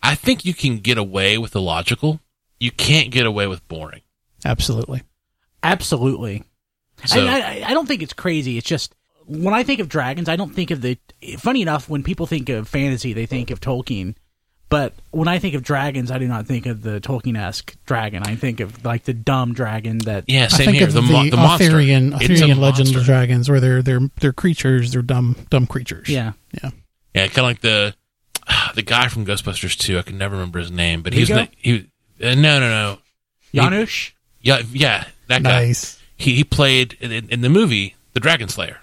I 0.04 0.14
think 0.14 0.44
you 0.44 0.54
can 0.54 0.78
get 0.78 0.98
away 0.98 1.38
with 1.38 1.52
the 1.52 1.60
logical. 1.60 2.20
You 2.60 2.70
can't 2.70 3.10
get 3.10 3.26
away 3.26 3.46
with 3.46 3.66
boring. 3.68 4.02
absolutely. 4.44 5.02
Absolutely. 5.62 6.44
So 7.06 7.20
and 7.20 7.28
I, 7.28 7.64
I 7.66 7.74
don't 7.74 7.86
think 7.86 8.02
it's 8.02 8.12
crazy. 8.12 8.58
It's 8.58 8.66
just 8.66 8.94
when 9.26 9.54
I 9.54 9.62
think 9.62 9.80
of 9.80 9.88
dragons, 9.88 10.28
I 10.28 10.36
don't 10.36 10.54
think 10.54 10.70
of 10.70 10.80
the. 10.82 10.98
Funny 11.38 11.62
enough, 11.62 11.88
when 11.88 12.02
people 12.02 12.26
think 12.26 12.48
of 12.50 12.68
fantasy, 12.68 13.12
they 13.14 13.26
think 13.26 13.50
of 13.50 13.60
Tolkien. 13.60 14.14
But 14.68 14.92
when 15.10 15.28
I 15.28 15.38
think 15.38 15.54
of 15.54 15.62
dragons, 15.62 16.10
I 16.10 16.18
do 16.18 16.26
not 16.26 16.46
think 16.46 16.66
of 16.66 16.82
the 16.82 17.00
Tolkien 17.00 17.38
esque 17.38 17.76
dragon. 17.86 18.22
I 18.24 18.34
think 18.36 18.60
of 18.60 18.84
like 18.84 19.04
the 19.04 19.14
dumb 19.14 19.54
dragon 19.54 19.98
that. 19.98 20.24
yeah, 20.26 20.44
I 20.44 20.48
same 20.48 20.64
think 20.66 20.76
here. 20.78 20.86
of 20.88 20.92
The, 20.94 21.00
the, 21.00 21.12
mo- 21.12 21.30
the 21.30 21.36
monster. 21.36 21.64
Arthurian 21.66 22.12
It's 22.14 22.22
Arthurian 22.22 22.60
legend 22.60 22.88
monster. 22.88 22.98
of 22.98 23.04
dragons, 23.04 23.48
where 23.50 23.60
they're 23.60 23.82
they're 23.82 24.00
they're 24.20 24.32
creatures, 24.32 24.92
they're 24.92 25.02
dumb 25.02 25.36
dumb 25.50 25.66
creatures. 25.66 26.08
Yeah. 26.08 26.32
yeah. 26.62 26.70
Yeah, 27.14 27.26
kind 27.28 27.38
of 27.38 27.44
like 27.44 27.60
the 27.60 27.94
the 28.74 28.82
guy 28.82 29.08
from 29.08 29.26
Ghostbusters 29.26 29.76
2. 29.78 29.98
I 29.98 30.02
can 30.02 30.18
never 30.18 30.36
remember 30.36 30.58
his 30.58 30.70
name, 30.70 31.02
but 31.02 31.12
he 31.12 31.20
was 31.20 31.28
Vigo? 31.28 31.44
the, 31.44 31.50
he. 31.56 31.90
Uh, 32.22 32.34
no, 32.34 32.60
no, 32.60 32.68
no. 32.68 32.98
Janosz? 33.52 34.12
Yeah, 34.40 34.62
yeah, 34.72 35.06
that 35.28 35.42
guy. 35.42 35.66
Nice. 35.66 36.00
He 36.16 36.34
he 36.34 36.44
played 36.44 36.94
in, 37.00 37.28
in 37.28 37.40
the 37.40 37.48
movie 37.48 37.96
The 38.12 38.20
Dragon 38.20 38.48
Slayer. 38.48 38.78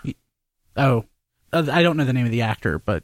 Oh. 0.75 1.05
Uh, 1.53 1.67
I 1.71 1.83
don't 1.83 1.97
know 1.97 2.05
the 2.05 2.13
name 2.13 2.25
of 2.25 2.31
the 2.31 2.41
actor, 2.41 2.79
but 2.79 3.03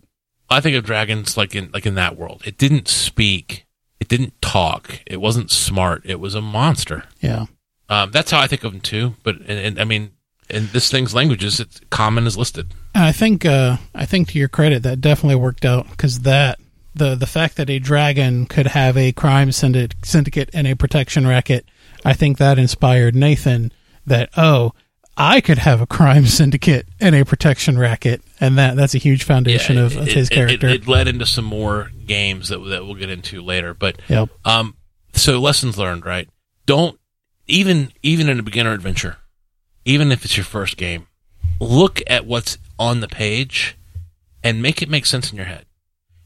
I 0.49 0.61
think 0.61 0.75
of 0.75 0.85
dragons 0.85 1.37
like 1.37 1.55
in 1.55 1.69
like 1.73 1.85
in 1.85 1.95
that 1.95 2.17
world. 2.17 2.41
It 2.45 2.57
didn't 2.57 2.87
speak. 2.87 3.65
It 3.99 4.07
didn't 4.07 4.41
talk. 4.41 5.01
It 5.05 5.17
wasn't 5.17 5.51
smart. 5.51 6.03
It 6.05 6.19
was 6.19 6.35
a 6.35 6.41
monster. 6.41 7.03
Yeah. 7.19 7.45
Um, 7.89 8.11
that's 8.11 8.31
how 8.31 8.39
I 8.39 8.47
think 8.47 8.63
of 8.63 8.71
them 8.71 8.81
too. 8.81 9.15
But 9.23 9.37
and, 9.37 9.49
and 9.49 9.79
I 9.79 9.83
mean, 9.83 10.11
in 10.49 10.69
this 10.73 10.89
thing's 10.89 11.13
languages, 11.13 11.59
it's 11.59 11.79
common 11.89 12.25
is 12.27 12.37
listed. 12.37 12.73
I 12.95 13.11
think 13.11 13.45
uh, 13.45 13.77
I 13.93 14.05
think 14.05 14.29
to 14.29 14.39
your 14.39 14.47
credit 14.47 14.83
that 14.83 15.01
definitely 15.01 15.35
worked 15.35 15.65
out 15.65 15.89
because 15.89 16.21
that 16.21 16.59
the 16.95 17.15
the 17.15 17.27
fact 17.27 17.57
that 17.57 17.69
a 17.69 17.79
dragon 17.79 18.45
could 18.45 18.67
have 18.67 18.97
a 18.97 19.11
crime 19.11 19.51
syndicate, 19.51 20.49
and 20.53 20.67
a 20.67 20.75
protection 20.75 21.27
racket, 21.27 21.65
I 22.05 22.13
think 22.13 22.37
that 22.37 22.57
inspired 22.57 23.15
Nathan 23.15 23.71
that 24.05 24.29
oh 24.37 24.73
I 25.15 25.41
could 25.41 25.57
have 25.59 25.81
a 25.81 25.87
crime 25.87 26.25
syndicate 26.39 26.87
and 26.99 27.15
a 27.15 27.25
protection 27.25 27.77
racket, 27.77 28.21
and 28.39 28.57
that 28.57 28.75
that's 28.75 28.95
a 28.95 28.99
huge 28.99 29.23
foundation 29.23 29.75
Yeah, 29.77 29.83
of, 29.85 29.97
of 29.97 30.07
it- 30.07 30.13
his 30.13 30.29
character. 30.29 30.67
It, 30.67 30.83
it 30.83 30.87
led 30.87 31.07
into 31.07 31.25
some 31.25 31.45
more 31.45 31.91
games 32.05 32.49
that 32.49 32.59
that 32.59 32.85
we'll 32.85 32.95
get 32.95 33.09
into 33.09 33.41
later. 33.41 33.73
But 33.73 33.99
yep. 34.07 34.29
um, 34.45 34.75
so 35.13 35.39
lessons 35.39 35.77
learned, 35.77 36.05
right? 36.05 36.29
Don't 36.65 36.99
even 37.47 37.91
even 38.03 38.29
in 38.29 38.39
a 38.39 38.43
beginner 38.43 38.73
adventure, 38.73 39.17
even 39.87 40.11
if 40.11 40.25
it's 40.25 40.35
your 40.35 40.43
first 40.43 40.75
game, 40.75 41.07
look 41.61 42.01
at 42.07 42.25
what's 42.25 42.57
on 42.77 42.99
the 42.99 43.07
page 43.07 43.77
and 44.43 44.61
make 44.61 44.81
it 44.81 44.89
make 44.89 45.05
sense 45.05 45.31
in 45.31 45.37
your 45.37 45.45
head. 45.45 45.65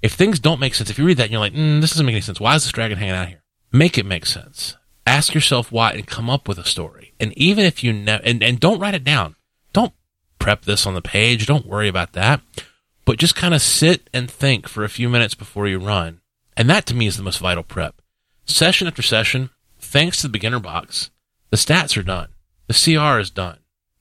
If 0.01 0.13
things 0.13 0.39
don't 0.39 0.59
make 0.59 0.73
sense, 0.73 0.89
if 0.89 0.97
you 0.97 1.05
read 1.05 1.17
that 1.17 1.25
and 1.25 1.31
you're 1.31 1.39
like, 1.39 1.53
mm, 1.53 1.79
this 1.79 1.91
doesn't 1.91 2.05
make 2.05 2.13
any 2.13 2.21
sense. 2.21 2.39
Why 2.39 2.55
is 2.55 2.63
this 2.63 2.71
dragon 2.71 2.97
hanging 2.97 3.13
out 3.13 3.27
here? 3.27 3.43
Make 3.71 3.99
it 3.99 4.05
make 4.05 4.25
sense. 4.25 4.77
Ask 5.05 5.35
yourself 5.35 5.71
why 5.71 5.91
and 5.91 6.07
come 6.07 6.27
up 6.27 6.47
with 6.47 6.57
a 6.57 6.65
story. 6.65 7.13
And 7.19 7.37
even 7.37 7.63
if 7.63 7.83
you 7.83 7.93
know, 7.93 8.19
and, 8.23 8.41
and 8.41 8.59
don't 8.59 8.79
write 8.79 8.95
it 8.95 9.03
down. 9.03 9.35
Don't 9.73 9.93
prep 10.39 10.65
this 10.65 10.87
on 10.87 10.95
the 10.95 11.01
page. 11.01 11.45
Don't 11.45 11.67
worry 11.67 11.87
about 11.87 12.13
that. 12.13 12.41
But 13.05 13.19
just 13.19 13.35
kind 13.35 13.53
of 13.53 13.61
sit 13.61 14.09
and 14.11 14.29
think 14.29 14.67
for 14.67 14.83
a 14.83 14.89
few 14.89 15.07
minutes 15.07 15.35
before 15.35 15.67
you 15.67 15.77
run. 15.77 16.21
And 16.57 16.67
that 16.69 16.87
to 16.87 16.95
me 16.95 17.05
is 17.05 17.15
the 17.15 17.23
most 17.23 17.39
vital 17.39 17.63
prep. 17.63 18.01
Session 18.45 18.87
after 18.87 19.03
session, 19.03 19.51
thanks 19.79 20.17
to 20.17 20.23
the 20.23 20.29
beginner 20.29 20.59
box, 20.59 21.11
the 21.51 21.57
stats 21.57 21.95
are 21.95 22.03
done. 22.03 22.29
The 22.71 22.95
CR 22.95 23.19
is 23.19 23.29
done. 23.29 23.59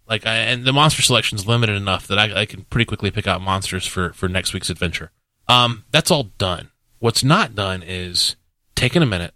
Like, 0.08 0.24
I, 0.24 0.36
and 0.36 0.64
the 0.64 0.72
monster 0.72 1.02
selection 1.02 1.36
is 1.36 1.44
limited 1.44 1.74
enough 1.74 2.06
that 2.06 2.20
I, 2.20 2.42
I 2.42 2.46
can 2.46 2.62
pretty 2.66 2.84
quickly 2.84 3.10
pick 3.10 3.26
out 3.26 3.40
monsters 3.40 3.84
for, 3.84 4.12
for 4.12 4.28
next 4.28 4.54
week's 4.54 4.70
adventure. 4.70 5.10
Um, 5.48 5.84
that's 5.90 6.08
all 6.08 6.30
done. 6.38 6.70
What's 7.00 7.24
not 7.24 7.56
done 7.56 7.82
is 7.84 8.36
taking 8.76 9.02
a 9.02 9.06
minute 9.06 9.34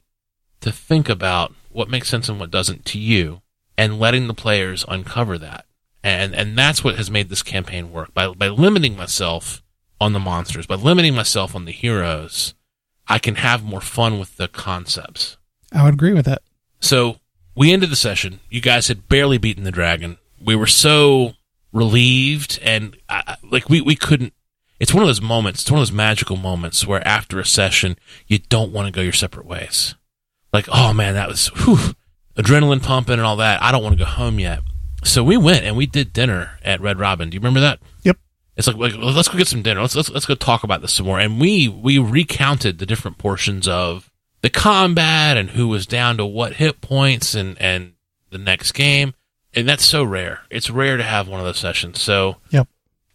to 0.60 0.70
think 0.70 1.08
about 1.08 1.52
what 1.70 1.90
makes 1.90 2.08
sense 2.08 2.28
and 2.28 2.38
what 2.38 2.52
doesn't 2.52 2.84
to 2.84 2.98
you 3.00 3.42
and 3.76 3.98
letting 3.98 4.28
the 4.28 4.34
players 4.34 4.84
uncover 4.86 5.36
that. 5.38 5.66
And, 6.04 6.32
and 6.32 6.56
that's 6.56 6.84
what 6.84 6.94
has 6.94 7.10
made 7.10 7.28
this 7.28 7.42
campaign 7.42 7.90
work 7.90 8.14
by, 8.14 8.28
by 8.28 8.46
limiting 8.46 8.96
myself 8.96 9.64
on 10.00 10.12
the 10.12 10.20
monsters, 10.20 10.68
by 10.68 10.76
limiting 10.76 11.16
myself 11.16 11.56
on 11.56 11.64
the 11.64 11.72
heroes. 11.72 12.54
I 13.08 13.18
can 13.18 13.34
have 13.34 13.64
more 13.64 13.80
fun 13.80 14.20
with 14.20 14.36
the 14.36 14.46
concepts. 14.46 15.38
I 15.72 15.82
would 15.82 15.94
agree 15.94 16.12
with 16.12 16.26
that. 16.26 16.42
So 16.78 17.16
we 17.54 17.72
ended 17.72 17.90
the 17.90 17.96
session. 17.96 18.40
You 18.50 18.60
guys 18.60 18.88
had 18.88 19.08
barely 19.08 19.38
beaten 19.38 19.64
the 19.64 19.70
dragon. 19.70 20.18
We 20.42 20.56
were 20.56 20.66
so 20.66 21.34
relieved 21.72 22.58
and 22.62 22.96
I, 23.08 23.36
like 23.50 23.68
we, 23.68 23.80
we 23.80 23.96
couldn't. 23.96 24.32
It's 24.80 24.92
one 24.92 25.02
of 25.02 25.08
those 25.08 25.22
moments. 25.22 25.62
It's 25.62 25.70
one 25.70 25.80
of 25.80 25.86
those 25.86 25.92
magical 25.92 26.36
moments 26.36 26.86
where 26.86 27.06
after 27.06 27.38
a 27.38 27.46
session, 27.46 27.96
you 28.26 28.38
don't 28.38 28.72
want 28.72 28.86
to 28.86 28.92
go 28.92 29.00
your 29.00 29.12
separate 29.12 29.46
ways. 29.46 29.94
Like, 30.52 30.68
oh 30.72 30.92
man, 30.92 31.14
that 31.14 31.28
was 31.28 31.48
whew, 31.48 31.94
adrenaline 32.36 32.82
pumping 32.82 33.14
and 33.14 33.22
all 33.22 33.36
that. 33.36 33.62
I 33.62 33.72
don't 33.72 33.82
want 33.82 33.96
to 33.96 34.04
go 34.04 34.10
home 34.10 34.38
yet. 34.38 34.60
So 35.04 35.22
we 35.22 35.36
went 35.36 35.64
and 35.64 35.76
we 35.76 35.86
did 35.86 36.12
dinner 36.12 36.58
at 36.62 36.80
Red 36.80 36.98
Robin. 36.98 37.30
Do 37.30 37.34
you 37.34 37.40
remember 37.40 37.60
that? 37.60 37.80
Yep. 38.02 38.16
It's 38.56 38.66
like, 38.66 38.76
like 38.76 38.94
let's 38.96 39.28
go 39.28 39.38
get 39.38 39.48
some 39.48 39.62
dinner. 39.62 39.80
Let's 39.80 39.94
let's 39.94 40.10
let's 40.10 40.26
go 40.26 40.34
talk 40.34 40.64
about 40.64 40.80
this 40.80 40.94
some 40.94 41.06
more. 41.06 41.20
And 41.20 41.40
we 41.40 41.68
we 41.68 41.98
recounted 41.98 42.78
the 42.78 42.86
different 42.86 43.18
portions 43.18 43.68
of 43.68 44.10
the 44.44 44.50
combat 44.50 45.38
and 45.38 45.48
who 45.48 45.66
was 45.68 45.86
down 45.86 46.18
to 46.18 46.26
what 46.26 46.52
hit 46.56 46.82
points 46.82 47.34
and 47.34 47.58
and 47.58 47.94
the 48.28 48.36
next 48.36 48.72
game. 48.72 49.14
And 49.54 49.66
that's 49.66 49.86
so 49.86 50.04
rare. 50.04 50.42
It's 50.50 50.68
rare 50.68 50.98
to 50.98 51.02
have 51.02 51.28
one 51.28 51.40
of 51.40 51.46
those 51.46 51.56
sessions. 51.56 51.98
So 52.02 52.36
Yep. 52.50 52.68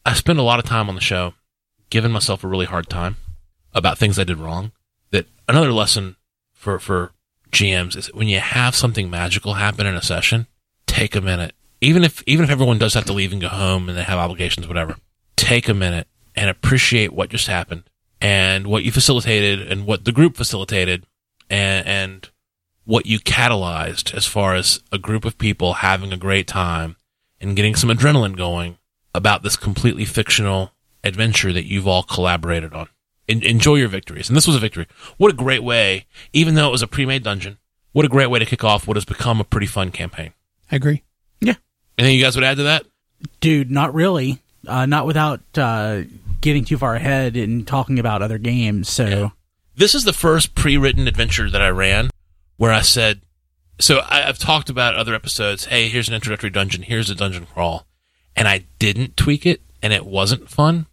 I 0.08 0.14
spend 0.14 0.40
a 0.40 0.44
lot 0.44 0.58
of 0.58 0.66
time 0.66 0.90
on 0.90 0.96
the 0.96 1.02
show 1.02 1.36
giving 1.92 2.12
myself 2.12 2.44
a 2.44 2.48
really 2.48 2.66
hard 2.66 2.90
time 2.90 3.18
about 3.76 4.00
things 4.00 4.18
I 4.18 4.24
did 4.24 4.40
wrong. 4.40 4.72
That 5.12 5.28
another 5.48 5.72
lesson 5.72 6.16
for 6.52 6.80
for 6.80 7.12
GMs 7.52 7.96
is 7.96 8.12
when 8.12 8.28
you 8.28 8.40
have 8.40 8.76
something 8.76 9.08
magical 9.08 9.54
happen 9.54 9.86
in 9.86 9.94
a 9.94 10.02
session, 10.02 10.48
take 10.88 11.16
a 11.16 11.22
minute. 11.22 11.54
Even 11.80 12.04
if 12.04 12.24
even 12.26 12.44
if 12.44 12.50
everyone 12.50 12.80
does 12.80 12.96
have 12.96 13.06
to 13.06 13.14
leave 13.14 13.34
and 13.34 13.42
go 13.42 13.50
home 13.50 13.88
and 13.88 13.96
they 13.96 14.02
have 14.02 14.18
obligations, 14.18 14.68
whatever, 14.68 14.96
take 15.36 15.70
a 15.70 15.76
minute 15.76 16.08
and 16.34 16.50
appreciate 16.50 17.14
what 17.14 17.30
just 17.30 17.46
happened 17.46 17.84
and 18.20 18.66
what 18.66 18.84
you 18.84 18.92
facilitated 18.92 19.72
and 19.72 19.86
what 19.86 20.06
the 20.06 20.12
group 20.12 20.36
facilitated 20.36 21.06
and 21.50 21.88
and 21.88 22.30
what 22.86 23.06
you 23.06 23.20
catalyzed 23.20 24.14
as 24.16 24.26
far 24.26 24.56
as 24.56 24.82
a 24.92 24.98
group 24.98 25.24
of 25.26 25.38
people 25.38 25.74
having 25.76 26.12
a 26.12 26.18
great 26.18 26.48
time 26.48 26.96
and 27.40 27.56
getting 27.56 27.76
some 27.76 27.90
adrenaline 27.90 28.36
going 28.36 28.78
about 29.14 29.44
this 29.44 29.56
completely 29.56 30.06
fictional 30.06 30.72
adventure 31.04 31.54
that 31.54 31.66
you've 31.66 31.88
all 31.88 32.04
collaborated 32.04 32.74
on. 32.74 32.88
En- 33.28 33.44
enjoy 33.44 33.76
your 33.76 33.88
victories. 33.90 34.28
And 34.28 34.36
this 34.36 34.48
was 34.48 34.56
a 34.56 34.60
victory. 34.60 34.88
What 35.18 35.32
a 35.32 35.36
great 35.36 35.64
way, 35.64 36.08
even 36.34 36.56
though 36.56 36.68
it 36.68 36.72
was 36.72 36.82
a 36.82 36.88
pre-made 36.88 37.24
dungeon, 37.24 37.60
what 37.92 38.06
a 38.06 38.10
great 38.10 38.28
way 38.28 38.40
to 38.40 38.46
kick 38.46 38.64
off 38.64 38.88
what 38.88 38.98
has 38.98 39.06
become 39.06 39.40
a 39.40 39.44
pretty 39.44 39.68
fun 39.68 39.92
campaign. 39.92 40.34
I 40.72 40.76
agree. 40.76 41.04
Yeah. 41.42 41.56
Anything 41.98 42.18
you 42.18 42.24
guys 42.24 42.36
would 42.36 42.44
add 42.44 42.58
to 42.58 42.64
that? 42.64 42.86
Dude, 43.40 43.70
not 43.70 43.94
really. 43.94 44.40
Uh, 44.68 44.86
not 44.88 45.06
without 45.06 45.42
uh, 45.58 46.02
getting 46.42 46.66
too 46.66 46.78
far 46.78 46.96
ahead 46.96 47.38
and 47.38 47.68
talking 47.68 48.00
about 48.00 48.22
other 48.22 48.38
games. 48.40 48.90
So, 48.90 49.06
Yeah. 49.06 49.30
This 49.80 49.96
is 49.96 50.04
the 50.04 50.12
first 50.12 50.56
pre-written 50.56 51.08
adventure 51.08 51.50
that 51.50 51.62
I 51.62 51.70
ran 51.70 52.10
where 52.58 52.74
I 52.74 52.82
said, 52.82 53.22
so 53.80 54.00
I, 54.00 54.28
I've 54.28 54.38
talked 54.38 54.70
about 54.70 54.96
other 54.96 55.16
episodes. 55.16 55.68
Hey, 55.68 55.88
here's 55.88 56.10
an 56.10 56.16
introductory 56.16 56.50
dungeon. 56.50 56.82
Here's 56.82 57.10
a 57.10 57.16
dungeon 57.16 57.46
crawl. 57.46 57.88
And 58.36 58.46
I 58.46 58.66
didn't 58.78 59.16
tweak 59.16 59.46
it 59.46 59.62
and 59.82 59.94
it 59.94 60.06
wasn't 60.06 60.50
fun. 60.50 60.88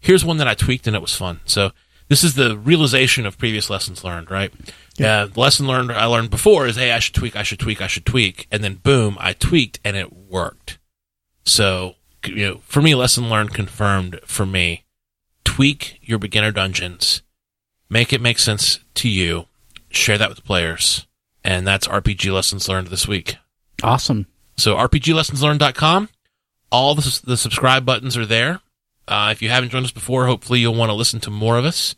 Here's 0.00 0.24
one 0.24 0.38
that 0.38 0.48
I 0.48 0.54
tweaked 0.54 0.88
and 0.88 0.96
it 0.96 1.00
was 1.00 1.14
fun. 1.14 1.42
So 1.44 1.70
this 2.08 2.24
is 2.24 2.34
the 2.34 2.58
realization 2.58 3.24
of 3.24 3.38
previous 3.38 3.70
lessons 3.70 4.02
learned, 4.02 4.32
right? 4.32 4.52
Yeah. 4.96 5.20
Uh, 5.20 5.26
the 5.26 5.38
lesson 5.38 5.68
learned 5.68 5.92
I 5.92 6.06
learned 6.06 6.30
before 6.30 6.66
is, 6.66 6.74
hey, 6.74 6.90
I 6.90 6.98
should 6.98 7.14
tweak, 7.14 7.36
I 7.36 7.44
should 7.44 7.60
tweak, 7.60 7.80
I 7.80 7.86
should 7.86 8.04
tweak. 8.04 8.48
And 8.50 8.64
then 8.64 8.74
boom, 8.82 9.16
I 9.20 9.34
tweaked 9.34 9.78
and 9.84 9.96
it 9.96 10.12
worked. 10.12 10.80
So, 11.44 11.94
you 12.26 12.48
know, 12.48 12.60
for 12.64 12.82
me, 12.82 12.96
lesson 12.96 13.30
learned 13.30 13.54
confirmed 13.54 14.18
for 14.24 14.44
me. 14.44 14.86
Tweak 15.44 16.00
your 16.02 16.18
beginner 16.18 16.50
dungeons 16.50 17.22
make 17.88 18.12
it 18.12 18.20
make 18.20 18.38
sense 18.38 18.80
to 18.94 19.08
you, 19.08 19.46
share 19.90 20.18
that 20.18 20.28
with 20.28 20.36
the 20.36 20.42
players. 20.42 21.06
And 21.42 21.66
that's 21.66 21.86
RPG 21.86 22.32
lessons 22.32 22.68
learned 22.68 22.88
this 22.88 23.06
week. 23.06 23.36
awesome. 23.82 24.26
So 24.56 24.76
rpglessonslearned.com, 24.76 26.08
all 26.70 26.94
the, 26.94 27.20
the 27.24 27.36
subscribe 27.36 27.84
buttons 27.84 28.16
are 28.16 28.26
there. 28.26 28.60
Uh, 29.06 29.28
if 29.32 29.42
you 29.42 29.48
haven't 29.50 29.70
joined 29.70 29.84
us 29.84 29.92
before, 29.92 30.26
hopefully 30.26 30.60
you'll 30.60 30.74
want 30.74 30.90
to 30.90 30.94
listen 30.94 31.20
to 31.20 31.30
more 31.30 31.58
of 31.58 31.64
us. 31.64 31.94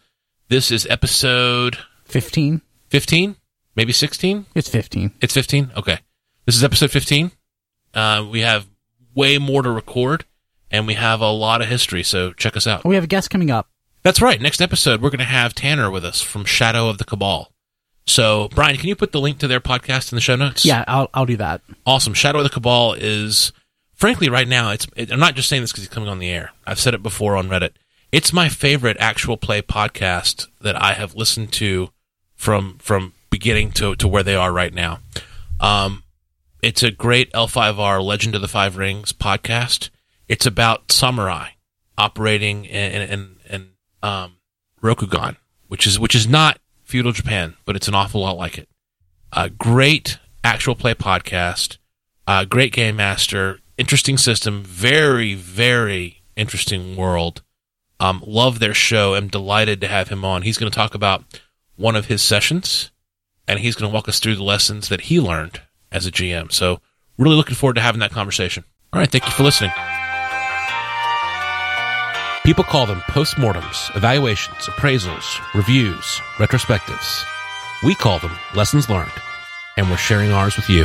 This 0.49 0.71
is 0.71 0.87
episode 0.87 1.79
15? 2.07 2.63
15, 2.89 3.37
maybe 3.77 3.93
16. 3.93 4.47
It's 4.55 4.69
15. 4.69 5.13
It's 5.21 5.35
15. 5.35 5.73
Okay. 5.77 5.99
This 6.47 6.57
is 6.57 6.65
episode 6.65 6.91
15. 6.91 7.31
Uh, 7.95 8.27
we 8.31 8.41
have 8.41 8.67
way 9.15 9.39
more 9.39 9.63
to 9.63 9.71
record 9.71 10.25
and 10.71 10.87
we 10.87 10.95
have 10.95 11.21
a 11.21 11.31
lot 11.31 11.61
of 11.63 11.69
history. 11.69 12.03
So 12.03 12.33
check 12.33 12.57
us 12.57 12.67
out. 12.67 12.85
We 12.85 12.95
have 12.97 13.05
a 13.05 13.09
guest 13.09 13.31
coming 13.31 13.51
up. 13.51 13.69
That's 14.07 14.23
right. 14.23 14.41
Next 14.41 14.61
episode, 14.61 15.03
we're 15.03 15.11
going 15.11 15.19
to 15.19 15.25
have 15.25 15.53
Tanner 15.53 15.91
with 15.91 16.05
us 16.05 16.21
from 16.21 16.45
Shadow 16.45 16.89
of 16.89 16.99
the 16.99 17.05
Cabal. 17.05 17.51
So, 18.07 18.49
Brian, 18.55 18.77
can 18.77 18.89
you 18.89 18.95
put 18.95 19.11
the 19.11 19.21
link 19.21 19.39
to 19.39 19.49
their 19.49 19.59
podcast 19.59 20.13
in 20.13 20.17
the 20.17 20.21
show 20.21 20.37
notes? 20.37 20.65
Yeah, 20.65 20.85
I'll, 20.87 21.11
I'll 21.13 21.27
do 21.27 21.37
that. 21.39 21.63
Awesome. 21.85 22.15
Shadow 22.15 22.39
of 22.39 22.45
the 22.45 22.51
Cabal 22.51 22.93
is, 22.93 23.51
frankly, 23.95 24.29
right 24.29 24.47
now, 24.47 24.71
it's. 24.71 24.87
It, 24.95 25.11
I'm 25.11 25.19
not 25.19 25.35
just 25.35 25.49
saying 25.49 25.63
this 25.63 25.73
because 25.73 25.83
he's 25.83 25.93
coming 25.93 26.09
on 26.09 26.21
the 26.21 26.31
air. 26.31 26.53
I've 26.65 26.79
said 26.79 26.95
it 26.95 27.03
before 27.03 27.35
on 27.35 27.49
Reddit. 27.49 27.73
It's 28.13 28.33
my 28.33 28.49
favorite 28.49 28.97
actual 29.01 29.37
play 29.37 29.61
podcast 29.61 30.47
that 30.61 30.81
I 30.81 30.93
have 30.93 31.17
listened 31.17 31.51
to 31.55 31.91
from 32.37 32.79
from 32.79 33.13
beginning 33.29 33.73
to 33.73 33.97
to 33.97 34.07
where 34.07 34.23
they 34.23 34.37
are 34.37 34.53
right 34.53 34.73
now. 34.73 35.01
Um, 35.59 36.05
it's 36.63 36.85
a 36.85 36.93
great 36.93 37.33
L5R 37.33 38.01
Legend 38.05 38.37
of 38.37 38.41
the 38.41 38.47
Five 38.47 38.77
Rings 38.77 39.13
podcast. 39.13 39.91
It's 40.29 40.47
about 40.47 40.93
samurai 40.93 41.49
operating 41.99 42.67
in 42.67 43.03
in, 43.03 43.11
in 43.11 43.36
um, 44.07 44.37
Rokugan, 44.83 45.37
which 45.67 45.87
is 45.87 45.99
which 45.99 46.15
is 46.15 46.29
not 46.29 46.61
feudal 46.85 47.13
Japan, 47.13 47.57
but 47.65 47.75
it's 47.75 47.89
an 47.89 47.95
awful 47.95 48.21
lot 48.21 48.37
like 48.37 48.57
it. 48.57 48.69
A 49.33 49.51
great 49.51 50.19
actual 50.45 50.77
play 50.77 50.95
podcast, 50.95 51.79
a 52.27 52.47
great 52.47 52.73
game 52.73 52.97
master, 52.97 53.59
interesting 53.77 54.17
system, 54.17 54.63
very 54.63 55.35
very 55.35 56.23
interesting 56.37 56.97
world. 56.97 57.43
Um, 57.99 58.23
love 58.27 58.59
their 58.59 58.75
show. 58.75 59.15
I'm 59.15 59.29
delighted 59.29 59.81
to 59.81 59.89
have 59.89 60.09
him 60.09 60.25
on. 60.25 60.43
He's 60.43 60.59
going 60.59 60.71
to 60.71 60.77
talk 60.77 60.95
about 60.95 61.25
one 61.77 61.97
of 61.97 62.07
his 62.07 62.23
sessions, 62.23 62.91
and 63.49 63.59
he's 63.59 63.75
going 63.75 63.91
to 63.91 63.95
walk 63.95 64.09
us 64.09 64.21
through 64.21 64.37
the 64.37 64.45
lessons 64.45 64.89
that 64.91 65.03
he 65.03 65.19
learned 65.19 65.63
as 65.91 66.07
a 66.07 66.13
GM. 66.13 66.53
So, 66.53 66.81
really 67.19 67.37
looking 67.37 67.57
forward 67.57 67.75
to 67.75 67.81
having 67.81 68.01
that 68.01 68.13
conversation. 68.13 68.65
All 68.93 69.01
right, 69.01 69.11
thank 69.11 69.25
you 69.25 69.33
for 69.33 69.43
listening. 69.43 69.73
People 72.47 72.63
call 72.63 72.87
them 72.87 73.01
postmortems, 73.09 73.91
evaluations, 73.97 74.69
appraisals, 74.69 75.41
reviews, 75.53 76.21
retrospectives. 76.37 77.25
We 77.83 77.97
call 77.97 78.21
them 78.21 78.31
lessons 78.55 78.89
learned, 78.89 79.11
and 79.77 79.91
we're 79.91 79.97
sharing 79.97 80.31
ours 80.31 80.55
with 80.55 80.71
you. 80.71 80.85